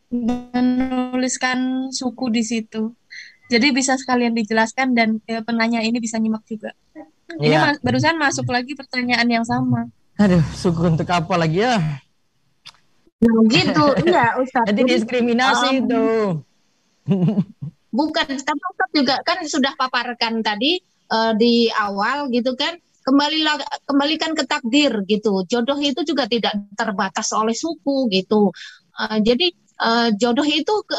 menuliskan 0.08 1.90
suku 1.92 2.32
di 2.32 2.42
situ. 2.44 2.96
Jadi 3.48 3.72
bisa 3.72 3.96
sekalian 3.96 4.36
dijelaskan 4.36 4.92
dan 4.92 5.24
ya, 5.24 5.40
penanya 5.40 5.80
ini 5.80 5.96
bisa 6.00 6.20
nyimak 6.20 6.44
juga. 6.44 6.76
Ini 7.40 7.56
ya. 7.56 7.60
ma 7.60 7.70
barusan 7.80 8.16
masuk 8.20 8.48
lagi 8.48 8.76
pertanyaan 8.76 9.28
yang 9.28 9.44
sama. 9.44 9.88
Aduh, 10.20 10.44
suku 10.52 10.84
untuk 10.84 11.08
apa 11.08 11.34
lagi 11.36 11.64
ya? 11.64 11.80
Nah, 13.18 13.34
gitu. 13.50 13.86
Iya, 14.04 14.36
Ustaz. 14.40 14.64
Jadi 14.68 14.82
diskriminasi 14.84 15.68
um, 15.68 15.78
itu. 15.80 16.04
bukan, 17.98 18.26
tapi 18.36 18.62
Ustaz 18.72 18.90
juga 18.92 19.14
kan 19.24 19.38
sudah 19.44 19.72
paparkan 19.76 20.44
tadi 20.44 20.80
uh, 21.08 21.32
di 21.36 21.72
awal 21.72 22.28
gitu 22.32 22.52
kan. 22.52 22.76
Kembali 23.08 23.40
kembalikan 23.88 24.36
ke 24.36 24.44
takdir 24.44 24.92
gitu. 25.08 25.40
Jodoh 25.48 25.80
itu 25.80 26.04
juga 26.04 26.28
tidak 26.28 26.52
terbatas 26.76 27.32
oleh 27.32 27.56
suku 27.56 28.04
gitu. 28.12 28.52
Uh, 28.98 29.22
jadi 29.22 29.54
uh, 29.78 30.10
jodoh 30.18 30.42
itu 30.42 30.74
ke, 30.82 30.94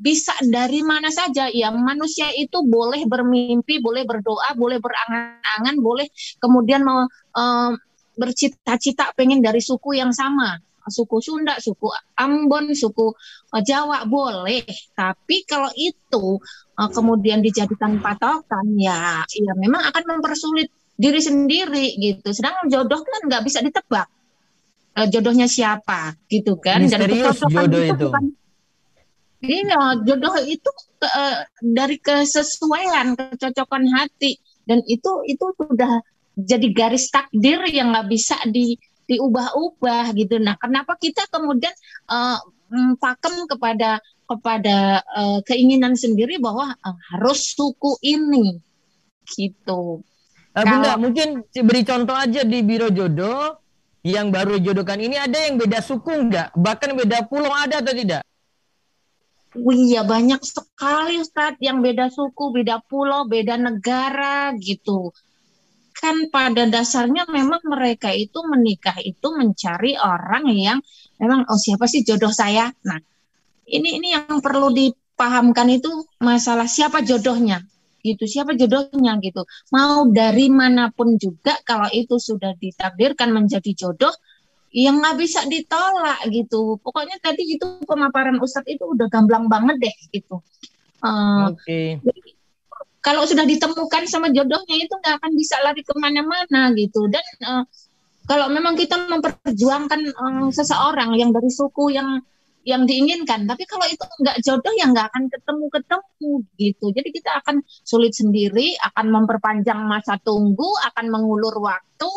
bisa 0.00 0.36
dari 0.44 0.84
mana 0.84 1.08
saja. 1.08 1.48
Ya 1.48 1.72
manusia 1.72 2.28
itu 2.36 2.60
boleh 2.68 3.08
bermimpi 3.08 3.80
boleh 3.80 4.04
berdoa 4.04 4.52
boleh 4.54 4.76
berangan-angan 4.76 5.76
boleh 5.80 6.06
kemudian 6.36 6.84
mau 6.84 7.08
uh, 7.08 7.72
bercita-cita 8.20 9.16
pengen 9.16 9.40
dari 9.40 9.64
suku 9.64 9.96
yang 9.96 10.12
sama. 10.12 10.60
Suku 10.90 11.22
Sunda, 11.22 11.54
suku 11.62 11.86
Ambon, 12.18 12.74
suku 12.74 13.14
uh, 13.54 13.62
Jawa 13.62 14.02
boleh, 14.10 14.64
tapi 14.96 15.46
kalau 15.46 15.70
itu 15.78 16.40
uh, 16.76 16.90
kemudian 16.90 17.38
dijadikan 17.44 18.02
patokan 18.02 18.74
ya, 18.74 19.22
ya 19.22 19.52
memang 19.54 19.86
akan 19.86 20.18
mempersulit 20.18 20.66
diri 20.98 21.20
sendiri 21.22 21.94
gitu. 21.94 22.34
Sedangkan 22.34 22.66
jodoh 22.72 23.06
kan 23.06 23.22
nggak 23.28 23.44
bisa 23.46 23.62
ditebak 23.62 24.08
uh, 25.00 25.08
jodohnya 25.08 25.48
siapa 25.48 26.12
gitu 26.28 26.60
kan? 26.60 26.84
Misterius 26.84 27.40
dan 27.40 27.48
jodoh 27.48 27.80
itu, 27.80 27.92
itu. 27.96 28.06
Bukan, 28.12 28.24
iya 29.40 29.82
jodoh 30.04 30.34
itu 30.44 30.70
uh, 31.00 31.36
dari 31.64 31.96
kesesuaian 31.96 33.16
kecocokan 33.16 33.88
hati. 33.96 34.36
Dan 34.68 34.84
itu 34.84 35.24
itu 35.24 35.44
sudah 35.56 36.04
jadi 36.36 36.68
garis 36.76 37.08
takdir 37.08 37.64
yang 37.72 37.96
nggak 37.96 38.08
bisa 38.12 38.36
di 38.44 38.76
diubah-ubah 39.08 40.14
gitu. 40.14 40.38
Nah 40.38 40.54
kenapa 40.60 40.94
kita 41.00 41.26
kemudian 41.32 41.72
uh, 42.06 42.38
pakem 43.00 43.50
kepada 43.50 43.98
kepada 44.30 45.02
uh, 45.10 45.42
keinginan 45.42 45.98
sendiri 45.98 46.38
bahwa 46.38 46.70
uh, 46.86 46.96
harus 47.10 47.50
suku 47.50 47.98
ini 48.04 48.62
gitu. 49.26 50.06
Bunda, 50.50 50.98
mungkin 50.98 51.46
beri 51.50 51.82
contoh 51.86 52.14
aja 52.14 52.42
di 52.42 52.62
Biro 52.66 52.90
Jodoh 52.90 53.69
yang 54.00 54.32
baru 54.32 54.56
jodohkan 54.56 54.96
ini 54.96 55.20
ada 55.20 55.36
yang 55.36 55.60
beda 55.60 55.84
suku 55.84 56.08
enggak? 56.08 56.48
Bahkan 56.56 56.96
beda 56.96 57.28
pulau 57.28 57.52
ada 57.52 57.84
atau 57.84 57.92
tidak? 57.92 58.24
Iya 59.60 60.06
banyak 60.06 60.40
sekali 60.46 61.18
Ustaz 61.18 61.58
yang 61.58 61.82
beda 61.82 62.08
suku, 62.08 62.54
beda 62.54 62.80
pulau, 62.86 63.26
beda 63.26 63.58
negara 63.58 64.54
gitu. 64.56 65.10
Kan 65.90 66.30
pada 66.32 66.64
dasarnya 66.70 67.28
memang 67.28 67.60
mereka 67.66 68.14
itu 68.14 68.40
menikah 68.46 68.96
itu 69.02 69.26
mencari 69.34 69.98
orang 69.98 70.48
yang 70.54 70.78
memang 71.20 71.44
oh 71.50 71.58
siapa 71.60 71.84
sih 71.90 72.06
jodoh 72.06 72.32
saya. 72.32 72.70
Nah, 72.86 72.96
ini 73.68 74.00
ini 74.00 74.16
yang 74.16 74.38
perlu 74.38 74.70
dipahamkan 74.72 75.68
itu 75.68 75.90
masalah 76.22 76.70
siapa 76.70 77.02
jodohnya 77.04 77.60
gitu. 78.00 78.24
Siapa 78.26 78.56
jodohnya 78.56 79.16
gitu. 79.20 79.44
Mau 79.72 80.08
dari 80.10 80.48
mana 80.48 80.88
pun 80.90 81.14
juga 81.20 81.56
kalau 81.62 81.88
itu 81.92 82.16
sudah 82.16 82.56
ditakdirkan 82.56 83.30
menjadi 83.30 83.70
jodoh 83.76 84.12
yang 84.70 85.02
nggak 85.02 85.18
bisa 85.18 85.42
ditolak 85.46 86.22
gitu. 86.30 86.78
Pokoknya 86.78 87.18
tadi 87.18 87.58
itu 87.58 87.66
pemaparan 87.84 88.38
Ustadz 88.38 88.70
itu 88.70 88.86
udah 88.86 89.10
gamblang 89.10 89.50
banget 89.50 89.76
deh 89.82 89.96
gitu. 90.14 90.42
Uh, 91.00 91.56
okay. 91.56 91.96
kalau 93.00 93.24
sudah 93.24 93.48
ditemukan 93.48 94.04
sama 94.04 94.28
jodohnya 94.28 94.76
itu 94.76 94.92
nggak 95.00 95.16
akan 95.16 95.32
bisa 95.32 95.56
lari 95.64 95.82
ke 95.82 95.94
mana-mana 95.96 96.70
gitu. 96.76 97.08
Dan 97.08 97.24
uh, 97.48 97.64
kalau 98.28 98.46
memang 98.52 98.76
kita 98.78 99.08
memperjuangkan 99.08 100.00
uh, 100.14 100.48
seseorang 100.52 101.16
yang 101.18 101.34
dari 101.34 101.50
suku 101.50 101.96
yang 101.96 102.20
yang 102.64 102.84
diinginkan. 102.84 103.48
Tapi 103.48 103.64
kalau 103.64 103.86
itu 103.88 104.04
nggak 104.04 104.38
jodoh 104.44 104.72
ya 104.76 104.88
nggak 104.92 105.06
akan 105.12 105.24
ketemu-ketemu 105.32 106.30
gitu. 106.60 106.86
Jadi 106.92 107.08
kita 107.12 107.30
akan 107.44 107.56
sulit 107.64 108.12
sendiri, 108.12 108.76
akan 108.80 109.06
memperpanjang 109.08 109.80
masa 109.88 110.20
tunggu, 110.20 110.68
akan 110.92 111.06
mengulur 111.08 111.56
waktu 111.60 112.10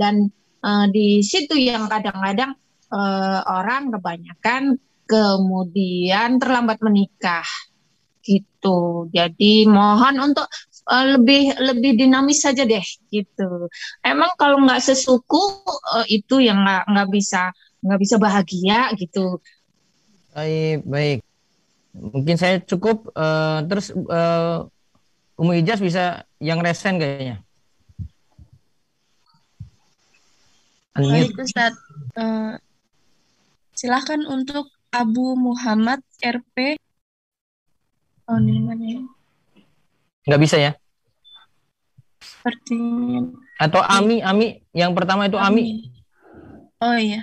dan 0.00 0.32
uh, 0.64 0.86
di 0.88 1.20
situ 1.20 1.54
yang 1.58 1.86
kadang-kadang 1.86 2.56
uh, 2.88 3.40
orang 3.46 3.92
kebanyakan 3.92 4.80
kemudian 5.04 6.40
terlambat 6.40 6.80
menikah 6.80 7.44
gitu. 8.22 9.10
Jadi 9.10 9.66
mohon 9.66 10.16
untuk 10.22 10.46
uh, 10.88 11.06
lebih 11.18 11.52
lebih 11.58 11.98
dinamis 11.98 12.42
saja 12.42 12.62
deh 12.64 12.84
gitu. 13.10 13.68
Emang 14.00 14.32
kalau 14.38 14.62
nggak 14.62 14.80
sesuku 14.80 15.42
uh, 15.68 16.06
itu 16.08 16.40
yang 16.40 16.62
nggak 16.62 16.88
nggak 16.88 17.08
bisa 17.12 17.50
nggak 17.82 18.00
bisa 18.00 18.16
bahagia 18.16 18.94
gitu. 18.94 19.42
Baik, 20.32 20.80
baik. 20.88 21.18
Mungkin 21.92 22.36
saya 22.40 22.56
cukup 22.64 23.12
uh, 23.12 23.60
terus 23.68 23.92
uh, 23.92 24.64
Umu 25.36 25.52
Ijaz 25.52 25.80
bisa 25.84 26.24
yang 26.40 26.64
resen 26.64 26.96
kayaknya. 26.96 27.44
Baik 30.96 31.36
Ustaz. 31.36 31.76
Uh, 32.16 32.56
silahkan 33.76 34.24
untuk 34.28 34.72
Abu 34.92 35.36
Muhammad 35.36 36.00
RP. 36.20 36.80
Oh 38.28 38.40
ini 38.40 38.60
mana 38.60 38.84
ya? 38.84 39.00
Nggak 40.28 40.40
bisa 40.40 40.56
ya? 40.56 40.72
Sepertinya. 42.20 43.36
Atau 43.60 43.80
Ami, 43.84 44.24
Ami. 44.24 44.64
Yang 44.72 44.92
pertama 44.96 45.28
itu 45.28 45.36
Ami. 45.36 45.92
Oh 46.80 46.96
iya. 46.96 47.20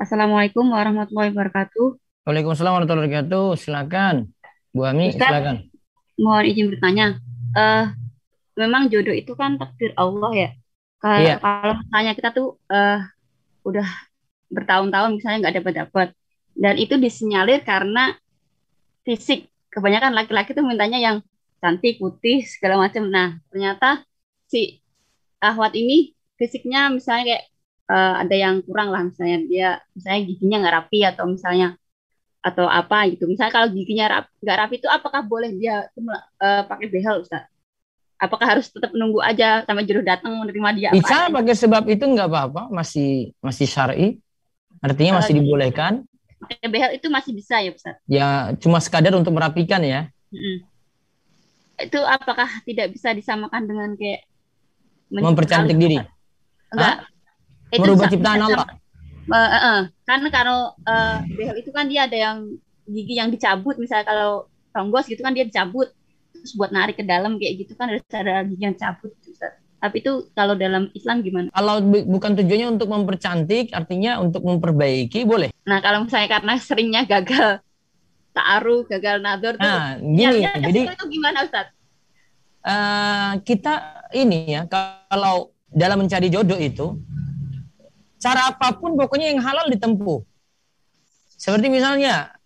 Assalamualaikum 0.00 0.64
warahmatullahi 0.72 1.28
wabarakatuh. 1.28 2.00
Waalaikumsalam 2.24 2.72
warahmatullahi 2.72 3.12
wabarakatuh. 3.12 3.46
Silakan. 3.60 4.32
Bu 4.72 4.88
Ami, 4.88 5.12
Ustaz. 5.12 5.28
silakan. 5.28 5.56
Mohon 6.16 6.44
izin 6.48 6.66
bertanya. 6.72 7.06
Eh, 7.52 7.84
memang 8.56 8.88
jodoh 8.88 9.12
itu 9.12 9.36
kan 9.36 9.60
takdir 9.60 9.92
Allah 10.00 10.32
ya. 10.32 10.50
Kalau 11.04 11.20
Iya. 11.20 11.36
kalau 11.36 11.74
misalnya 11.84 12.12
kita 12.16 12.28
tuh 12.32 12.48
eh 12.72 13.00
udah 13.60 13.88
bertahun-tahun 14.48 15.10
misalnya 15.20 15.38
nggak 15.44 15.56
dapat 15.60 15.74
dapat 15.84 16.08
dan 16.56 16.74
itu 16.80 16.96
disinyalir 16.96 17.60
karena 17.60 18.16
fisik. 19.04 19.52
Kebanyakan 19.68 20.16
laki-laki 20.16 20.56
tuh 20.56 20.64
mintanya 20.64 20.96
yang 20.96 21.16
cantik, 21.60 22.00
putih, 22.00 22.40
segala 22.48 22.80
macam. 22.88 23.04
Nah, 23.06 23.36
ternyata 23.52 24.00
si 24.48 24.80
ahwat 25.44 25.76
ini 25.76 26.16
fisiknya 26.40 26.88
misalnya 26.88 27.36
kayak 27.36 27.44
eh, 27.90 28.14
ada 28.22 28.34
yang 28.44 28.56
kurang 28.66 28.88
lah 28.94 29.02
misalnya 29.08 29.38
dia 29.50 29.68
misalnya 29.96 30.20
giginya 30.30 30.56
nggak 30.62 30.74
rapi 30.78 30.98
atau 31.10 31.24
misalnya 31.34 31.68
atau 32.40 32.66
apa 32.70 32.98
gitu. 33.12 33.28
Misalnya 33.28 33.52
kalau 33.52 33.68
giginya 33.74 34.06
rap- 34.20 34.32
nggak 34.40 34.58
rapi 34.64 34.74
itu 34.80 34.88
apakah 34.88 35.20
boleh 35.26 35.50
dia 35.60 35.86
eh, 36.44 36.62
pakai 36.70 36.86
behel 36.88 37.16
Ustaz? 37.24 37.44
Apakah 38.20 38.56
harus 38.56 38.68
tetap 38.68 38.92
menunggu 38.92 39.24
aja 39.24 39.64
sampai 39.64 39.84
jodoh 39.88 40.04
datang 40.04 40.36
menerima 40.36 40.70
dia 40.76 40.88
apa 40.92 41.00
Bisa 41.00 41.14
adanya? 41.24 41.34
pakai 41.40 41.54
sebab 41.56 41.82
itu 41.88 42.04
nggak 42.04 42.28
apa-apa, 42.28 42.62
masih 42.68 43.32
masih 43.40 43.66
syar'i. 43.68 44.08
Artinya 44.80 45.20
masih 45.20 45.32
Eh, 45.36 45.38
dibolehkan. 45.40 45.92
Pakai 46.40 46.68
behel 46.72 46.90
itu 46.96 47.06
masih 47.12 47.32
bisa 47.36 47.60
ya 47.60 47.70
Ustaz? 47.72 47.96
Ya 48.08 48.52
cuma 48.60 48.80
sekadar 48.80 49.12
untuk 49.16 49.32
merapikan 49.36 49.80
ya. 49.84 50.08
Mm-mm. 50.32 50.56
Itu 51.80 52.00
apakah 52.04 52.48
tidak 52.68 52.92
bisa 52.92 53.16
disamakan 53.16 53.64
dengan 53.64 53.90
kayak 53.96 54.28
Mempercantik 55.10 55.76
diri. 55.76 55.98
Enggak. 56.70 56.96
Itu 57.70 57.80
Merubah 57.82 58.06
sa- 58.06 58.12
ciptaan 58.12 58.38
bisa 58.38 58.46
Allah. 58.50 58.66
sama- 58.66 58.78
eh, 59.30 59.50
eh, 59.50 59.62
eh. 59.62 59.80
Kan 60.06 60.20
kalau 60.28 60.60
eh, 60.84 61.16
behel 61.34 61.56
itu 61.62 61.70
kan 61.70 61.86
dia 61.86 62.06
ada 62.10 62.16
yang 62.18 62.38
gigi 62.90 63.14
yang 63.14 63.30
dicabut 63.30 63.78
misalnya 63.78 64.06
kalau 64.10 64.30
ronggos 64.74 65.06
gitu 65.06 65.22
kan 65.22 65.30
dia 65.30 65.46
dicabut 65.46 65.90
terus 66.34 66.52
buat 66.58 66.74
narik 66.74 66.98
ke 66.98 67.04
dalam 67.06 67.38
kayak 67.38 67.62
gitu 67.62 67.72
kan 67.78 67.90
harus 67.94 68.02
ada 68.10 68.42
gigi 68.46 68.62
yang 68.66 68.74
cabut 68.74 69.12
gitu. 69.22 69.46
Tapi 69.80 69.96
itu 70.04 70.12
kalau 70.36 70.52
dalam 70.58 70.92
Islam 70.92 71.24
gimana? 71.24 71.48
Kalau 71.56 71.80
bu- 71.80 72.04
bukan 72.04 72.36
tujuannya 72.36 72.68
untuk 72.76 72.88
mempercantik, 72.92 73.72
artinya 73.72 74.20
untuk 74.20 74.44
memperbaiki 74.44 75.24
boleh. 75.24 75.48
Nah, 75.64 75.80
kalau 75.80 76.04
misalnya 76.04 76.28
karena 76.28 76.54
seringnya 76.60 77.02
gagal 77.08 77.64
ta'aruf, 78.36 78.92
gagal 78.92 79.24
nador 79.24 79.56
tuh 79.56 79.64
Nah, 79.64 79.96
gini, 79.98 80.44
ke 80.44 80.58
jadi 80.68 80.80
itu 80.92 81.04
gimana 81.08 81.48
Ustaz? 81.48 81.66
eh, 82.60 83.32
kita 83.40 83.72
ini 84.12 84.52
ya 84.52 84.62
kalau 84.68 85.48
dalam 85.70 86.04
mencari 86.04 86.28
jodoh 86.28 86.60
itu 86.60 86.98
cara 88.20 88.52
apa 88.52 88.76
pun 88.76 88.94
pokoknya 88.94 89.32
yang 89.32 89.40
halal 89.40 89.66
ditempuh. 89.72 90.20
Seperti 91.40 91.72
misalnya, 91.72 92.36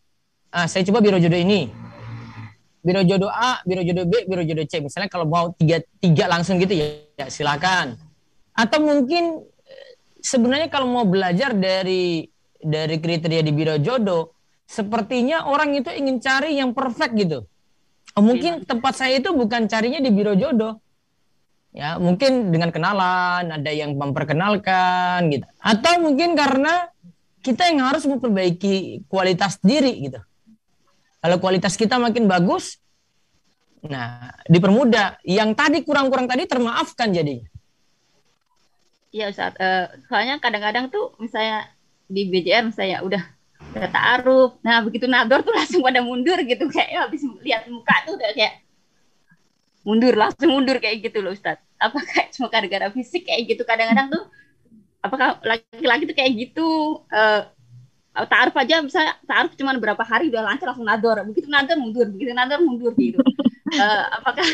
ah, 0.55 0.71
saya 0.71 0.87
coba 0.87 1.03
biro 1.03 1.19
jodoh 1.19 1.37
ini, 1.37 1.67
biro 2.79 3.03
jodoh 3.03 3.29
A, 3.29 3.59
biro 3.67 3.83
jodoh 3.83 4.07
B, 4.07 4.23
biro 4.31 4.47
jodoh 4.47 4.65
C. 4.71 4.79
Misalnya 4.79 5.11
kalau 5.11 5.27
mau 5.27 5.51
tiga 5.59 5.83
tiga 5.99 6.31
langsung 6.31 6.63
gitu 6.63 6.79
ya, 6.79 6.87
ya 7.19 7.27
silakan. 7.27 7.99
Atau 8.55 8.87
mungkin 8.87 9.43
eh, 9.67 9.91
sebenarnya 10.23 10.71
kalau 10.71 10.87
mau 10.87 11.03
belajar 11.03 11.51
dari 11.59 12.31
dari 12.63 12.97
kriteria 13.03 13.43
di 13.43 13.51
biro 13.51 13.77
jodoh, 13.83 14.31
sepertinya 14.63 15.51
orang 15.51 15.75
itu 15.75 15.91
ingin 15.91 16.23
cari 16.23 16.55
yang 16.55 16.71
perfect 16.71 17.19
gitu. 17.19 17.43
Oh, 18.15 18.23
mungkin 18.23 18.63
tempat 18.63 18.95
saya 18.95 19.19
itu 19.19 19.35
bukan 19.35 19.67
carinya 19.67 19.99
di 19.99 20.15
biro 20.15 20.39
jodoh. 20.39 20.79
Ya, 21.75 21.99
mungkin 21.99 22.55
dengan 22.55 22.71
kenalan, 22.71 23.51
ada 23.51 23.71
yang 23.75 23.99
memperkenalkan 23.99 25.27
gitu. 25.35 25.43
Atau 25.59 25.99
mungkin 25.99 26.39
karena 26.39 26.87
kita 27.43 27.67
yang 27.67 27.83
harus 27.83 28.07
memperbaiki 28.07 29.05
kualitas 29.11 29.59
diri 29.59 30.07
gitu. 30.07 30.23
Kalau 31.19 31.37
kualitas 31.43 31.75
kita 31.75 31.99
makin 31.99 32.31
bagus, 32.31 32.79
nah 33.83 34.31
dipermudah. 34.47 35.19
Yang 35.27 35.51
tadi 35.59 35.79
kurang-kurang 35.83 36.31
tadi 36.31 36.47
termaafkan 36.47 37.11
jadinya. 37.11 37.51
Iya 39.11 39.35
Ustaz. 39.35 39.59
Eh, 39.59 39.87
soalnya 40.07 40.39
kadang-kadang 40.39 40.95
tuh 40.95 41.15
misalnya 41.19 41.71
di 42.07 42.27
BJR 42.31 42.71
misalnya 42.71 43.03
udah 43.03 43.23
udah 43.75 43.91
ta'aruf. 43.91 44.51
Nah, 44.63 44.83
begitu 44.83 45.11
nador 45.11 45.43
tuh 45.43 45.55
langsung 45.59 45.83
pada 45.83 46.03
mundur 46.03 46.39
gitu 46.47 46.71
kayak 46.71 46.91
ya, 46.91 47.01
habis 47.07 47.23
lihat 47.43 47.67
muka 47.67 47.95
tuh 48.07 48.15
udah 48.15 48.31
kayak 48.31 48.64
mundur 49.85 50.17
langsung 50.17 50.51
mundur 50.51 50.81
kayak 50.81 51.05
gitu 51.05 51.21
loh 51.21 51.31
Ustaz. 51.31 51.61
Apakah 51.77 52.27
cuma 52.33 52.49
gara-gara 52.49 52.89
fisik 52.91 53.29
kayak 53.29 53.45
gitu 53.47 53.63
kadang-kadang 53.63 54.09
tuh 54.11 54.25
apakah 54.99 55.37
laki-laki 55.45 56.09
tuh 56.09 56.17
kayak 56.17 56.33
gitu 56.35 56.67
eh 57.07 57.43
ta'aruf 58.15 58.55
aja 58.55 58.79
misalnya 58.79 59.19
ta'aruf 59.27 59.53
cuma 59.55 59.75
berapa 59.75 59.99
hari 60.01 60.31
udah 60.31 60.43
lancar 60.43 60.71
langsung 60.71 60.87
nador. 60.87 61.21
Begitu 61.27 61.47
nador 61.47 61.77
mundur, 61.77 62.07
begitu 62.09 62.31
nador 62.33 62.61
mundur 62.61 62.93
gitu. 62.97 63.21
Eh, 63.75 64.05
apakah 64.15 64.45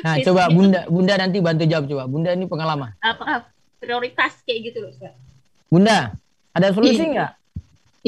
Nah, 0.00 0.14
coba 0.24 0.48
itu- 0.48 0.56
Bunda 0.56 0.80
Bunda 0.88 1.14
nanti 1.20 1.36
bantu 1.36 1.68
jawab 1.68 1.84
coba. 1.84 2.08
Bunda 2.08 2.30
ini 2.32 2.48
pengalaman. 2.48 2.96
apakah 2.96 3.44
prioritas 3.76 4.40
kayak 4.48 4.72
gitu 4.72 4.78
loh 4.80 4.88
Ustaz? 4.88 5.12
Bunda, 5.68 6.16
ada 6.56 6.72
solusi 6.72 6.96
Iya. 6.96 7.12
nggak? 7.12 7.30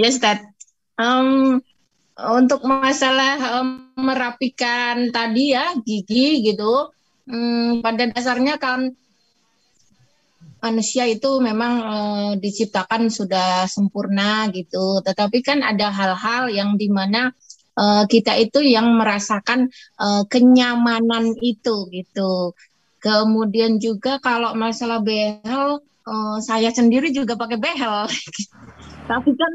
Ya, 0.01 0.07
Ustaz. 0.09 0.38
Em, 0.96 1.61
untuk 2.37 2.61
masalah 2.68 3.61
em, 3.61 3.68
merapikan 3.97 5.09
tadi 5.09 5.57
ya 5.57 5.73
gigi 5.81 6.45
gitu, 6.45 6.93
em, 7.29 7.81
pada 7.81 8.05
dasarnya 8.12 8.61
kan 8.61 8.93
manusia 10.61 11.09
itu 11.09 11.41
memang 11.41 11.73
eh, 11.81 12.33
diciptakan 12.37 13.09
sudah 13.09 13.64
sempurna 13.66 14.49
gitu, 14.53 15.01
tetapi 15.01 15.41
kan 15.41 15.64
ada 15.64 15.89
hal-hal 15.89 16.53
yang 16.53 16.77
di 16.77 16.93
mana 16.93 17.33
eh, 17.81 18.05
kita 18.05 18.37
itu 18.37 18.61
yang 18.61 18.93
merasakan 19.01 19.73
eh, 20.01 20.23
kenyamanan 20.29 21.33
itu 21.41 21.89
gitu. 21.89 22.53
Kemudian 23.01 23.81
juga 23.81 24.21
kalau 24.21 24.53
masalah 24.53 25.01
behel, 25.01 25.81
eh, 26.05 26.39
saya 26.45 26.68
sendiri 26.68 27.09
juga 27.16 27.41
pakai 27.41 27.57
behel. 27.57 28.05
Tapi 29.11 29.30
kan 29.34 29.52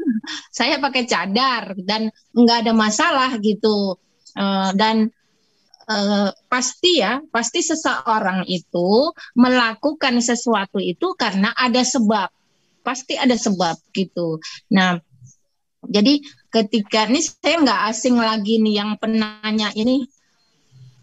saya 0.52 0.76
pakai 0.76 1.08
cadar 1.08 1.72
dan 1.80 2.12
nggak 2.36 2.68
ada 2.68 2.72
masalah 2.76 3.32
gitu. 3.40 3.96
Eh, 4.36 4.70
dan 4.76 5.08
eh, 5.88 6.30
pasti 6.52 7.00
ya, 7.00 7.24
pasti 7.32 7.64
seseorang 7.64 8.44
itu 8.44 9.16
melakukan 9.32 10.20
sesuatu 10.20 10.76
itu 10.76 11.16
karena 11.16 11.56
ada 11.56 11.80
sebab. 11.80 12.28
Pasti 12.84 13.16
ada 13.16 13.34
sebab 13.34 13.80
gitu. 13.96 14.38
Nah, 14.70 15.00
jadi 15.88 16.20
ketika 16.52 17.08
ini 17.08 17.24
saya 17.24 17.64
nggak 17.64 17.82
asing 17.90 18.20
lagi 18.20 18.60
nih 18.60 18.84
yang 18.84 18.94
penanya 19.00 19.72
ini, 19.72 20.06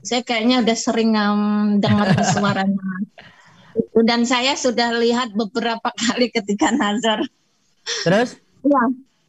saya 0.03 0.21
kayaknya 0.21 0.61
udah 0.61 0.77
sering 0.77 1.11
em, 1.15 1.41
dengar 1.79 2.13
suaranya. 2.35 2.91
Dan 4.05 4.29
saya 4.29 4.53
sudah 4.53 4.93
lihat 5.01 5.33
beberapa 5.33 5.89
kali 5.89 6.29
ketika 6.29 6.69
nazar. 6.69 7.25
Terus? 8.05 8.42
Ya, 8.64 8.84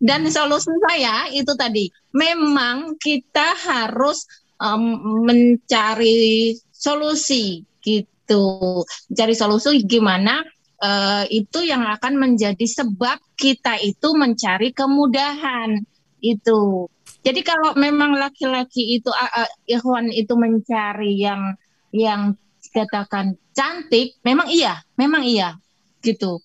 dan 0.04 0.28
solusi 0.30 0.70
saya 0.84 1.26
itu 1.32 1.52
tadi, 1.58 1.90
memang 2.14 2.94
kita 3.00 3.56
harus 3.56 4.28
em, 4.60 4.82
mencari 5.26 6.54
solusi 6.70 7.64
gitu, 7.82 8.82
mencari 9.10 9.34
solusi 9.34 9.82
gimana 9.82 10.44
eh, 10.82 11.24
itu 11.32 11.64
yang 11.64 11.82
akan 11.88 12.20
menjadi 12.20 12.62
sebab 12.62 13.18
kita 13.34 13.80
itu 13.82 14.12
mencari 14.14 14.70
kemudahan 14.70 15.82
itu. 16.22 16.86
Jadi 17.24 17.40
kalau 17.40 17.72
memang 17.74 18.14
laki-laki 18.20 19.00
itu 19.00 19.08
ah, 19.08 19.48
ikhwan 19.64 20.12
itu 20.12 20.36
mencari 20.36 21.16
yang 21.16 21.56
yang 21.90 22.36
katakan 22.70 23.40
cantik, 23.56 24.18
memang 24.20 24.52
iya, 24.52 24.84
memang 25.00 25.24
iya 25.24 25.56
gitu 26.04 26.44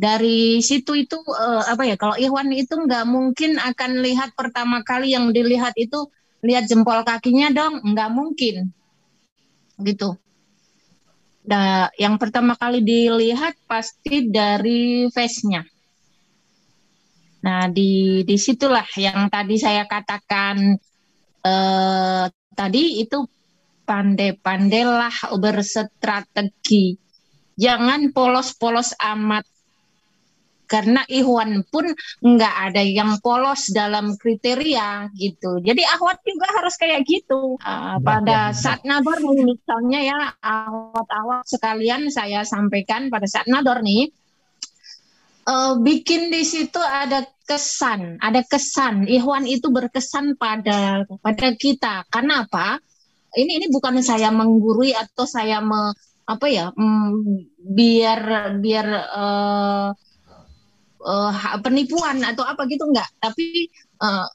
dari 0.00 0.64
situ 0.64 0.96
itu 0.96 1.20
eh, 1.20 1.62
apa 1.68 1.84
ya 1.84 2.00
kalau 2.00 2.16
Ikhwan 2.16 2.48
itu 2.56 2.72
nggak 2.72 3.04
mungkin 3.04 3.60
akan 3.60 4.00
lihat 4.00 4.32
pertama 4.32 4.80
kali 4.80 5.12
yang 5.12 5.28
dilihat 5.28 5.76
itu 5.76 6.08
lihat 6.40 6.64
jempol 6.64 7.04
kakinya 7.04 7.52
dong 7.52 7.84
nggak 7.84 8.08
mungkin. 8.08 8.72
Gitu. 9.76 10.16
Nah, 11.44 11.92
yang 12.00 12.16
pertama 12.16 12.56
kali 12.56 12.80
dilihat 12.80 13.60
pasti 13.68 14.32
dari 14.32 15.04
face-nya. 15.12 15.68
Nah 17.40 17.68
di 17.68 18.24
di 18.24 18.36
situlah 18.36 18.84
yang 18.96 19.28
tadi 19.28 19.56
saya 19.60 19.84
katakan 19.84 20.80
eh, 21.44 22.24
tadi 22.56 22.82
itu 23.04 23.20
pandai-pandailah 23.84 25.36
berstrategi. 25.36 26.96
Jangan 27.60 28.16
polos-polos 28.16 28.96
amat 28.96 29.44
karena 30.70 31.02
Ikhwan 31.10 31.66
pun 31.66 31.90
nggak 32.22 32.54
ada 32.70 32.82
yang 32.86 33.18
polos 33.18 33.74
dalam 33.74 34.14
kriteria 34.14 35.10
gitu. 35.18 35.58
Jadi 35.58 35.82
ahwat 35.82 36.22
juga 36.22 36.46
harus 36.54 36.78
kayak 36.78 37.02
gitu. 37.10 37.58
Uh, 37.58 37.98
pada 37.98 38.54
saat 38.54 38.86
nador 38.86 39.18
misalnya 39.18 39.98
ya 39.98 40.18
ahwat-ahwat 40.38 41.42
sekalian 41.50 42.06
saya 42.14 42.46
sampaikan 42.46 43.10
pada 43.10 43.26
saat 43.26 43.50
nador 43.50 43.82
nih 43.82 44.14
uh, 45.50 45.74
bikin 45.82 46.30
di 46.30 46.46
situ 46.46 46.78
ada 46.78 47.26
kesan, 47.48 48.22
ada 48.22 48.46
kesan. 48.46 49.10
Ikhwan 49.10 49.50
itu 49.50 49.68
berkesan 49.74 50.38
pada 50.38 51.02
pada 51.18 51.48
kita. 51.58 52.06
Karena 52.06 52.46
apa? 52.46 52.78
Ini 53.30 53.62
ini 53.62 53.66
bukan 53.70 54.02
saya 54.02 54.34
menggurui 54.34 54.90
atau 54.94 55.22
saya 55.26 55.62
me, 55.62 55.94
apa 56.26 56.46
ya? 56.50 56.74
Mm, 56.74 57.46
biar 57.58 58.20
biar 58.58 58.86
uh, 59.14 59.88
uh, 61.04 61.32
penipuan 61.64 62.20
atau 62.24 62.44
apa 62.44 62.68
gitu 62.68 62.88
enggak. 62.88 63.08
Tapi 63.18 63.68
uh, 64.00 64.28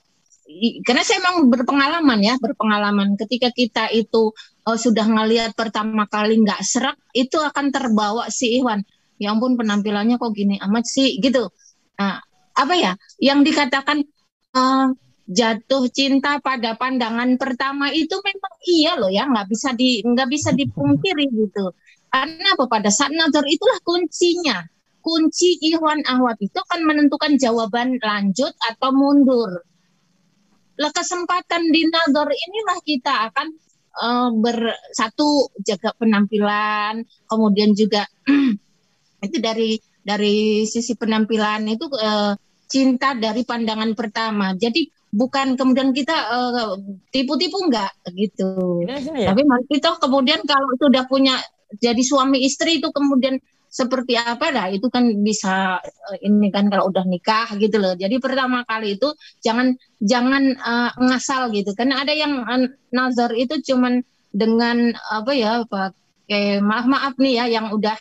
karena 0.86 1.01
saya 1.01 1.26
memang 1.26 1.49
berpengalaman 1.49 2.20
ya 2.22 2.36
berpengalaman. 2.38 3.18
Ketika 3.18 3.49
kita 3.49 3.89
itu 3.89 4.30
uh, 4.66 4.78
sudah 4.78 5.05
ngelihat 5.05 5.57
pertama 5.57 6.05
kali 6.05 6.41
nggak 6.41 6.61
serak 6.61 6.97
itu 7.18 7.38
akan 7.41 7.74
terbawa 7.74 8.30
si 8.30 8.61
Iwan. 8.61 8.82
Ya 9.16 9.32
ampun 9.32 9.55
penampilannya 9.55 10.20
kok 10.20 10.36
gini 10.36 10.59
amat 10.59 10.86
sih 10.86 11.18
gitu. 11.24 11.47
Nah, 11.95 12.20
apa 12.53 12.74
ya? 12.76 12.91
Yang 13.18 13.39
dikatakan 13.53 14.03
uh, 14.53 14.91
jatuh 15.26 15.89
cinta 15.89 16.38
pada 16.38 16.78
pandangan 16.78 17.34
pertama 17.41 17.89
itu 17.89 18.13
memang 18.22 18.53
iya 18.70 18.93
loh 18.93 19.09
ya 19.09 19.26
nggak 19.26 19.49
bisa 19.49 19.74
di 19.74 20.05
nggak 20.05 20.30
bisa 20.30 20.53
dipungkiri 20.53 21.26
gitu. 21.32 21.74
Karena 22.11 22.53
apa? 22.53 22.70
Pada 22.70 22.93
saat 22.93 23.11
nazar 23.11 23.43
itulah 23.49 23.82
kuncinya 23.82 24.61
kunci 25.06 25.62
Ikhwan 25.62 26.01
Ahwat 26.10 26.41
itu 26.41 26.58
akan 26.58 26.82
menentukan 26.89 27.38
jawaban 27.38 28.01
lanjut 28.01 28.49
atau 28.58 28.89
mundur. 28.89 29.62
Lah 30.82 30.91
kesempatan 30.91 31.70
di 31.70 31.86
Nador 31.86 32.34
inilah 32.34 32.80
kita 32.82 33.30
akan 33.30 33.47
uh, 34.01 34.30
bersatu 34.34 35.53
jaga 35.62 35.93
penampilan, 36.01 37.06
kemudian 37.30 37.78
juga 37.78 38.10
itu 39.26 39.38
dari 39.38 39.78
dari 40.01 40.66
sisi 40.66 40.97
penampilan 40.97 41.70
itu 41.70 41.86
uh, 41.93 42.34
cinta 42.66 43.14
dari 43.14 43.45
pandangan 43.45 43.93
pertama. 43.93 44.58
Jadi 44.58 44.89
bukan 45.14 45.56
kemudian 45.56 45.93
kita 45.93 46.18
uh, 46.34 46.76
tipu-tipu 47.14 47.62
enggak 47.62 47.93
gitu. 48.18 48.84
Ya. 49.16 49.32
Tapi 49.32 49.41
kita 49.70 50.01
kemudian 50.01 50.43
kalau 50.43 50.74
sudah 50.82 51.06
punya 51.08 51.38
jadi 51.80 52.01
suami 52.03 52.43
istri 52.43 52.84
itu 52.84 52.91
kemudian 52.91 53.39
seperti 53.76 54.15
apa 54.15 54.55
dah 54.55 54.67
itu 54.71 54.88
kan 54.88 55.03
bisa 55.19 55.84
eh, 55.84 56.23
ini 56.23 56.47
kan 56.47 56.71
kalau 56.71 56.88
udah 56.88 57.03
nikah 57.03 57.51
gitu 57.59 57.76
loh. 57.76 57.91
Jadi 57.99 58.15
pertama 58.23 58.63
kali 58.63 58.95
itu 58.95 59.11
jangan 59.43 59.76
jangan 59.99 60.55
uh, 60.55 60.91
ngasal 60.95 61.51
gitu. 61.51 61.76
Karena 61.76 61.99
ada 61.99 62.15
yang 62.15 62.47
uh, 62.47 62.71
nazar 62.95 63.36
itu 63.36 63.59
cuman 63.67 63.99
dengan 64.32 64.95
apa 65.11 65.32
ya 65.36 65.67
pakai 65.67 66.63
maaf 66.63 66.88
maaf 66.88 67.13
nih 67.19 67.43
ya 67.43 67.45
yang 67.59 67.67
udah 67.76 67.99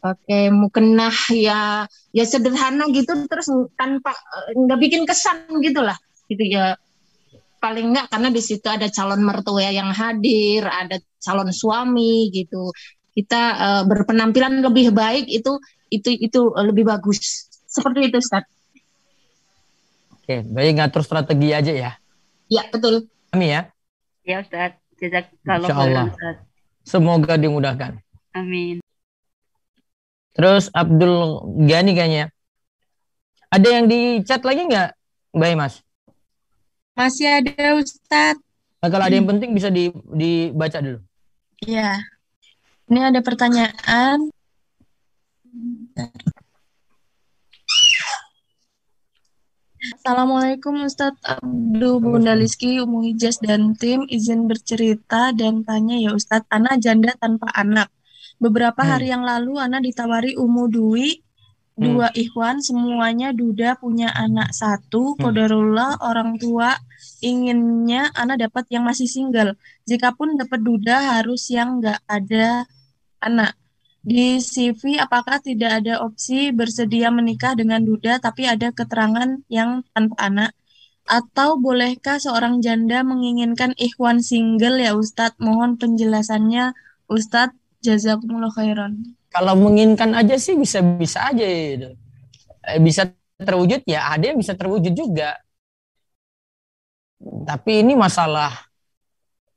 pakai 0.00 0.48
mukenah 0.52 1.16
ya 1.32 1.84
ya 2.12 2.24
sederhana 2.24 2.88
gitu 2.92 3.12
terus 3.28 3.48
tanpa 3.76 4.16
nggak 4.56 4.80
bikin 4.80 5.04
kesan 5.04 5.44
gitulah 5.60 5.96
gitu 6.28 6.40
ya 6.48 6.80
paling 7.60 7.92
enggak 7.92 8.08
karena 8.08 8.32
di 8.32 8.40
situ 8.40 8.64
ada 8.72 8.88
calon 8.88 9.20
mertua 9.20 9.68
yang 9.68 9.92
hadir, 9.92 10.64
ada 10.64 10.96
calon 11.20 11.52
suami 11.52 12.32
gitu 12.32 12.72
kita 13.14 13.42
uh, 13.58 13.82
berpenampilan 13.86 14.62
lebih 14.62 14.94
baik 14.94 15.26
itu 15.26 15.58
itu 15.90 16.10
itu 16.14 16.40
lebih 16.54 16.86
bagus 16.86 17.50
seperti 17.66 18.10
itu 18.10 18.18
Ustaz. 18.18 18.46
Oke, 20.14 20.46
baik 20.46 20.78
ngatur 20.78 21.02
strategi 21.02 21.50
aja 21.50 21.72
ya. 21.74 21.90
Ya 22.50 22.66
betul. 22.70 23.06
Kami 23.34 23.46
ya. 23.50 23.70
Ya 24.26 24.42
Ustaz. 24.42 24.78
kalau 25.46 25.68
Allah. 25.70 26.10
Ustaz. 26.10 26.36
Semoga 26.86 27.34
dimudahkan. 27.38 27.98
Amin. 28.34 28.82
Terus 30.34 30.70
Abdul 30.70 31.42
Gani 31.66 31.92
kayaknya. 31.94 32.30
Ada 33.50 33.68
yang 33.68 33.90
di 33.90 34.22
chat 34.22 34.46
lagi 34.46 34.62
nggak, 34.70 34.94
Mbak 35.34 35.50
Mas? 35.58 35.82
Masih 36.94 37.26
ada 37.26 37.74
Ustaz. 37.74 38.38
Nah, 38.80 38.88
kalau 38.88 39.04
ada 39.10 39.16
yang 39.18 39.26
penting 39.26 39.50
bisa 39.50 39.68
di, 39.68 39.90
dibaca 40.14 40.78
dulu. 40.78 41.02
Iya. 41.66 41.98
Ini 42.90 43.06
ada 43.06 43.22
pertanyaan. 43.22 44.34
Assalamualaikum 49.94 50.90
Ustadz 50.90 51.22
Abdul 51.22 52.02
Bunda 52.02 52.34
Liski, 52.34 52.82
Umu 52.82 53.06
Hijaz 53.06 53.38
dan 53.38 53.78
tim 53.78 54.10
izin 54.10 54.50
bercerita 54.50 55.30
dan 55.30 55.62
tanya 55.62 56.02
ya 56.02 56.18
Ustadz, 56.18 56.50
anak 56.50 56.82
janda 56.82 57.14
tanpa 57.14 57.54
anak. 57.54 57.94
Beberapa 58.42 58.82
hmm. 58.82 58.90
hari 58.90 59.14
yang 59.14 59.22
lalu 59.22 59.62
anak 59.62 59.86
ditawari 59.86 60.34
Umu 60.34 60.66
Dwi, 60.66 61.14
hmm. 61.14 61.78
dua 61.78 62.10
ikhwan, 62.10 62.58
semuanya 62.58 63.30
duda 63.30 63.78
punya 63.78 64.10
anak 64.18 64.50
satu, 64.50 65.14
hmm. 65.14 65.22
kodarullah 65.22 65.94
orang 66.02 66.42
tua 66.42 66.74
inginnya 67.22 68.10
anak 68.18 68.50
dapat 68.50 68.66
yang 68.74 68.82
masih 68.82 69.06
single. 69.06 69.54
Jikapun 69.86 70.34
dapat 70.34 70.58
duda 70.58 71.22
harus 71.22 71.46
yang 71.54 71.78
nggak 71.78 72.02
ada 72.10 72.66
anak. 73.20 73.56
Di 74.00 74.40
CV 74.40 74.96
apakah 74.96 75.44
tidak 75.44 75.84
ada 75.84 76.00
opsi 76.00 76.56
bersedia 76.56 77.12
menikah 77.12 77.52
dengan 77.52 77.84
duda 77.84 78.16
tapi 78.16 78.48
ada 78.48 78.72
keterangan 78.72 79.44
yang 79.52 79.84
tanpa 79.92 80.16
anak? 80.20 80.50
Atau 81.04 81.60
bolehkah 81.60 82.16
seorang 82.16 82.64
janda 82.64 83.04
menginginkan 83.04 83.76
ikhwan 83.76 84.24
single 84.24 84.80
ya 84.80 84.96
Ustadz? 84.96 85.36
Mohon 85.40 85.76
penjelasannya 85.76 86.72
Ustadz. 87.12 87.56
Jazakumullah 87.80 88.52
khairan. 88.52 89.16
Kalau 89.32 89.56
menginginkan 89.56 90.12
aja 90.12 90.36
sih 90.36 90.52
bisa-bisa 90.52 91.32
aja 91.32 91.44
gitu. 91.48 91.96
Bisa 92.84 93.08
terwujud 93.40 93.80
ya 93.88 94.12
ada 94.12 94.32
yang 94.32 94.36
bisa 94.36 94.52
terwujud 94.52 94.92
juga. 94.92 95.40
Tapi 97.20 97.80
ini 97.80 97.96
masalah 97.96 98.69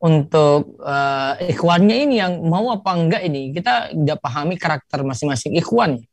untuk 0.04 0.84
uh, 0.84 1.40
ikhwannya 1.40 1.96
ini 2.04 2.20
yang 2.20 2.44
mau 2.44 2.76
apa 2.76 2.92
enggak 2.92 3.24
ini 3.24 3.56
kita 3.56 3.96
nggak 3.96 4.20
pahami 4.20 4.60
karakter 4.60 5.00
masing-masing 5.00 5.56
ikhwan. 5.56 6.04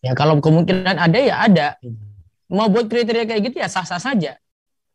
Ya 0.00 0.16
kalau 0.16 0.40
kemungkinan 0.40 0.96
ada 0.96 1.18
ya 1.20 1.44
ada. 1.44 1.68
Mau 2.48 2.72
buat 2.72 2.88
kriteria 2.88 3.28
kayak 3.28 3.52
gitu 3.52 3.56
ya 3.60 3.68
sah-sah 3.68 4.00
saja. 4.00 4.40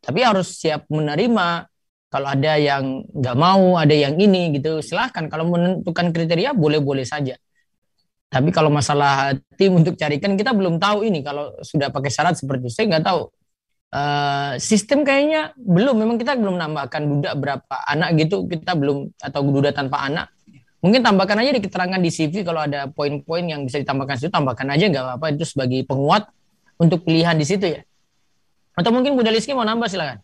Tapi 0.02 0.26
harus 0.26 0.58
siap 0.58 0.90
menerima. 0.90 1.70
Kalau 2.10 2.30
ada 2.30 2.58
yang 2.58 3.06
nggak 3.14 3.38
mau 3.38 3.78
ada 3.78 3.94
yang 3.94 4.18
ini 4.18 4.58
gitu 4.58 4.82
silahkan. 4.82 5.30
Kalau 5.30 5.46
menentukan 5.46 6.10
kriteria 6.10 6.58
boleh-boleh 6.58 7.06
saja. 7.06 7.38
Tapi 8.34 8.50
kalau 8.50 8.74
masalah 8.74 9.38
tim 9.62 9.78
untuk 9.78 9.94
carikan 9.94 10.34
kita 10.34 10.58
belum 10.58 10.82
tahu 10.82 11.06
ini. 11.06 11.22
Kalau 11.22 11.54
sudah 11.62 11.94
pakai 11.94 12.10
syarat 12.10 12.34
seperti 12.34 12.66
itu 12.66 12.74
saya 12.74 12.98
nggak 12.98 13.06
tahu 13.06 13.30
Uh, 13.94 14.58
sistem 14.58 15.06
kayaknya 15.06 15.54
belum. 15.54 15.94
Memang 16.02 16.18
kita 16.18 16.34
belum 16.34 16.58
nambahkan 16.58 17.02
duda 17.06 17.38
berapa 17.38 17.76
anak 17.86 18.18
gitu. 18.26 18.50
Kita 18.50 18.74
belum 18.74 19.14
atau 19.22 19.46
duda 19.46 19.70
tanpa 19.70 20.02
anak. 20.02 20.34
Mungkin 20.82 21.06
tambahkan 21.06 21.38
aja 21.46 21.54
di 21.54 21.62
keterangan 21.62 22.02
di 22.02 22.10
CV 22.10 22.42
kalau 22.42 22.66
ada 22.66 22.90
poin-poin 22.90 23.46
yang 23.46 23.62
bisa 23.64 23.78
ditambahkan 23.78 24.18
situ 24.18 24.34
tambahkan 24.34 24.66
aja. 24.74 24.90
Nggak 24.90 25.04
apa-apa. 25.06 25.26
Itu 25.38 25.46
sebagai 25.46 25.86
penguat 25.86 26.26
untuk 26.82 27.06
pilihan 27.06 27.38
di 27.38 27.46
situ 27.46 27.70
ya. 27.70 27.86
Atau 28.74 28.90
mungkin 28.90 29.14
Bunda 29.14 29.30
Liski 29.30 29.54
mau 29.54 29.62
nambah 29.62 29.86
silakan. 29.86 30.18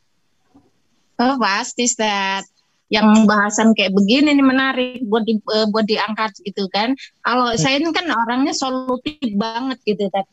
Oh 1.21 1.37
pasti 1.37 1.85
Stat 1.85 2.49
yang 2.89 3.29
bahasan 3.29 3.77
kayak 3.77 3.93
begini 3.93 4.33
nih 4.33 4.41
menarik 4.41 5.05
buat 5.05 5.21
di, 5.21 5.37
uh, 5.45 5.69
buat 5.69 5.85
diangkat 5.85 6.41
gitu 6.41 6.65
kan. 6.73 6.97
Kalau 7.21 7.53
hmm. 7.53 7.59
saya 7.61 7.77
ini 7.77 7.93
kan 7.93 8.09
orangnya 8.09 8.57
solutif 8.57 9.21
banget 9.37 9.77
gitu 9.85 10.09
Tat. 10.09 10.25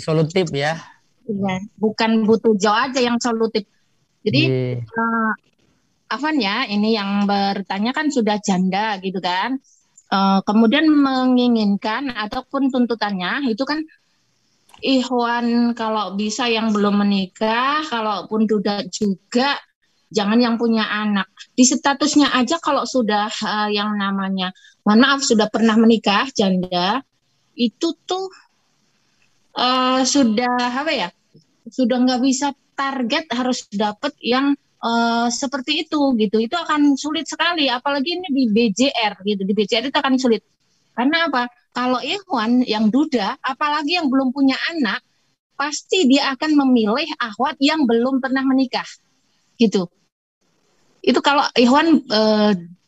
solutif 0.00 0.52
ya 0.52 0.76
Iya, 1.28 1.56
bukan 1.76 2.24
butuh 2.24 2.56
jauh 2.56 2.72
aja 2.72 3.00
yang 3.04 3.20
solutif. 3.20 3.68
Jadi 4.24 4.42
yeah. 4.48 4.80
Iya. 4.80 4.96
uh, 4.96 5.32
Afan 6.08 6.40
ya, 6.40 6.64
ini 6.64 6.96
yang 6.96 7.28
bertanya 7.28 7.92
kan 7.92 8.08
sudah 8.08 8.40
janda 8.40 8.96
gitu 9.04 9.20
kan. 9.20 9.60
Uh, 10.08 10.40
kemudian 10.48 10.88
menginginkan 10.88 12.08
ataupun 12.08 12.72
tuntutannya 12.72 13.44
itu 13.52 13.60
kan 13.68 13.84
Ikhwan 14.80 15.76
kalau 15.76 16.16
bisa 16.16 16.48
yang 16.48 16.72
belum 16.72 17.04
menikah, 17.04 17.84
kalaupun 17.84 18.48
sudah 18.48 18.88
juga 18.88 19.58
jangan 20.08 20.40
yang 20.40 20.56
punya 20.56 20.88
anak. 20.88 21.28
Di 21.52 21.66
statusnya 21.68 22.32
aja 22.32 22.56
kalau 22.56 22.88
sudah 22.88 23.28
uh, 23.28 23.68
yang 23.68 23.92
namanya, 24.00 24.54
mohon 24.86 25.04
maaf 25.04 25.20
sudah 25.20 25.50
pernah 25.52 25.76
menikah 25.76 26.30
janda, 26.32 27.04
itu 27.58 27.92
tuh 28.06 28.32
uh, 29.58 30.00
sudah 30.06 30.56
apa 30.72 30.92
ya? 30.94 31.08
Sudah 31.70 31.98
nggak 32.02 32.20
bisa 32.24 32.52
target 32.74 33.26
harus 33.34 33.66
dapat 33.70 34.14
yang 34.22 34.54
uh, 34.82 35.28
seperti 35.28 35.86
itu 35.86 36.14
gitu 36.18 36.42
itu 36.42 36.54
akan 36.54 36.94
sulit 36.94 37.26
sekali 37.26 37.66
apalagi 37.70 38.18
ini 38.18 38.28
di 38.30 38.44
BJR 38.50 39.20
gitu 39.22 39.42
di 39.42 39.52
BJR 39.54 39.90
itu 39.90 39.98
akan 39.98 40.14
sulit 40.18 40.42
karena 40.98 41.30
apa 41.30 41.46
kalau 41.78 42.02
Ikhwan 42.02 42.66
yang 42.66 42.90
duda, 42.90 43.38
apalagi 43.38 44.02
yang 44.02 44.10
belum 44.10 44.34
punya 44.34 44.58
anak, 44.74 44.98
pasti 45.54 46.10
dia 46.10 46.34
akan 46.34 46.58
memilih 46.66 47.06
ahwat 47.22 47.54
yang 47.62 47.86
belum 47.86 48.18
pernah 48.18 48.42
menikah. 48.42 48.86
Gitu. 49.54 49.86
Itu 50.98 51.22
kalau 51.22 51.46
Ikhwan 51.54 52.02
e, 52.02 52.20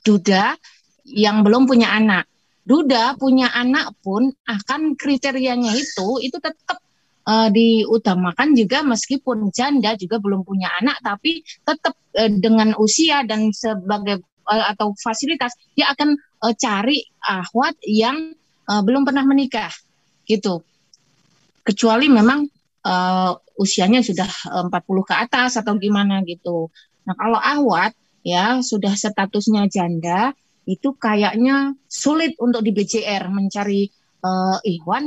duda 0.02 0.58
yang 1.06 1.46
belum 1.46 1.70
punya 1.70 1.94
anak. 1.94 2.26
Duda 2.66 3.14
punya 3.14 3.54
anak 3.54 3.94
pun 4.02 4.26
akan 4.42 4.98
kriterianya 4.98 5.70
itu 5.78 6.18
itu 6.18 6.42
tetap 6.42 6.82
uh, 7.26 7.48
diutamakan 7.52 8.56
juga 8.56 8.80
meskipun 8.86 9.52
janda 9.52 9.96
juga 9.96 10.20
belum 10.22 10.46
punya 10.46 10.70
anak 10.80 11.00
tapi 11.04 11.44
tetap 11.64 11.94
uh, 12.16 12.30
dengan 12.40 12.76
usia 12.80 13.24
dan 13.26 13.52
sebagai 13.52 14.24
uh, 14.48 14.64
atau 14.72 14.94
fasilitas 14.96 15.52
dia 15.76 15.92
akan 15.92 16.16
uh, 16.44 16.54
cari 16.56 17.04
ahwat 17.20 17.76
yang 17.84 18.32
uh, 18.70 18.82
belum 18.84 19.04
pernah 19.04 19.26
menikah 19.26 19.72
gitu. 20.24 20.62
Kecuali 21.60 22.08
memang 22.08 22.46
uh, 22.86 23.32
usianya 23.60 24.00
sudah 24.00 24.28
40 24.72 24.72
ke 25.04 25.14
atas 25.14 25.60
atau 25.60 25.76
gimana 25.76 26.24
gitu. 26.24 26.72
Nah 27.04 27.14
kalau 27.14 27.36
ahwat 27.36 27.92
ya 28.24 28.64
sudah 28.64 28.96
statusnya 28.96 29.68
janda 29.68 30.32
itu 30.68 30.92
kayaknya 30.96 31.76
sulit 31.88 32.36
untuk 32.40 32.64
di 32.64 32.72
BCR 32.72 33.28
mencari 33.32 33.88
uh, 34.24 34.58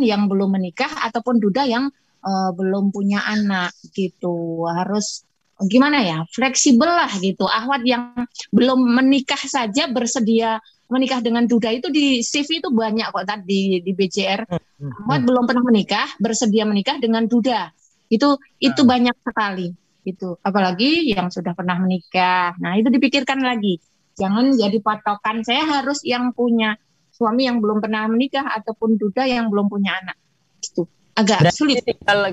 yang 0.01 0.27
belum 0.29 0.49
menikah 0.59 0.91
ataupun 1.09 1.41
duda 1.41 1.65
yang 1.65 1.89
uh, 2.23 2.51
belum 2.55 2.89
punya 2.89 3.21
anak 3.27 3.75
gitu. 3.91 4.65
Harus 4.65 5.27
gimana 5.61 6.01
ya 6.01 6.17
fleksibel 6.31 6.87
lah 6.87 7.11
gitu. 7.19 7.45
Ahwat 7.45 7.83
yang 7.85 8.15
belum 8.49 8.79
menikah 8.79 9.39
saja 9.39 9.91
bersedia 9.91 10.57
menikah 10.91 11.23
dengan 11.23 11.49
duda 11.49 11.73
itu 11.73 11.89
di 11.89 12.21
CV 12.21 12.61
itu 12.61 12.69
banyak 12.69 13.09
kok 13.09 13.25
tadi 13.25 13.81
di 13.81 13.91
BCR 13.97 14.45
hmm, 14.45 14.61
hmm, 14.77 14.91
ahwat 15.07 15.19
hmm. 15.23 15.27
belum 15.31 15.43
pernah 15.49 15.63
menikah 15.65 16.07
bersedia 16.21 16.63
menikah 16.67 16.97
dengan 17.01 17.25
duda. 17.25 17.71
Itu 18.11 18.37
itu 18.61 18.81
hmm. 18.83 18.89
banyak 18.89 19.15
sekali 19.23 19.67
itu 20.03 20.35
apalagi 20.43 21.15
yang 21.15 21.31
sudah 21.31 21.55
pernah 21.55 21.79
menikah. 21.79 22.53
Nah 22.59 22.75
itu 22.75 22.91
dipikirkan 22.91 23.39
lagi. 23.39 23.79
Jangan 24.13 24.53
jadi 24.53 24.77
patokan. 24.83 25.41
Saya 25.41 25.65
harus 25.65 26.03
yang 26.05 26.35
punya 26.35 26.77
suami 27.09 27.47
yang 27.49 27.63
belum 27.63 27.81
pernah 27.81 28.05
menikah 28.05 28.45
ataupun 28.45 28.99
duda 28.99 29.25
yang 29.25 29.49
belum 29.49 29.71
punya 29.71 29.97
anak. 29.97 30.17
Itu 30.61 30.85
agak 31.13 31.39
Berarti 31.45 31.57
sulit. 31.57 31.81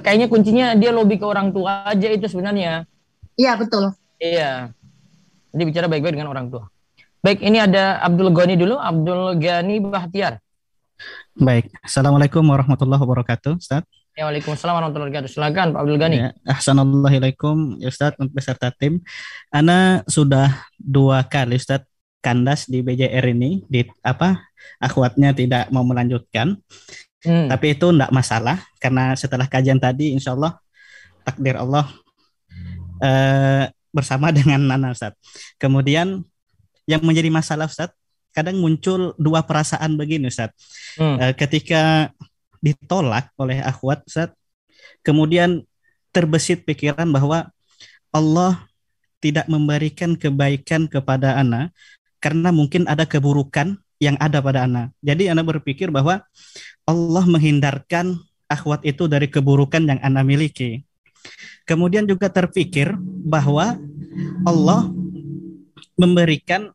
Kayaknya 0.01 0.27
kuncinya 0.27 0.67
dia 0.77 0.91
lobby 0.93 1.21
ke 1.21 1.27
orang 1.29 1.53
tua 1.53 1.85
aja 1.89 2.09
itu 2.09 2.27
sebenarnya. 2.27 2.85
Iya 3.37 3.57
betul. 3.57 3.93
Iya. 4.21 4.73
Jadi 5.51 5.63
bicara 5.67 5.87
baik-baik 5.91 6.15
dengan 6.15 6.31
orang 6.31 6.49
tua. 6.53 6.69
Baik, 7.21 7.45
ini 7.45 7.61
ada 7.61 8.01
Abdul 8.01 8.33
Ghani 8.33 8.57
dulu, 8.57 8.81
Abdul 8.81 9.37
Ghani 9.37 9.77
Bahtiar. 9.85 10.41
Baik, 11.37 11.69
Assalamualaikum 11.85 12.41
warahmatullahi 12.41 13.01
wabarakatuh, 13.01 13.61
Ustaz. 13.61 13.85
Ya, 14.17 14.25
Waalaikumsalam 14.25 14.73
warahmatullahi 14.73 15.13
wabarakatuh. 15.13 15.31
Silakan 15.33 15.73
Pak 15.77 15.81
Abdul 15.85 16.01
Ghani. 16.01 16.17
Ya, 16.17 16.31
Assalamualaikum 16.49 17.77
ya 17.77 17.93
Ustaz 17.93 18.17
untuk 18.17 18.37
beserta 18.37 18.73
tim. 18.73 19.05
Ana 19.53 20.01
sudah 20.09 20.65
dua 20.77 21.25
kali 21.29 21.61
Ustaz 21.61 21.85
kandas 22.21 22.69
di 22.69 22.85
BJR 22.85 23.33
ini 23.33 23.65
di 23.69 23.85
apa 24.05 24.45
akhwatnya 24.81 25.33
tidak 25.33 25.69
mau 25.73 25.85
melanjutkan. 25.85 26.57
Hmm. 27.21 27.53
Tapi 27.53 27.77
itu 27.77 27.87
tidak 27.93 28.11
masalah 28.13 28.57
karena 28.81 29.13
setelah 29.13 29.45
kajian 29.45 29.77
tadi 29.77 30.17
insya 30.17 30.33
Allah 30.33 30.57
takdir 31.21 31.57
Allah 31.61 31.85
eh, 33.05 33.69
bersama 33.93 34.33
dengan 34.37 34.65
Nana 34.65 34.97
Ustaz. 34.97 35.13
Kemudian 35.61 36.25
yang 36.89 37.03
menjadi 37.05 37.29
masalah 37.29 37.69
Ustaz 37.69 37.93
kadang 38.31 38.57
muncul 38.63 39.13
dua 39.21 39.45
perasaan 39.45 40.01
begini 40.01 40.33
Ustaz. 40.33 40.55
Hmm. 40.97 41.21
Eh, 41.21 41.35
ketika 41.37 42.09
ditolak 42.61 43.33
oleh 43.41 43.61
akhwat 43.65 44.05
saat 44.05 44.37
kemudian 45.01 45.65
terbesit 46.13 46.65
pikiran 46.69 47.09
bahwa 47.09 47.49
Allah 48.13 48.69
tidak 49.21 49.47
memberikan 49.47 50.17
kebaikan 50.17 50.89
kepada 50.89 51.37
anak 51.37 51.73
karena 52.21 52.53
mungkin 52.53 52.85
ada 52.89 53.05
keburukan 53.05 53.81
yang 54.01 54.17
ada 54.17 54.41
pada 54.41 54.65
anak. 54.65 54.97
Jadi 55.05 55.29
anak 55.29 55.57
berpikir 55.57 55.93
bahwa 55.93 56.25
Allah 56.91 57.23
menghindarkan 57.23 58.19
akhwat 58.51 58.83
itu 58.83 59.07
dari 59.07 59.31
keburukan 59.31 59.87
yang 59.87 60.03
anak 60.03 60.27
miliki. 60.27 60.83
Kemudian 61.63 62.03
juga 62.03 62.27
terpikir 62.27 62.99
bahwa 63.23 63.79
Allah 64.43 64.91
memberikan 65.95 66.75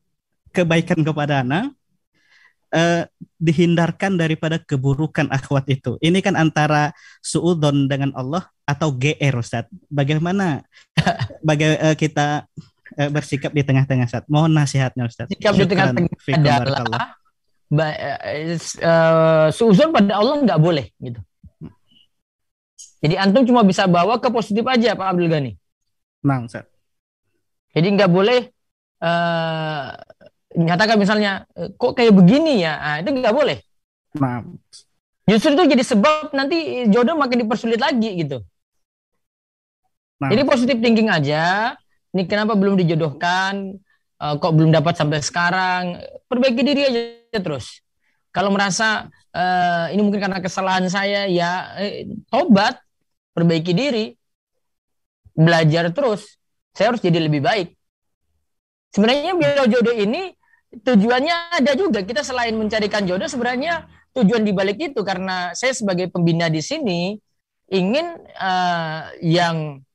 kebaikan 0.55 1.03
kepada 1.03 1.43
anak 1.43 1.75
uh, 2.71 3.03
dihindarkan 3.35 4.15
daripada 4.15 4.55
keburukan 4.55 5.27
akhwat 5.27 5.67
itu. 5.67 5.99
Ini 5.99 6.23
kan 6.23 6.39
antara 6.39 6.95
suudon 7.19 7.91
dengan 7.91 8.15
Allah 8.15 8.47
atau 8.63 8.95
GR 8.95 9.35
Ustaz. 9.35 9.67
Bagaimana 9.91 10.63
baga 11.47 11.91
uh, 11.91 11.95
kita 11.99 12.47
uh, 12.95 13.09
bersikap 13.11 13.51
di 13.51 13.67
tengah-tengah 13.67 14.07
Ustaz? 14.07 14.23
Mohon 14.31 14.63
nasihatnya 14.63 15.11
Ustaz. 15.11 15.27
Sikap 15.27 15.59
di 15.59 15.67
tengah-tengah 15.67 16.07
adalah 16.63 17.19
uh, 17.83 19.47
suudon 19.51 19.91
pada 19.91 20.15
Allah 20.15 20.41
nggak 20.43 20.61
boleh 20.61 20.85
gitu. 21.03 21.19
Jadi 23.05 23.15
antum 23.21 23.45
cuma 23.45 23.61
bisa 23.61 23.85
bawa 23.85 24.17
ke 24.17 24.31
positif 24.33 24.65
aja 24.65 24.97
Pak 24.97 25.07
Abdul 25.13 25.29
Ghani. 25.29 25.51
Nah, 26.25 26.41
Ustaz. 26.41 26.65
Jadi 27.75 27.87
nggak 27.93 28.09
boleh 28.09 28.49
uh, 29.03 29.93
nyatakan 30.55 30.97
misalnya 30.97 31.43
eh, 31.53 31.69
kok 31.75 31.93
kayak 31.93 32.15
begini 32.15 32.63
ya, 32.63 32.73
nah, 32.79 32.97
itu 33.03 33.09
nggak 33.11 33.35
boleh. 33.35 33.57
Nah. 34.17 34.41
Justru 35.25 35.57
itu 35.57 35.63
jadi 35.75 35.83
sebab 35.83 36.31
nanti 36.33 36.87
jodoh 36.89 37.17
makin 37.17 37.45
dipersulit 37.45 37.81
lagi 37.81 38.25
gitu. 38.25 38.41
Nah. 40.21 40.29
Jadi 40.31 40.41
positif 40.47 40.75
thinking 40.79 41.11
aja. 41.11 41.75
Ini 42.15 42.23
kenapa 42.31 42.55
belum 42.55 42.79
dijodohkan? 42.79 43.75
Uh, 44.25 44.41
kok 44.41 44.57
belum 44.57 44.73
dapat 44.73 44.97
sampai 44.97 45.21
sekarang? 45.21 46.01
Perbaiki 46.25 46.65
diri 46.65 46.81
aja 46.89 47.37
terus. 47.37 47.85
Kalau 48.33 48.49
merasa 48.49 49.05
uh, 49.37 49.85
ini 49.93 50.01
mungkin 50.01 50.17
karena 50.17 50.41
kesalahan 50.41 50.89
saya, 50.89 51.29
ya 51.29 51.77
eh, 51.77 52.09
tobat, 52.33 52.81
perbaiki 53.37 53.71
diri, 53.77 54.17
belajar 55.37 55.93
terus. 55.93 56.41
Saya 56.73 56.89
harus 56.91 57.05
jadi 57.05 57.21
lebih 57.21 57.45
baik. 57.45 57.77
Sebenarnya 58.97 59.37
biar 59.37 59.69
jodoh 59.69 59.93
ini 59.93 60.33
tujuannya 60.73 61.61
ada 61.61 61.71
juga. 61.77 62.01
Kita 62.01 62.25
selain 62.25 62.57
mencarikan 62.57 63.05
jodoh 63.05 63.29
sebenarnya 63.29 63.85
tujuan 64.17 64.41
dibalik 64.41 64.81
itu 64.81 65.05
karena 65.05 65.53
saya 65.53 65.75
sebagai 65.77 66.09
pembina 66.09 66.49
di 66.49 66.65
sini 66.65 67.13
ingin 67.69 68.19
uh, 68.41 69.13
yang 69.21 69.85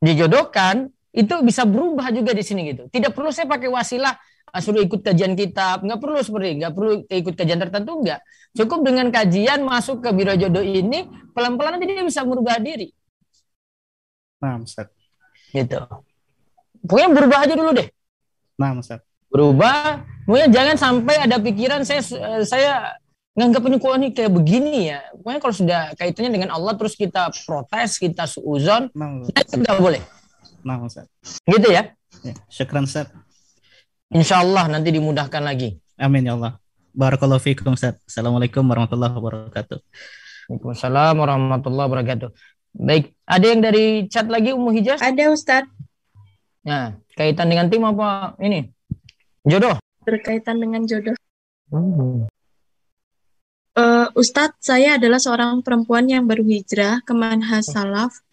dijodohkan 0.00 0.88
itu 1.18 1.34
bisa 1.42 1.66
berubah 1.66 2.14
juga 2.14 2.30
di 2.30 2.46
sini 2.46 2.70
gitu. 2.70 2.86
Tidak 2.86 3.10
perlu 3.10 3.34
saya 3.34 3.50
pakai 3.50 3.66
wasilah 3.66 4.14
uh, 4.54 4.60
suruh 4.62 4.86
ikut 4.86 5.02
kajian 5.02 5.34
kitab, 5.34 5.82
nggak 5.82 5.98
perlu 5.98 6.22
seperti 6.22 6.62
nggak 6.62 6.72
perlu 6.78 6.92
ikut 7.10 7.34
kajian 7.34 7.58
tertentu 7.58 7.92
nggak. 7.98 8.20
Cukup 8.54 8.86
dengan 8.86 9.10
kajian 9.10 9.66
masuk 9.66 10.06
ke 10.06 10.14
biro 10.14 10.38
jodoh 10.38 10.62
ini 10.62 11.10
pelan-pelan 11.34 11.76
nanti 11.76 11.90
dia 11.90 12.06
bisa 12.06 12.22
merubah 12.22 12.62
diri. 12.62 12.94
Nah, 14.38 14.62
Ustaz. 14.62 14.86
Gitu. 15.50 15.82
Pokoknya 16.86 17.10
berubah 17.10 17.38
aja 17.42 17.54
dulu 17.58 17.74
deh. 17.74 17.90
Nah, 18.54 18.78
Ustaz 18.78 19.02
berubah. 19.28 20.04
Pokoknya 20.24 20.48
jangan 20.52 20.76
sampai 20.76 21.14
ada 21.24 21.36
pikiran 21.40 21.88
saya 21.88 22.02
saya 22.44 22.72
nganggap 23.32 23.62
ini 23.70 23.76
kok 23.80 23.94
ini 23.96 24.08
kayak 24.12 24.32
begini 24.32 24.74
ya. 24.92 25.00
Pokoknya 25.16 25.40
kalau 25.40 25.54
sudah 25.54 25.80
kaitannya 25.96 26.32
dengan 26.36 26.50
Allah 26.52 26.74
terus 26.76 26.92
kita 26.98 27.32
protes, 27.48 27.96
kita 27.96 28.28
suuzon, 28.28 28.92
nah, 28.92 29.24
itu 29.24 29.54
nggak 29.56 29.78
boleh. 29.80 30.02
Nah, 30.66 30.82
Ustaz. 30.82 31.06
Gitu 31.46 31.68
ya? 31.70 31.94
Ya, 32.24 32.34
syukran 32.50 32.84
Ustaz. 32.88 33.10
Insya 34.10 34.40
Allah 34.40 34.66
nanti 34.66 34.90
dimudahkan 34.90 35.42
lagi. 35.44 35.78
Amin 36.00 36.26
ya 36.26 36.34
Allah. 36.34 36.56
Barakallahu 36.96 37.42
fiikum 37.42 37.76
Ustaz. 37.76 38.00
Assalamualaikum 38.08 38.64
warahmatullahi 38.64 39.12
wabarakatuh. 39.14 39.78
Waalaikumsalam 40.48 41.14
warahmatullahi 41.20 41.86
wabarakatuh. 41.92 42.30
Baik, 42.78 43.12
ada 43.28 43.46
yang 43.46 43.60
dari 43.60 44.08
chat 44.08 44.26
lagi 44.26 44.56
Ummu 44.56 44.70
Hijaz? 44.72 45.04
Ada 45.04 45.28
Ustaz. 45.28 45.68
Nah, 46.64 46.96
kaitan 47.14 47.52
dengan 47.52 47.68
tim 47.68 47.84
apa 47.84 48.34
ini? 48.40 48.72
Jodoh. 49.44 49.76
Berkaitan 50.04 50.60
dengan 50.60 50.84
jodoh. 50.88 51.16
Hmm. 51.68 52.28
Uh, 53.78 54.08
Ustadz, 54.18 54.58
saya 54.58 54.98
adalah 54.98 55.22
seorang 55.22 55.62
perempuan 55.62 56.08
yang 56.10 56.26
baru 56.26 56.42
hijrah 56.42 56.98
ke 57.06 57.12
Manhaj 57.14 57.62
Salaf. 57.62 58.24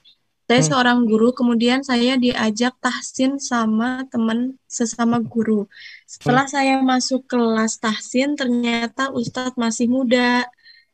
Saya 0.46 0.62
hmm. 0.62 0.70
seorang 0.70 1.00
guru, 1.10 1.34
kemudian 1.34 1.82
saya 1.82 2.22
diajak 2.22 2.78
tahsin 2.78 3.42
sama 3.42 4.06
teman 4.14 4.62
sesama 4.70 5.18
guru. 5.18 5.66
Setelah 6.06 6.46
hmm. 6.46 6.54
saya 6.54 6.76
masuk 6.86 7.26
kelas 7.26 7.82
tahsin, 7.82 8.38
ternyata 8.38 9.10
Ustadz 9.10 9.58
masih 9.58 9.90
muda. 9.90 10.46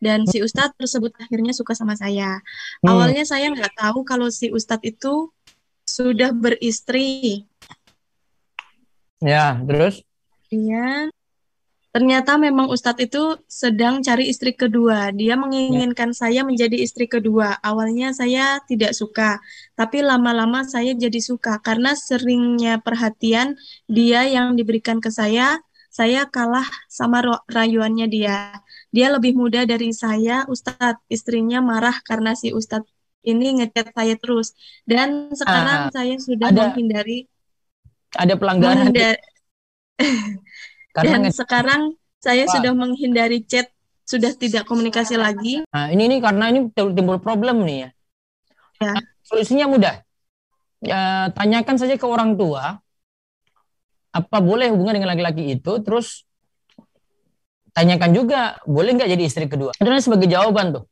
Dan 0.02 0.26
si 0.26 0.42
Ustadz 0.42 0.80
tersebut 0.80 1.14
akhirnya 1.20 1.52
suka 1.52 1.76
sama 1.76 2.00
saya. 2.00 2.40
Hmm. 2.80 2.96
Awalnya 2.96 3.28
saya 3.28 3.52
nggak 3.52 3.76
tahu 3.76 4.08
kalau 4.08 4.32
si 4.32 4.50
Ustadz 4.50 4.88
itu 4.88 5.30
sudah 5.84 6.32
beristri. 6.32 7.44
Ya, 9.20 9.60
terus? 9.68 10.00
Iya. 10.48 11.12
Ternyata 11.92 12.40
memang 12.40 12.72
Ustadz 12.72 13.04
itu 13.04 13.36
sedang 13.52 14.00
cari 14.00 14.32
istri 14.32 14.56
kedua. 14.56 15.12
Dia 15.12 15.36
menginginkan 15.36 16.16
ya. 16.16 16.18
saya 16.24 16.42
menjadi 16.48 16.80
istri 16.80 17.04
kedua. 17.04 17.60
Awalnya 17.60 18.16
saya 18.16 18.64
tidak 18.64 18.96
suka, 18.96 19.44
tapi 19.76 20.00
lama-lama 20.00 20.64
saya 20.64 20.96
jadi 20.96 21.20
suka 21.20 21.60
karena 21.60 21.92
seringnya 21.92 22.80
perhatian 22.80 23.60
dia 23.92 24.24
yang 24.24 24.56
diberikan 24.56 25.04
ke 25.04 25.12
saya. 25.12 25.60
Saya 25.92 26.24
kalah 26.32 26.64
sama 26.88 27.20
rayuannya 27.52 28.08
dia. 28.08 28.64
Dia 28.96 29.12
lebih 29.12 29.36
muda 29.36 29.68
dari 29.68 29.92
saya, 29.92 30.48
Ustadz. 30.48 31.04
Istrinya 31.12 31.60
marah 31.60 32.00
karena 32.08 32.32
si 32.32 32.56
Ustadz 32.56 32.88
ini 33.28 33.60
ngechat 33.60 33.92
saya 33.92 34.16
terus. 34.16 34.56
Dan 34.88 35.36
sekarang 35.36 35.88
uh, 35.88 35.92
saya 35.92 36.16
sudah 36.16 36.56
ada, 36.56 36.72
menghindari. 36.72 37.28
Ada 38.16 38.40
pelanggaran. 38.40 38.96
Menghindari, 38.96 39.20
Karena 40.92 41.24
Dan 41.24 41.32
sekarang 41.32 41.82
saya 42.20 42.46
Wah. 42.46 42.54
sudah 42.54 42.72
menghindari 42.76 43.42
chat, 43.48 43.72
sudah 44.04 44.36
tidak 44.36 44.68
komunikasi 44.68 45.16
lagi. 45.16 45.64
Nah, 45.72 45.88
ini 45.90 46.12
ini 46.12 46.18
karena 46.20 46.52
ini 46.52 46.68
timbul 46.76 47.18
problem 47.18 47.64
nih 47.64 47.88
ya. 47.88 47.90
ya. 48.84 48.92
Nah, 49.00 49.04
solusinya 49.24 49.66
mudah. 49.72 49.96
Ya, 50.82 51.30
tanyakan 51.38 51.78
saja 51.78 51.94
ke 51.94 52.06
orang 52.10 52.36
tua 52.36 52.82
apa 54.12 54.38
boleh 54.44 54.74
hubungan 54.74 55.00
dengan 55.00 55.14
laki-laki 55.16 55.56
itu, 55.56 55.72
terus 55.86 56.28
tanyakan 57.72 58.12
juga 58.12 58.60
boleh 58.68 59.00
nggak 59.00 59.10
jadi 59.16 59.24
istri 59.24 59.46
kedua. 59.48 59.72
Itu 59.78 59.88
sebagai 60.04 60.28
jawaban 60.28 60.76
tuh. 60.76 60.86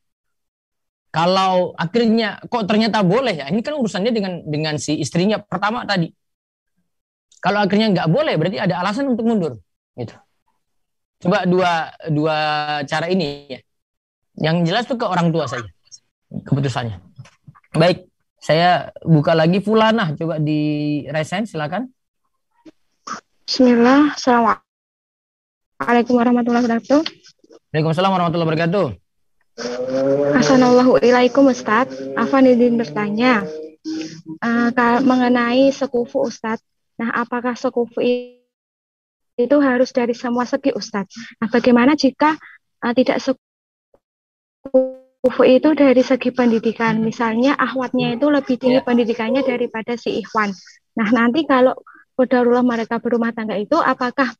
Kalau 1.10 1.74
akhirnya 1.74 2.38
kok 2.47 2.70
ternyata 2.70 3.02
boleh 3.02 3.34
ya, 3.34 3.45
ini 3.50 3.66
kan 3.66 3.76
urusannya 3.76 4.14
dengan 4.14 4.34
dengan 4.45 4.78
si 4.78 4.93
istrinya 5.02 5.41
pertama 5.41 5.84
tadi. 5.84 6.08
Kalau 7.41 7.66
akhirnya 7.66 7.89
nggak 7.91 8.10
boleh, 8.14 8.34
berarti 8.38 8.58
ada 8.62 8.78
alasan 8.80 9.10
untuk 9.10 9.26
mundur. 9.26 9.58
Gitu. 9.96 10.16
Coba 11.26 11.44
dua 11.50 11.72
dua 12.12 12.38
cara 12.86 13.10
ini 13.10 13.48
ya. 13.50 13.60
Yang 14.40 14.56
jelas 14.72 14.84
tuh 14.88 14.96
ke 14.96 15.04
orang 15.04 15.34
tua 15.36 15.50
saja 15.50 15.68
keputusannya. 16.30 17.02
Baik, 17.76 18.08
saya 18.40 18.96
buka 19.04 19.36
lagi 19.36 19.60
Fulana. 19.60 20.16
Coba 20.16 20.40
di 20.40 21.04
resign 21.12 21.44
silakan. 21.44 21.92
Bismillah. 23.44 24.16
Assalamualaikum 24.16 26.14
warahmatullahi 26.16 26.64
wabarakatuh. 26.70 27.02
Waalaikumsalam 27.70 28.12
warahmatullahi 28.14 28.48
wabarakatuh. 28.48 28.86
Assalamualaikum 30.40 31.04
ilaikum 31.04 31.44
Ustaz. 31.52 31.92
Afanidin 32.16 32.80
bertanya 32.80 33.44
uh, 34.40 34.70
mengenai 35.04 35.68
sekufu 35.76 36.24
Ustaz. 36.24 36.64
Nah, 36.96 37.12
apakah 37.12 37.60
sekufu 37.60 38.00
itu 39.40 39.56
harus 39.64 39.96
dari 39.96 40.12
semua 40.12 40.44
segi 40.44 40.76
Ustadz. 40.76 41.40
Nah, 41.40 41.48
bagaimana 41.48 41.96
jika 41.96 42.36
uh, 42.84 42.92
tidak 42.92 43.24
sekufu 43.24 43.40
itu 45.48 45.72
dari 45.72 46.04
segi 46.04 46.36
pendidikan, 46.36 47.00
misalnya 47.00 47.56
ahwatnya 47.56 48.20
itu 48.20 48.28
lebih 48.28 48.60
tinggi 48.60 48.84
ya. 48.84 48.86
pendidikannya 48.86 49.48
daripada 49.48 49.96
si 49.96 50.20
ikhwan. 50.20 50.52
Nah, 51.00 51.08
nanti 51.16 51.48
kalau 51.48 51.80
kodarullah 52.20 52.68
mereka 52.68 53.00
berumah 53.00 53.32
tangga 53.32 53.56
itu, 53.56 53.80
apakah 53.80 54.36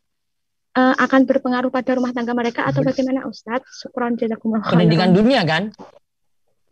uh, 0.76 0.96
akan 1.00 1.24
berpengaruh 1.24 1.72
pada 1.72 1.96
rumah 1.96 2.12
tangga 2.12 2.36
mereka 2.36 2.68
atau 2.68 2.84
bagaimana 2.84 3.24
Ustadz? 3.24 3.80
Syukron 3.80 4.20
jazakumullah. 4.20 4.68
Pendidikan 4.68 5.16
dunia 5.16 5.48
kan? 5.48 5.72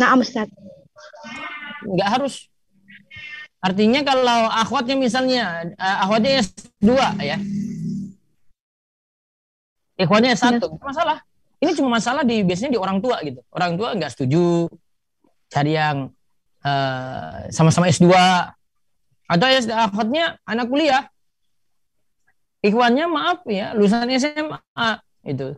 Nah, 0.03 0.19
Ustadz. 0.19 0.51
Enggak 1.87 2.19
harus. 2.19 2.51
Artinya 3.57 4.05
kalau 4.05 4.53
akhwatnya 4.53 4.93
misalnya, 4.99 5.73
uh, 5.79 5.97
akhwatnya 6.05 6.45
S2 6.45 6.93
ya, 7.25 7.41
Ikhwannya 9.97 10.37
satu, 10.37 10.77
masalah. 10.77 11.25
Ini 11.57 11.73
cuma 11.73 11.97
masalah 11.97 12.21
di 12.21 12.45
biasanya 12.45 12.77
di 12.77 12.79
orang 12.79 13.01
tua 13.01 13.17
gitu. 13.25 13.41
Orang 13.49 13.81
tua 13.81 13.97
nggak 13.97 14.13
setuju 14.13 14.69
cari 15.49 15.73
yang 15.73 16.13
uh, 16.61 17.49
sama-sama 17.49 17.89
S2 17.89 18.13
atau 19.27 19.47
ya 19.49 19.59
akhwatnya 19.89 20.37
anak 20.45 20.69
kuliah. 20.69 21.09
Ikhwannya 22.61 23.05
maaf 23.09 23.41
ya, 23.49 23.73
lulusan 23.73 24.05
SMA 24.17 24.89
itu. 25.25 25.57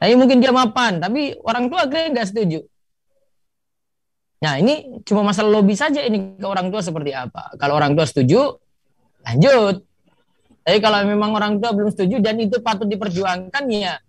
Tapi 0.00 0.12
mungkin 0.16 0.40
dia 0.40 0.52
mapan, 0.52 1.00
tapi 1.00 1.36
orang 1.44 1.68
tua 1.68 1.88
akhirnya 1.88 2.20
nggak 2.20 2.28
setuju. 2.28 2.60
Nah 4.44 4.60
ini 4.60 5.00
cuma 5.08 5.24
masalah 5.24 5.48
lobby 5.48 5.72
saja 5.72 6.04
ini 6.04 6.36
ke 6.36 6.44
orang 6.44 6.68
tua 6.68 6.84
seperti 6.84 7.16
apa. 7.16 7.56
Kalau 7.56 7.80
orang 7.80 7.96
tua 7.96 8.04
setuju, 8.04 8.60
lanjut. 9.24 9.84
Tapi 10.64 10.80
kalau 10.80 11.04
memang 11.04 11.36
orang 11.36 11.60
tua 11.60 11.76
belum 11.76 11.92
setuju 11.92 12.24
dan 12.24 12.40
itu 12.40 12.56
patut 12.64 12.88
diperjuangkan 12.88 13.64
ya 13.68 14.00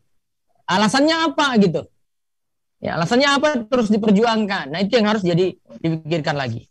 alasannya 0.65 1.15
apa 1.31 1.47
gitu. 1.61 1.81
Ya, 2.83 2.99
alasannya 2.99 3.29
apa 3.29 3.47
terus 3.65 3.89
diperjuangkan. 3.89 4.69
Nah, 4.69 4.79
itu 4.83 4.99
yang 4.99 5.07
harus 5.09 5.23
jadi 5.25 5.55
dipikirkan 5.81 6.35
lagi. 6.37 6.69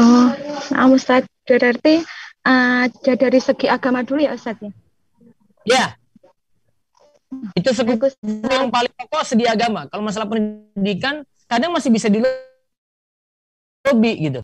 Oh, 0.00 0.32
nah 0.72 0.88
Ustaz, 0.88 1.28
berarti 1.44 2.00
uh, 2.46 2.88
dari 3.04 3.40
segi 3.42 3.66
agama 3.68 4.00
dulu 4.00 4.24
ya 4.24 4.32
Ustaz 4.32 4.56
ya? 4.62 4.72
Ya. 5.66 5.86
Itu 7.52 7.74
sekutu 7.74 8.08
yang 8.48 8.70
paling 8.70 8.92
pokok 8.96 9.26
segi 9.26 9.44
agama. 9.44 9.90
Kalau 9.90 10.02
masalah 10.06 10.30
pendidikan 10.30 11.26
kadang 11.50 11.74
masih 11.74 11.90
bisa 11.92 12.08
di 12.08 12.22
lobby 13.84 14.12
gitu. 14.30 14.40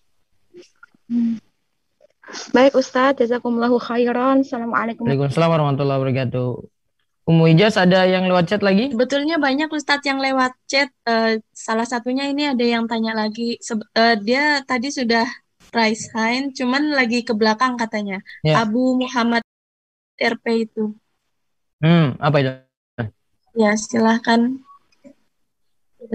Hmm. 1.09 1.39
Baik 2.33 2.72
Ustadz, 2.72 3.20
jazakumullahu 3.20 3.76
khairan. 3.76 4.41
Assalamualaikum. 4.41 5.05
Waalaikumsalam 5.05 5.49
warahmatullahi 5.53 5.99
wabarakatuh. 6.01 6.51
Umu 7.22 7.47
Ijaz 7.47 7.78
ada 7.78 8.03
yang 8.09 8.26
lewat 8.26 8.51
chat 8.51 8.62
lagi? 8.64 8.91
Sebetulnya 8.91 9.37
banyak 9.39 9.68
Ustadz 9.68 10.09
yang 10.09 10.18
lewat 10.18 10.57
chat. 10.64 10.89
Uh, 11.05 11.39
salah 11.53 11.85
satunya 11.85 12.26
ini 12.33 12.49
ada 12.51 12.64
yang 12.64 12.89
tanya 12.89 13.12
lagi. 13.14 13.61
Se- 13.61 13.78
uh, 13.78 14.16
dia 14.18 14.64
tadi 14.64 14.89
sudah 14.89 15.28
price 15.68 16.09
hand, 16.16 16.57
cuman 16.57 16.97
lagi 16.97 17.20
ke 17.22 17.37
belakang 17.37 17.76
katanya. 17.76 18.18
Ya. 18.41 18.64
Abu 18.64 18.97
Muhammad 18.97 19.45
RP 20.16 20.72
itu. 20.72 20.97
Hmm, 21.85 22.16
apa 22.16 22.37
itu? 22.41 22.51
Ya, 23.53 23.76
silahkan. 23.76 24.57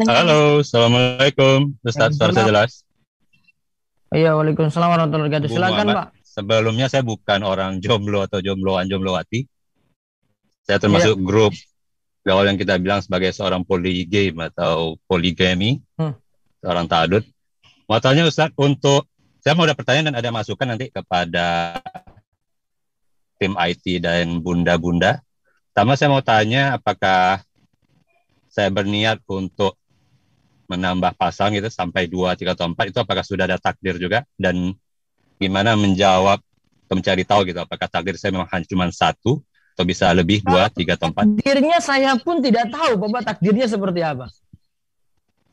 Halo, 0.03 0.65
Assalamualaikum. 0.65 1.77
Ustadz, 1.85 2.17
suara 2.17 2.33
saya 2.33 2.49
jelas? 2.49 2.86
Iya, 4.07 4.39
Waalaikumsalam 4.39 4.87
warahmatullahi 4.87 5.27
wabarakatuh. 5.27 5.49
Silakan, 5.51 5.85
Pak. 5.91 6.07
Sebelumnya 6.23 6.87
saya 6.87 7.03
bukan 7.03 7.43
orang 7.43 7.83
jomblo 7.83 8.23
atau 8.23 8.39
jombloan 8.39 8.87
jomblowati. 8.87 9.43
Saya 10.63 10.79
termasuk 10.79 11.19
iya. 11.19 11.23
grup 11.23 11.53
gaul 12.23 12.43
yang 12.47 12.59
kita 12.59 12.75
bilang 12.79 12.99
sebagai 12.99 13.31
seorang 13.31 13.63
poligame 13.63 14.51
atau 14.51 14.99
poligami, 15.07 15.79
hmm. 15.99 16.13
seorang 16.59 16.85
ta'adud. 16.87 17.23
Mau 17.87 17.99
tanya 18.03 18.27
Ustaz, 18.27 18.51
untuk 18.59 19.07
saya 19.39 19.55
mau 19.55 19.63
ada 19.63 19.75
pertanyaan 19.75 20.11
dan 20.11 20.19
ada 20.19 20.29
masukan 20.31 20.67
nanti 20.67 20.91
kepada 20.91 21.79
tim 23.39 23.55
IT 23.55 24.03
dan 24.03 24.43
bunda-bunda. 24.43 25.23
Pertama 25.71 25.95
saya 25.95 26.11
mau 26.11 26.19
tanya 26.19 26.75
apakah 26.75 27.39
saya 28.51 28.67
berniat 28.71 29.23
untuk 29.29 29.79
menambah 30.67 31.15
pasang 31.15 31.55
itu 31.55 31.71
sampai 31.71 32.11
dua, 32.11 32.35
tiga 32.35 32.53
atau 32.53 32.67
empat 32.67 32.91
itu 32.91 32.99
apakah 32.99 33.23
sudah 33.23 33.47
ada 33.47 33.57
takdir 33.57 33.95
juga 33.95 34.27
dan 34.35 34.75
gimana 35.39 35.79
menjawab 35.79 36.43
atau 36.87 36.95
mencari 36.95 37.23
tahu 37.27 37.47
gitu 37.47 37.59
apakah 37.59 37.87
takdir 37.87 38.15
saya 38.15 38.35
memang 38.35 38.47
hanya 38.51 38.67
cuma 38.67 38.87
satu 38.91 39.39
atau 39.77 39.83
bisa 39.85 40.09
lebih 40.11 40.41
dua, 40.41 40.67
tiga 40.73 40.97
atau 40.97 41.13
empat? 41.13 41.37
Takdirnya 41.37 41.77
saya 41.79 42.11
pun 42.19 42.41
tidak 42.43 42.73
tahu 42.73 42.97
bapak 42.97 43.33
takdirnya 43.33 43.67
seperti 43.69 44.01
apa. 44.03 44.27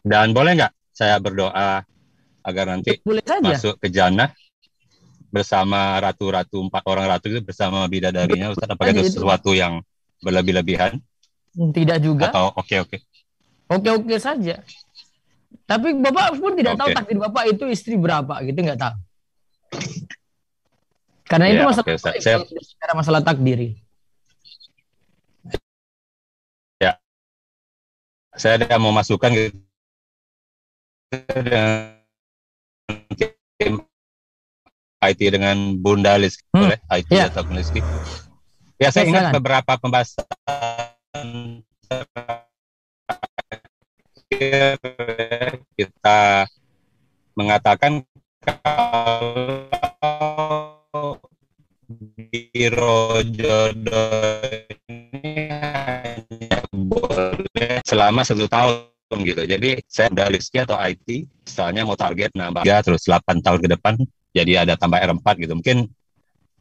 Dan 0.01 0.33
boleh 0.33 0.57
nggak 0.59 0.73
saya 0.91 1.17
berdoa 1.21 1.85
agar 2.45 2.65
nanti 2.69 3.01
boleh 3.05 3.25
saja. 3.25 3.45
masuk 3.45 3.75
ke 3.81 3.89
jannah 3.89 4.33
bersama 5.29 5.99
ratu-ratu 5.99 6.63
empat 6.71 6.83
orang 6.87 7.07
ratu 7.11 7.27
itu 7.27 7.41
bersama 7.43 7.83
bidadarinya 7.91 8.55
Ustaz 8.55 8.71
apakah 8.71 8.95
itu 8.95 9.11
sesuatu 9.11 9.51
yang 9.51 9.83
berlebih-lebihan? 10.23 10.97
Tidak 11.55 11.99
juga. 11.99 12.31
Atau 12.31 12.55
oke 12.55 12.65
okay, 12.65 12.79
oke. 12.81 12.97
Okay. 12.97 13.01
Oke 13.65 13.89
oke 13.91 14.17
saja. 14.21 14.63
Tapi 15.65 15.97
bapak 15.97 16.37
pun 16.37 16.53
tidak 16.53 16.77
okay. 16.77 16.81
tahu 16.81 16.89
takdir 16.93 17.19
bapak 17.25 17.45
itu 17.49 17.65
istri 17.73 17.95
berapa 17.97 18.35
gitu 18.45 18.59
nggak 18.61 18.81
tahu. 18.81 18.97
Karena 21.25 21.45
yeah, 21.49 21.55
itu 21.57 21.63
masalah 21.65 21.87
okay. 21.89 21.97
saya, 21.97 22.19
saya... 22.21 22.37
secara 22.45 22.93
masalah 22.93 23.21
takdir. 23.25 23.59
Ya, 26.77 27.01
saya 28.37 28.61
ada 28.61 28.77
mau 28.77 28.93
masukkan 28.93 29.33
gitu 29.33 29.57
IT 35.05 35.21
dengan 35.21 35.77
Bunda 35.79 36.17
Liski 36.17 36.43
hmm. 36.53 36.61
boleh 36.61 36.81
IT 36.93 37.09
yeah. 37.13 37.29
atau 37.29 37.45
Liski. 37.53 37.81
Ya 38.81 38.91
saya 38.91 39.07
ingat 39.07 39.31
beberapa 39.37 39.79
pembahasan 39.79 40.27
kita 45.85 46.49
mengatakan 47.37 48.01
kalau 48.45 49.85
biro 52.33 53.21
jodoh 53.29 54.41
ini 54.89 55.45
selama 57.85 58.25
satu 58.25 58.49
tahun 58.49 59.19
gitu. 59.23 59.45
Jadi 59.45 59.85
saya 59.87 60.09
udah 60.11 60.27
Rizky 60.33 60.59
atau 60.65 60.75
IT, 60.81 61.29
misalnya 61.45 61.85
mau 61.87 61.95
target 61.95 62.33
nambah 62.35 62.65
ya 62.67 62.81
terus 62.81 63.05
8 63.07 63.45
tahun 63.45 63.61
ke 63.63 63.69
depan, 63.79 63.95
jadi 64.35 64.67
ada 64.67 64.75
tambah 64.75 64.99
R4 64.99 65.27
gitu. 65.45 65.55
Mungkin 65.55 65.87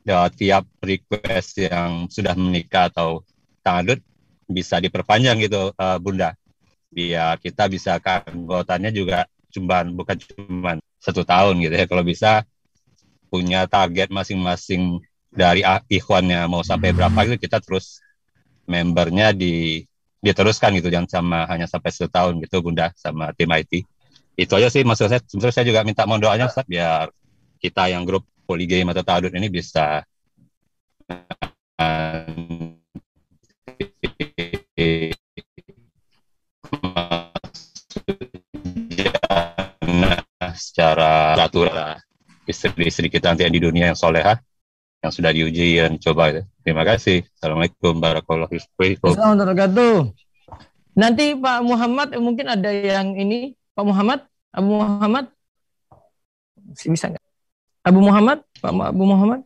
ya, 0.06 0.28
tiap 0.30 0.68
request 0.84 1.64
yang 1.64 2.12
sudah 2.12 2.36
menikah 2.36 2.92
atau 2.92 3.24
tangadut 3.64 4.04
bisa 4.46 4.78
diperpanjang 4.84 5.40
gitu 5.42 5.72
uh, 5.74 5.98
Bunda. 5.98 6.36
Biar 6.94 7.42
kita 7.42 7.66
bisa 7.68 7.98
keanggotannya 7.98 8.94
juga 8.94 9.26
cuman 9.54 9.94
bukan 9.94 10.18
cuman 10.18 10.78
satu 11.02 11.26
tahun 11.26 11.60
gitu 11.66 11.74
ya. 11.74 11.86
Kalau 11.90 12.06
bisa 12.06 12.46
punya 13.34 13.66
target 13.66 14.14
masing-masing 14.14 15.02
dari 15.34 15.66
ikhwannya 15.66 16.46
mau 16.46 16.62
sampai 16.62 16.94
berapa 16.94 17.18
gitu 17.26 17.50
kita 17.50 17.58
terus 17.58 17.98
membernya 18.70 19.34
di 19.34 19.82
diteruskan 20.24 20.72
gitu 20.80 20.88
jangan 20.88 21.10
sama 21.10 21.40
hanya 21.52 21.68
sampai 21.68 21.92
setahun 21.92 22.40
gitu 22.40 22.64
Bunda 22.64 22.94
sama 22.96 23.34
tim 23.36 23.50
IT. 23.52 23.84
Itu 24.40 24.56
aja 24.56 24.70
sih 24.72 24.86
maksud 24.86 25.12
saya. 25.12 25.20
Sebenarnya 25.20 25.54
saya 25.54 25.66
juga 25.68 25.82
minta 25.84 26.08
mohon 26.08 26.22
doanya 26.24 26.48
Ustaz 26.48 26.64
biar 26.64 27.12
kita 27.60 27.92
yang 27.92 28.08
grup 28.08 28.24
Polygame 28.48 28.92
atau 28.92 29.04
Tadut 29.04 29.34
ini 29.36 29.48
bisa 29.52 30.04
secara 40.56 41.38
natural 41.38 42.00
istri-istri 42.48 43.08
kita 43.08 43.32
nanti 43.32 43.48
yang 43.48 43.56
di 43.56 43.62
dunia 43.64 43.86
yang 43.92 44.00
soleha 44.00 44.40
yang 45.04 45.12
sudah 45.12 45.32
diuji 45.36 45.84
dan 45.84 46.00
coba. 46.00 46.48
Terima 46.64 46.88
kasih. 46.88 47.28
Assalamualaikum 47.36 48.00
warahmatullahi 48.00 48.96
wabarakatuh. 49.04 49.96
Nanti 50.96 51.36
Pak 51.36 51.60
Muhammad 51.66 52.08
eh, 52.16 52.22
mungkin 52.24 52.48
ada 52.48 52.72
yang 52.72 53.18
ini 53.20 53.58
Pak 53.76 53.84
Muhammad, 53.84 54.24
Abu 54.54 54.80
Muhammad 54.80 55.26
bisa 56.72 57.12
nggak? 57.12 57.26
Abu 57.84 58.00
Muhammad, 58.00 58.40
Pak 58.64 58.72
Abu 58.72 59.04
Muhammad? 59.04 59.42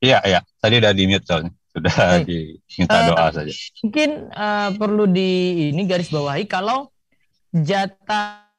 Iya, 0.00 0.24
iya. 0.24 0.40
Tadi 0.58 0.80
udah 0.80 0.92
di 0.96 1.04
mute 1.04 1.26
soalnya. 1.28 1.52
Sudah 1.72 1.94
Baik. 1.96 2.24
diminta 2.68 2.96
uh, 3.00 3.04
doa 3.08 3.26
saja. 3.32 3.52
Mungkin 3.80 4.10
uh, 4.32 4.70
perlu 4.76 5.04
di 5.08 5.30
ini 5.72 5.82
garis 5.88 6.12
bawahi 6.12 6.44
kalau 6.44 6.92
jatah 7.52 8.51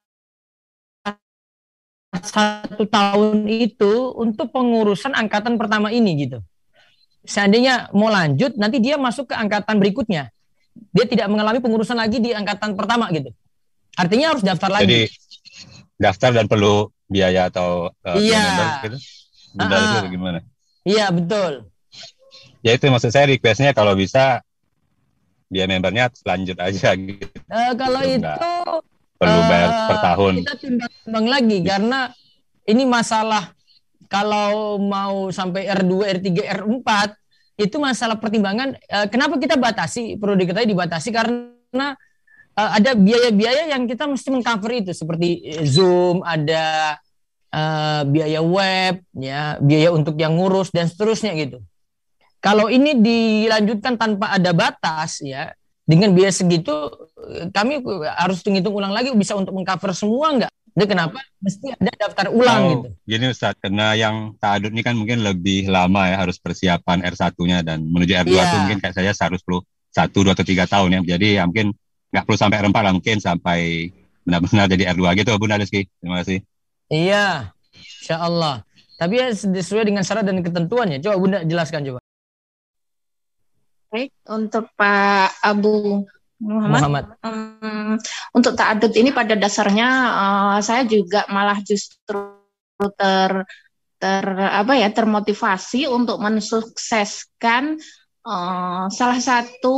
satu 2.21 2.85
tahun 2.85 3.49
itu 3.49 4.13
untuk 4.13 4.53
pengurusan 4.53 5.17
angkatan 5.17 5.57
pertama 5.57 5.89
ini 5.89 6.29
gitu. 6.29 6.45
Seandainya 7.23 7.89
mau 7.95 8.11
lanjut, 8.11 8.53
nanti 8.59 8.83
dia 8.83 8.99
masuk 8.99 9.31
ke 9.31 9.35
angkatan 9.35 9.79
berikutnya. 9.79 10.29
Dia 10.93 11.05
tidak 11.07 11.31
mengalami 11.31 11.63
pengurusan 11.63 11.97
lagi 11.97 12.19
di 12.19 12.35
angkatan 12.35 12.77
pertama 12.77 13.09
gitu. 13.09 13.33
Artinya 13.97 14.35
harus 14.35 14.43
daftar 14.43 14.69
lagi. 14.69 14.85
Jadi 14.85 15.01
daftar 15.97 16.29
dan 16.35 16.45
perlu 16.45 16.91
biaya 17.07 17.47
atau 17.47 17.93
uh, 18.03 18.17
iya. 18.19 18.81
gitu? 18.83 18.97
Uh, 19.55 19.69
itu 19.69 20.17
gimana? 20.17 20.39
Iya 20.83 21.13
betul. 21.13 21.69
Ya 22.65 22.75
itu 22.75 22.85
maksud 22.89 23.13
saya 23.13 23.29
requestnya 23.29 23.71
kalau 23.71 23.95
bisa 23.95 24.43
dia 25.47 25.69
membernya 25.69 26.09
lanjut 26.25 26.57
aja 26.57 26.97
gitu. 26.97 27.25
Uh, 27.47 27.71
kalau 27.77 28.01
itu 28.01 28.33
perlu 29.23 29.41
bayar 29.47 29.69
uh, 29.71 29.79
per 29.87 29.97
tahun. 30.03 30.33
Kita 30.43 30.55
timbang 30.59 31.27
lagi 31.31 31.57
karena 31.63 31.99
ini 32.67 32.83
masalah 32.83 33.55
kalau 34.11 34.77
mau 34.77 35.31
sampai 35.31 35.65
R2, 35.71 35.93
R3, 36.19 36.27
R4 36.63 36.89
itu 37.57 37.77
masalah 37.79 38.19
pertimbangan 38.19 38.75
uh, 38.91 39.07
kenapa 39.07 39.39
kita 39.39 39.55
batasi 39.55 40.19
perlu 40.19 40.35
diketahui 40.35 40.69
dibatasi 40.73 41.09
karena 41.13 41.95
uh, 42.57 42.69
ada 42.77 42.93
biaya-biaya 42.97 43.69
yang 43.73 43.85
kita 43.85 44.05
mesti 44.09 44.29
mengcover 44.33 44.71
itu 44.85 44.91
seperti 44.93 45.41
Zoom, 45.65 46.21
ada 46.25 46.97
uh, 47.53 48.01
biaya 48.09 48.41
web, 48.41 49.01
ya, 49.13 49.57
biaya 49.61 49.89
untuk 49.93 50.17
yang 50.17 50.37
ngurus 50.37 50.73
dan 50.73 50.89
seterusnya 50.89 51.33
gitu. 51.37 51.61
Kalau 52.43 52.67
ini 52.67 52.99
dilanjutkan 52.99 53.95
tanpa 53.95 54.35
ada 54.35 54.51
batas 54.51 55.23
ya, 55.23 55.55
dengan 55.83 56.15
biaya 56.15 56.31
segitu 56.31 56.71
kami 57.51 57.83
harus 58.19 58.39
menghitung 58.43 58.75
ulang 58.75 58.91
lagi 58.95 59.11
bisa 59.15 59.35
untuk 59.35 59.55
mengcover 59.55 59.91
semua 59.91 60.27
enggak? 60.31 60.53
Jadi 60.73 60.89
kenapa 60.89 61.21
mesti 61.37 61.69
ada 61.69 61.91
daftar 61.93 62.27
ulang 62.33 62.61
oh, 62.65 62.69
gitu? 62.73 62.87
Gini 63.05 63.25
Ustaz, 63.29 63.53
karena 63.61 63.93
yang 63.93 64.33
ta'adud 64.41 64.73
ini 64.73 64.81
kan 64.81 64.97
mungkin 64.97 65.21
lebih 65.21 65.69
lama 65.69 66.09
ya 66.09 66.17
harus 66.17 66.41
persiapan 66.41 67.05
R1-nya 67.13 67.61
dan 67.61 67.85
menuju 67.85 68.09
R2 68.25 68.33
yeah. 68.33 68.49
itu 68.49 68.55
mungkin 68.57 68.79
kayak 68.81 68.95
saya 68.97 69.13
harus 69.13 69.45
perlu 69.45 69.61
satu, 69.93 70.25
dua, 70.25 70.33
atau 70.33 70.41
tiga 70.41 70.65
tahun 70.65 70.97
ya. 70.97 71.13
Jadi 71.13 71.37
ya 71.37 71.45
mungkin 71.45 71.77
nggak 72.09 72.25
perlu 72.25 72.37
sampai 72.41 72.57
R4 72.65 72.77
lah, 72.81 72.93
mungkin 72.97 73.17
sampai 73.21 73.59
benar-benar 74.25 74.65
jadi 74.65 74.83
R2 74.97 75.05
gitu 75.21 75.31
Bunda 75.37 75.61
Rizky. 75.61 75.85
Terima 76.01 76.25
kasih. 76.25 76.41
Iya, 76.89 77.53
Insya 77.77 78.17
Allah. 78.17 78.65
Tapi 78.97 79.13
ya 79.21 79.29
sesuai 79.29 79.85
dengan 79.85 80.01
syarat 80.01 80.25
dan 80.25 80.41
ketentuannya. 80.41 80.97
Coba 81.05 81.15
Bunda 81.21 81.37
jelaskan 81.45 81.85
coba. 81.85 82.02
Baik, 83.93 84.09
untuk 84.25 84.73
Pak 84.73 85.37
Abu 85.45 86.01
Muhammad, 86.41 86.81
Muhammad. 86.81 87.05
Um, 87.21 88.01
untuk 88.33 88.57
ta'adud 88.57 88.89
ini 88.89 89.13
pada 89.13 89.37
dasarnya 89.37 89.85
uh, 90.17 90.57
saya 90.65 90.81
juga 90.89 91.29
malah 91.29 91.61
justru 91.61 92.41
ter 92.97 93.45
ter 94.01 94.25
apa 94.33 94.73
ya 94.81 94.89
termotivasi 94.89 95.85
untuk 95.85 96.17
mensukseskan 96.17 97.77
uh, 98.25 98.89
salah 98.89 99.21
satu 99.21 99.77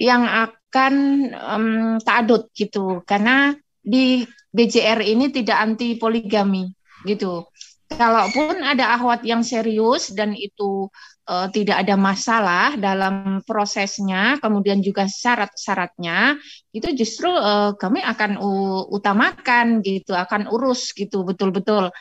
yang 0.00 0.24
akan 0.24 0.94
um, 1.36 1.68
ta'adud 2.00 2.48
gitu 2.56 3.04
karena 3.04 3.52
di 3.84 4.24
BJR 4.56 5.04
ini 5.04 5.28
tidak 5.28 5.60
anti 5.60 6.00
poligami 6.00 6.64
gitu. 7.04 7.44
Kalaupun 7.86 8.66
ada 8.66 8.98
ahwat 8.98 9.22
yang 9.22 9.46
serius 9.46 10.10
dan 10.10 10.34
itu 10.34 10.90
uh, 11.30 11.46
tidak 11.54 11.86
ada 11.86 11.94
masalah 11.94 12.74
dalam 12.74 13.46
prosesnya, 13.46 14.42
kemudian 14.42 14.82
juga 14.82 15.06
syarat-syaratnya, 15.06 16.34
itu 16.74 16.88
justru 16.98 17.30
uh, 17.30 17.78
kami 17.78 18.02
akan 18.02 18.42
utamakan 18.90 19.86
gitu, 19.86 20.18
akan 20.18 20.50
urus 20.50 20.90
gitu 20.98 21.22
betul-betul. 21.22 21.94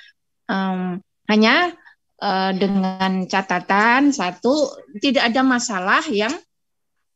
Um, 0.49 1.05
hanya 1.29 1.73
uh, 2.21 2.51
dengan 2.53 3.29
catatan 3.29 4.09
satu 4.09 4.73
tidak 5.01 5.33
ada 5.33 5.41
masalah 5.45 6.01
yang 6.09 6.33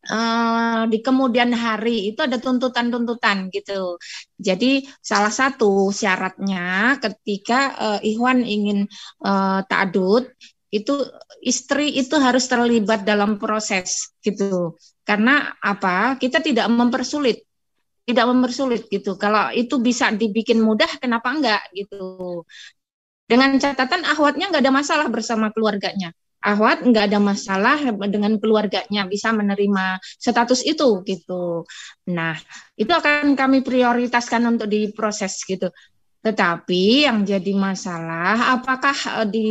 uh, 0.08 0.88
di 0.88 1.00
kemudian 1.04 1.52
hari 1.52 2.14
itu 2.14 2.24
ada 2.24 2.39
tuntutan-tuntutan 2.39 3.52
gitu. 3.52 4.00
Jadi 4.39 4.88
salah 5.04 5.34
satu 5.34 5.91
syaratnya 5.91 6.95
ketika 7.04 7.60
uh, 7.76 8.00
Ikhwan 8.00 8.47
ingin 8.47 8.88
uh, 9.26 9.60
ta'adud 9.68 10.30
itu 10.70 10.93
istri 11.41 11.97
itu 11.97 12.16
harus 12.22 12.45
terlibat 12.45 13.04
dalam 13.04 13.41
proses 13.41 14.14
gitu. 14.22 14.78
Karena 15.02 15.58
apa? 15.58 16.16
Kita 16.22 16.39
tidak 16.39 16.70
mempersulit. 16.70 17.41
Tidak 18.06 18.26
mempersulit 18.26 18.89
gitu. 18.89 19.18
Kalau 19.18 19.54
itu 19.54 19.82
bisa 19.82 20.14
dibikin 20.14 20.62
mudah 20.62 20.89
kenapa 21.02 21.30
enggak 21.34 21.62
gitu. 21.74 22.45
Dengan 23.30 23.58
catatan 23.62 24.06
ahwatnya 24.06 24.50
enggak 24.50 24.64
ada 24.66 24.74
masalah 24.74 25.08
bersama 25.10 25.50
keluarganya. 25.54 26.14
Ahwat 26.40 26.88
enggak 26.88 27.12
ada 27.12 27.20
masalah 27.20 27.76
dengan 28.08 28.40
keluarganya 28.40 29.04
bisa 29.12 29.36
menerima 29.36 30.00
status 30.00 30.64
itu 30.64 31.04
gitu. 31.04 31.68
Nah, 32.16 32.40
itu 32.80 32.88
akan 32.88 33.36
kami 33.36 33.60
prioritaskan 33.60 34.48
untuk 34.48 34.72
diproses 34.72 35.36
gitu. 35.44 35.68
Tetapi 36.24 37.08
yang 37.08 37.28
jadi 37.28 37.52
masalah 37.56 38.56
apakah 38.56 38.96
eh, 39.24 39.28
di 39.28 39.48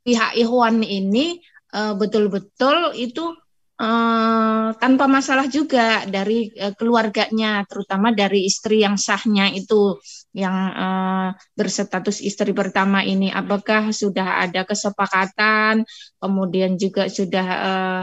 pihak 0.00 0.32
Ikhwan 0.40 0.80
ini 0.80 1.36
uh, 1.76 1.92
betul-betul 1.92 2.96
itu 2.96 3.36
uh, 3.80 4.68
tanpa 4.76 5.04
masalah 5.08 5.44
juga 5.48 6.04
dari 6.08 6.52
uh, 6.56 6.72
keluarganya, 6.76 7.64
terutama 7.68 8.12
dari 8.12 8.48
istri 8.48 8.80
yang 8.84 8.96
sahnya 8.96 9.52
itu 9.52 10.00
yang 10.30 10.56
uh, 10.72 11.28
berstatus 11.58 12.22
istri 12.22 12.54
pertama 12.54 13.02
ini. 13.02 13.30
Apakah 13.30 13.90
sudah 13.90 14.46
ada 14.46 14.62
kesepakatan, 14.62 15.82
kemudian 16.22 16.78
juga 16.78 17.10
sudah 17.10 17.46
uh, 17.46 18.02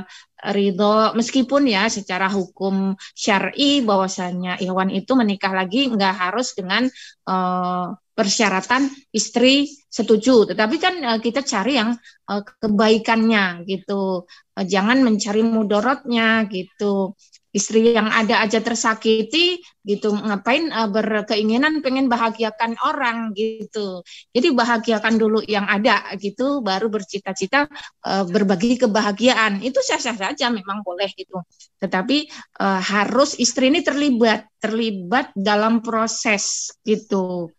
ridho, 0.53 1.17
meskipun 1.17 1.65
ya 1.65 1.89
secara 1.89 2.29
hukum 2.29 2.93
syari 3.17 3.81
bahwasanya 3.81 4.61
Ikhwan 4.61 4.93
itu 4.93 5.17
menikah 5.17 5.49
lagi 5.55 5.89
nggak 5.89 6.13
harus 6.13 6.53
dengan 6.53 6.85
uh, 7.25 7.97
persyaratan 8.17 8.89
istri 9.13 9.69
setuju, 9.89 10.49
tetapi 10.53 10.75
kan 10.81 10.93
uh, 11.05 11.19
kita 11.21 11.45
cari 11.45 11.77
yang 11.77 11.93
uh, 12.29 12.41
kebaikannya 12.41 13.65
gitu, 13.69 14.25
uh, 14.29 14.65
jangan 14.65 15.05
mencari 15.05 15.41
mudorotnya 15.45 16.45
gitu. 16.49 17.13
Istri 17.57 17.97
yang 17.97 18.05
ada 18.13 18.45
aja 18.45 18.61
tersakiti 18.61 19.57
gitu. 19.81 20.13
Ngapain 20.13 20.69
uh, 20.69 20.85
berkeinginan 20.85 21.81
pengen 21.81 22.05
bahagiakan 22.05 22.77
orang 22.85 23.33
gitu. 23.33 24.05
Jadi 24.29 24.53
bahagiakan 24.53 25.17
dulu 25.17 25.41
yang 25.41 25.65
ada 25.65 26.05
gitu. 26.21 26.61
Baru 26.61 26.93
bercita-cita 26.93 27.65
uh, 28.05 28.23
berbagi 28.29 28.77
kebahagiaan. 28.77 29.65
Itu 29.65 29.81
sah-sah 29.81 30.13
saja 30.13 30.53
memang 30.53 30.85
boleh 30.85 31.09
gitu. 31.17 31.41
Tetapi 31.81 32.29
uh, 32.61 32.77
harus 32.77 33.33
istri 33.41 33.73
ini 33.73 33.81
terlibat 33.81 34.45
terlibat 34.61 35.33
dalam 35.33 35.81
proses 35.81 36.69
gitu. 36.85 37.49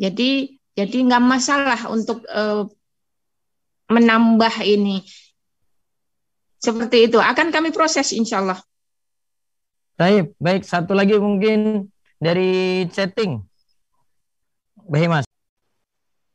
Jadi 0.00 0.56
jadi 0.72 0.96
nggak 1.04 1.24
masalah 1.28 1.80
untuk 1.92 2.24
uh, 2.32 2.64
menambah 3.92 4.64
ini. 4.64 5.04
Seperti 6.56 7.12
itu. 7.12 7.20
Akan 7.20 7.52
kami 7.52 7.74
proses 7.74 8.16
insya 8.16 8.40
Allah 8.40 8.56
Baik, 10.02 10.34
baik. 10.42 10.66
Satu 10.66 10.98
lagi 10.98 11.14
mungkin 11.14 11.86
dari 12.18 12.82
chatting. 12.90 13.38
Baik, 14.90 15.06
Mas. 15.06 15.26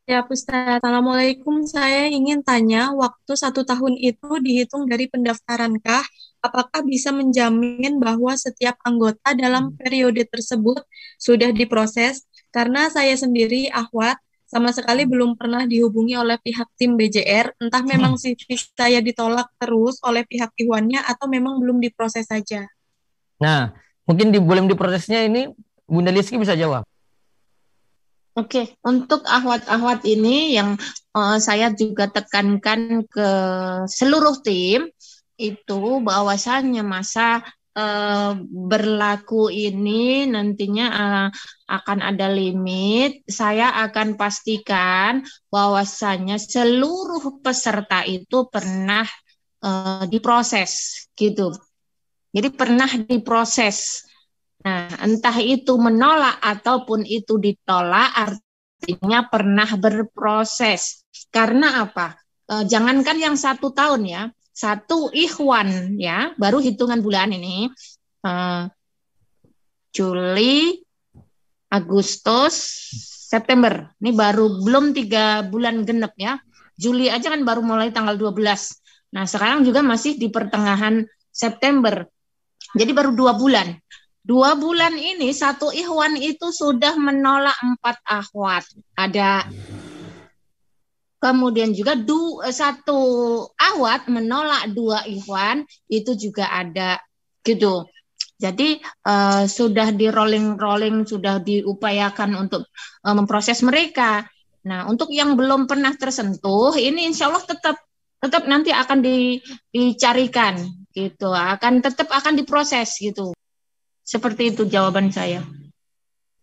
Ya, 0.08 0.24
Ustaz. 0.24 0.80
Assalamualaikum. 0.80 1.68
Saya 1.68 2.08
ingin 2.08 2.48
tanya, 2.48 2.96
waktu 2.96 3.36
satu 3.36 3.68
tahun 3.68 4.00
itu 4.00 4.40
dihitung 4.40 4.88
dari 4.88 5.12
pendaftarankah? 5.12 6.00
Apakah 6.40 6.80
bisa 6.88 7.12
menjamin 7.12 8.00
bahwa 8.00 8.40
setiap 8.40 8.80
anggota 8.88 9.36
dalam 9.36 9.76
periode 9.76 10.24
tersebut 10.24 10.80
sudah 11.20 11.52
diproses? 11.52 12.24
Karena 12.56 12.88
saya 12.88 13.20
sendiri, 13.20 13.68
Ahwat, 13.68 14.16
sama 14.48 14.72
sekali 14.72 15.04
belum 15.04 15.36
pernah 15.36 15.68
dihubungi 15.68 16.16
oleh 16.16 16.40
pihak 16.40 16.72
tim 16.80 16.96
BJR. 16.96 17.52
Entah 17.60 17.84
memang 17.84 18.16
CV 18.16 18.48
saya 18.80 19.04
ditolak 19.04 19.52
terus 19.60 20.00
oleh 20.08 20.24
pihak 20.24 20.56
Iwannya 20.56 21.04
atau 21.04 21.28
memang 21.28 21.60
belum 21.60 21.84
diproses 21.84 22.32
saja. 22.32 22.64
Nah, 23.38 23.74
mungkin 24.10 24.34
di 24.34 24.40
belum 24.42 24.66
diprosesnya 24.70 25.26
ini 25.26 25.52
Bunda 25.88 26.12
Liski 26.12 26.36
bisa 26.36 26.58
jawab. 26.58 26.84
Oke, 28.38 28.78
untuk 28.86 29.26
ahwat-ahwat 29.26 30.06
ini 30.06 30.54
yang 30.54 30.78
uh, 31.18 31.42
saya 31.42 31.74
juga 31.74 32.06
tekankan 32.06 33.10
ke 33.10 33.30
seluruh 33.90 34.46
tim 34.46 34.94
itu 35.42 35.82
bahwasannya 36.06 36.86
masa 36.86 37.42
uh, 37.74 38.38
berlaku 38.46 39.50
ini 39.50 40.30
nantinya 40.30 40.86
uh, 40.86 41.28
akan 41.66 42.06
ada 42.06 42.30
limit. 42.30 43.26
Saya 43.26 43.74
akan 43.90 44.22
pastikan 44.22 45.26
bahwasannya 45.50 46.38
seluruh 46.38 47.42
peserta 47.42 48.06
itu 48.06 48.46
pernah 48.54 49.10
uh, 49.66 50.06
diproses 50.06 51.06
gitu 51.18 51.58
jadi 52.32 52.50
pernah 52.52 52.88
diproses. 52.88 54.08
Nah, 54.64 54.90
entah 55.00 55.38
itu 55.40 55.80
menolak 55.80 56.42
ataupun 56.44 57.08
itu 57.08 57.40
ditolak, 57.40 58.12
artinya 58.16 59.26
pernah 59.32 59.70
berproses. 59.80 61.08
Karena 61.32 61.88
apa? 61.88 62.18
E, 62.46 62.68
jangankan 62.68 63.18
yang 63.18 63.36
satu 63.40 63.72
tahun 63.72 64.02
ya, 64.04 64.22
satu 64.52 65.14
ikhwan 65.16 65.96
ya, 65.96 66.36
baru 66.36 66.60
hitungan 66.60 67.00
bulan 67.00 67.32
ini. 67.32 67.72
E, 68.26 68.32
Juli, 69.96 70.84
Agustus, 71.72 72.56
September. 73.28 73.92
Ini 74.00 74.12
baru 74.16 74.64
belum 74.64 74.96
tiga 74.96 75.44
bulan 75.48 75.84
genep 75.84 76.16
ya. 76.16 76.40
Juli 76.80 77.12
aja 77.12 77.34
kan 77.34 77.44
baru 77.44 77.60
mulai 77.60 77.92
tanggal 77.92 78.16
12. 78.16 78.38
Nah 79.12 79.26
sekarang 79.28 79.68
juga 79.68 79.84
masih 79.84 80.16
di 80.16 80.32
pertengahan 80.32 81.04
September. 81.34 82.08
Jadi 82.76 82.92
baru 82.92 83.16
dua 83.16 83.38
bulan. 83.38 83.78
Dua 84.28 84.60
bulan 84.60 85.00
ini 85.00 85.32
satu 85.32 85.72
ikhwan 85.72 86.20
itu 86.20 86.52
sudah 86.52 87.00
menolak 87.00 87.56
empat 87.64 87.96
akhwat. 88.04 88.68
Ada 89.00 89.48
kemudian 91.24 91.72
juga 91.72 91.96
du, 91.96 92.44
satu 92.44 93.00
ahwat 93.56 94.12
menolak 94.12 94.76
dua 94.76 95.08
ikhwan 95.08 95.64
itu 95.88 96.12
juga 96.20 96.52
ada 96.52 97.00
gitu. 97.48 97.88
Jadi 98.38 98.78
uh, 99.08 99.50
sudah 99.50 99.96
di 99.96 100.12
rolling 100.12 100.60
rolling 100.60 101.08
sudah 101.08 101.40
diupayakan 101.42 102.38
untuk 102.38 102.70
uh, 103.08 103.16
memproses 103.16 103.64
mereka. 103.64 104.28
Nah 104.68 104.86
untuk 104.92 105.10
yang 105.10 105.40
belum 105.40 105.66
pernah 105.66 105.96
tersentuh 105.96 106.76
ini 106.76 107.08
insya 107.10 107.32
Allah 107.32 107.48
tetap 107.48 107.80
tetap 108.18 108.44
nanti 108.50 108.74
akan 108.74 109.00
di, 109.02 109.42
dicarikan 109.72 110.58
gitu 110.98 111.30
akan 111.30 111.86
tetap 111.86 112.10
akan 112.10 112.34
diproses 112.34 112.98
gitu 112.98 113.38
seperti 114.02 114.58
itu 114.58 114.66
jawaban 114.66 115.14
saya 115.14 115.46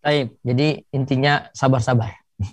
Baik, 0.05 0.37
jadi 0.45 0.85
intinya 0.93 1.49
sabar-sabar. 1.57 2.13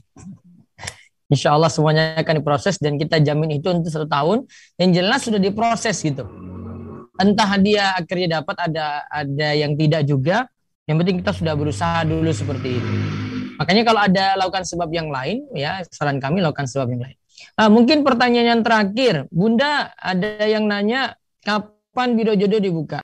Insya 1.36 1.52
Allah 1.52 1.68
semuanya 1.68 2.16
akan 2.16 2.40
diproses 2.40 2.80
dan 2.80 2.96
kita 2.96 3.20
jamin 3.20 3.60
itu 3.60 3.68
untuk 3.68 3.92
satu 3.92 4.08
tahun. 4.08 4.48
Yang 4.80 4.90
jelas 5.04 5.20
sudah 5.28 5.40
diproses 5.44 6.00
gitu. 6.00 6.24
Entah 7.20 7.52
dia 7.60 7.92
akhirnya 7.92 8.40
dapat 8.40 8.56
ada 8.72 9.04
ada 9.12 9.50
yang 9.52 9.76
tidak 9.76 10.08
juga. 10.08 10.48
Yang 10.88 10.98
penting 11.04 11.18
kita 11.20 11.32
sudah 11.36 11.54
berusaha 11.60 12.08
dulu 12.08 12.32
seperti 12.32 12.80
itu. 12.80 12.94
Makanya 13.60 13.84
kalau 13.84 14.00
ada 14.00 14.26
lakukan 14.40 14.64
sebab 14.64 14.88
yang 14.88 15.12
lain, 15.12 15.44
ya 15.52 15.84
saran 15.92 16.24
kami 16.24 16.40
lakukan 16.40 16.72
sebab 16.72 16.88
yang 16.88 17.04
lain. 17.04 17.18
Nah, 17.60 17.68
mungkin 17.68 18.08
pertanyaan 18.08 18.48
yang 18.48 18.64
terakhir, 18.64 19.28
Bunda 19.28 19.92
ada 20.00 20.48
yang 20.48 20.72
nanya 20.72 21.20
kapan 21.44 21.81
kapan 21.92 22.16
Biro 22.16 22.34
Jodoh 22.40 22.64
dibuka? 22.64 23.04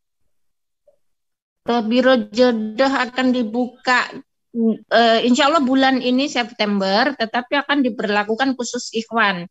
Biro 1.67 2.31
Jodoh 2.31 2.87
akan 2.87 3.35
dibuka 3.35 4.07
uh, 4.95 5.19
insya 5.27 5.51
Allah 5.51 5.59
bulan 5.59 5.99
ini 5.99 6.31
September, 6.31 7.11
tetapi 7.19 7.67
akan 7.67 7.83
diberlakukan 7.83 8.55
khusus 8.55 8.95
ikhwan. 8.95 9.43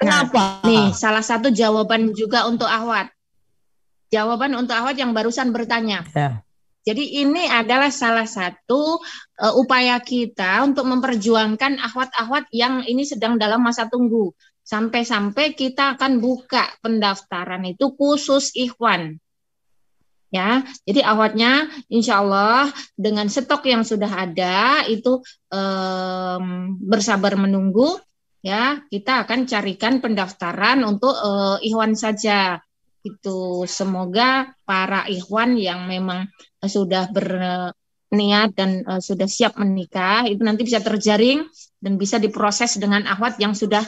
Kenapa? 0.00 0.64
Nah, 0.64 0.64
nih, 0.64 0.86
salah 0.96 1.20
satu 1.20 1.52
jawaban 1.52 2.16
juga 2.16 2.48
untuk 2.48 2.64
Ahwat. 2.64 3.12
Jawaban 4.08 4.56
untuk 4.56 4.72
Ahwat 4.72 4.96
yang 4.96 5.12
barusan 5.12 5.52
bertanya. 5.52 6.08
Ya. 6.16 6.40
Jadi 6.88 7.20
ini 7.20 7.44
adalah 7.44 7.92
salah 7.92 8.24
satu 8.24 8.96
uh, 9.36 9.54
upaya 9.60 10.00
kita 10.00 10.64
untuk 10.64 10.88
memperjuangkan 10.88 11.76
ahwat-ahwat 11.84 12.48
yang 12.48 12.80
ini 12.88 13.04
sedang 13.04 13.36
dalam 13.36 13.60
masa 13.60 13.84
tunggu 13.92 14.32
sampai-sampai 14.68 15.56
kita 15.56 15.96
akan 15.96 16.20
buka 16.20 16.68
pendaftaran 16.84 17.64
itu 17.64 17.96
khusus 17.96 18.52
ikhwan. 18.52 19.16
Ya, 20.28 20.60
jadi 20.84 21.08
awatnya 21.08 21.72
insya 21.88 22.20
Allah 22.20 22.68
dengan 22.92 23.32
stok 23.32 23.64
yang 23.64 23.80
sudah 23.80 24.28
ada 24.28 24.84
itu 24.84 25.24
um, 25.48 26.76
bersabar 26.84 27.32
menunggu 27.40 27.96
ya 28.44 28.84
kita 28.92 29.24
akan 29.24 29.48
carikan 29.48 30.04
pendaftaran 30.04 30.84
untuk 30.84 31.16
uh, 31.16 31.56
ikhwan 31.64 31.96
saja 31.96 32.60
itu 33.08 33.64
semoga 33.64 34.52
para 34.68 35.08
ikhwan 35.08 35.56
yang 35.56 35.88
memang 35.88 36.28
sudah 36.60 37.08
berniat 37.08 38.52
dan 38.52 38.84
uh, 38.84 39.00
sudah 39.00 39.24
siap 39.24 39.56
menikah 39.56 40.28
itu 40.28 40.44
nanti 40.44 40.60
bisa 40.60 40.84
terjaring 40.84 41.48
dan 41.80 41.96
bisa 41.96 42.20
diproses 42.20 42.76
dengan 42.76 43.08
ahwat 43.08 43.40
yang 43.40 43.56
sudah 43.56 43.80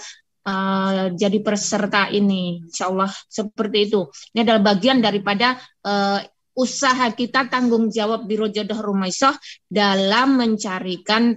uh, 0.47 1.13
jadi 1.13 1.39
peserta 1.41 2.09
ini, 2.09 2.65
insya 2.65 2.89
Allah 2.89 3.11
seperti 3.29 3.91
itu. 3.91 4.09
Ini 4.33 4.47
adalah 4.47 4.63
bagian 4.75 5.03
daripada 5.03 5.59
uh, 5.85 6.21
usaha 6.57 7.07
kita 7.15 7.49
tanggung 7.49 7.89
jawab 7.89 8.27
Biro 8.29 8.51
Jodoh 8.51 8.81
Rumaisoh 8.81 9.33
dalam 9.71 10.37
mencarikan 10.37 11.33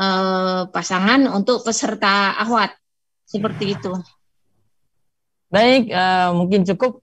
uh, 0.00 0.66
pasangan 0.70 1.28
untuk 1.30 1.62
peserta 1.62 2.34
ahwat 2.40 2.74
seperti 3.28 3.78
itu. 3.78 3.92
Baik, 5.50 5.90
uh, 5.90 6.30
mungkin 6.34 6.62
cukup. 6.66 7.02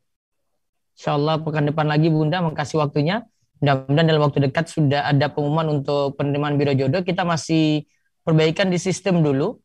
Insya 0.98 1.14
Allah 1.14 1.38
pekan 1.38 1.70
depan 1.70 1.86
lagi 1.86 2.10
Bunda 2.10 2.42
makasih 2.42 2.82
waktunya. 2.82 3.22
Mudah-mudahan 3.62 4.06
dalam 4.06 4.22
waktu 4.22 4.40
dekat 4.50 4.70
sudah 4.70 5.10
ada 5.10 5.30
pengumuman 5.30 5.82
untuk 5.82 6.18
penerimaan 6.18 6.58
Biro 6.58 6.74
Jodoh. 6.74 7.06
Kita 7.06 7.22
masih 7.22 7.86
perbaikan 8.26 8.70
di 8.70 8.82
sistem 8.82 9.22
dulu 9.22 9.62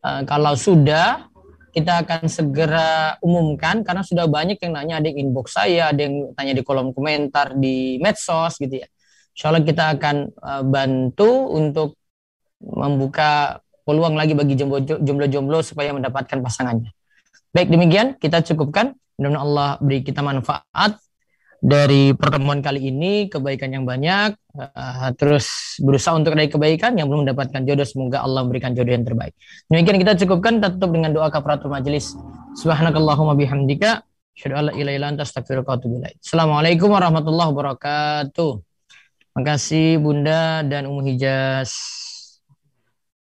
Uh, 0.00 0.22
kalau 0.24 0.56
sudah, 0.56 1.28
kita 1.70 2.02
akan 2.02 2.26
segera 2.26 3.14
umumkan 3.22 3.86
karena 3.86 4.02
sudah 4.02 4.26
banyak 4.26 4.58
yang 4.58 4.74
nanya 4.74 4.98
ada 4.98 5.08
inbox 5.12 5.54
saya, 5.54 5.94
ada 5.94 6.02
yang 6.02 6.34
tanya 6.34 6.52
di 6.58 6.62
kolom 6.66 6.90
komentar 6.90 7.54
di 7.54 8.00
medsos 8.02 8.58
gitu 8.58 8.82
ya. 8.82 8.88
Insya 9.30 9.54
Allah 9.54 9.62
kita 9.62 9.84
akan 9.94 10.16
uh, 10.34 10.62
bantu 10.66 11.54
untuk 11.54 11.94
membuka 12.60 13.62
peluang 13.86 14.18
lagi 14.18 14.36
bagi 14.36 14.58
jomblo-jomblo 15.00 15.64
supaya 15.64 15.94
mendapatkan 15.94 16.38
pasangannya. 16.42 16.90
Baik 17.54 17.70
demikian 17.72 18.18
kita 18.20 18.42
cukupkan. 18.44 18.94
Mudah-mudahan 19.16 19.44
Allah 19.44 19.70
beri 19.82 20.00
kita 20.00 20.24
manfaat 20.24 20.96
dari 21.60 22.16
pertemuan 22.16 22.64
kali 22.64 22.88
ini 22.88 23.28
kebaikan 23.28 23.68
yang 23.68 23.84
banyak 23.84 24.32
uh, 24.56 25.12
terus 25.12 25.76
berusaha 25.84 26.16
untuk 26.16 26.32
dari 26.32 26.48
kebaikan 26.48 26.96
yang 26.96 27.12
belum 27.12 27.28
mendapatkan 27.28 27.60
jodoh 27.68 27.84
semoga 27.84 28.24
Allah 28.24 28.48
memberikan 28.48 28.72
jodoh 28.72 28.96
yang 28.96 29.04
terbaik 29.04 29.36
demikian 29.68 30.00
kita 30.00 30.16
cukupkan 30.24 30.56
kita 30.56 30.68
tutup 30.80 30.96
dengan 30.96 31.12
doa 31.12 31.28
kafaratul 31.28 31.68
majelis 31.68 32.16
subhanakallahumma 32.56 33.36
bihamdika 33.36 34.08
Assalamualaikum 36.16 36.88
warahmatullahi 36.88 37.52
wabarakatuh. 37.52 38.52
Terima 39.20 39.42
kasih 39.44 40.00
Bunda 40.00 40.64
dan 40.64 40.88
Umu 40.88 41.04
Hijaz. 41.04 41.99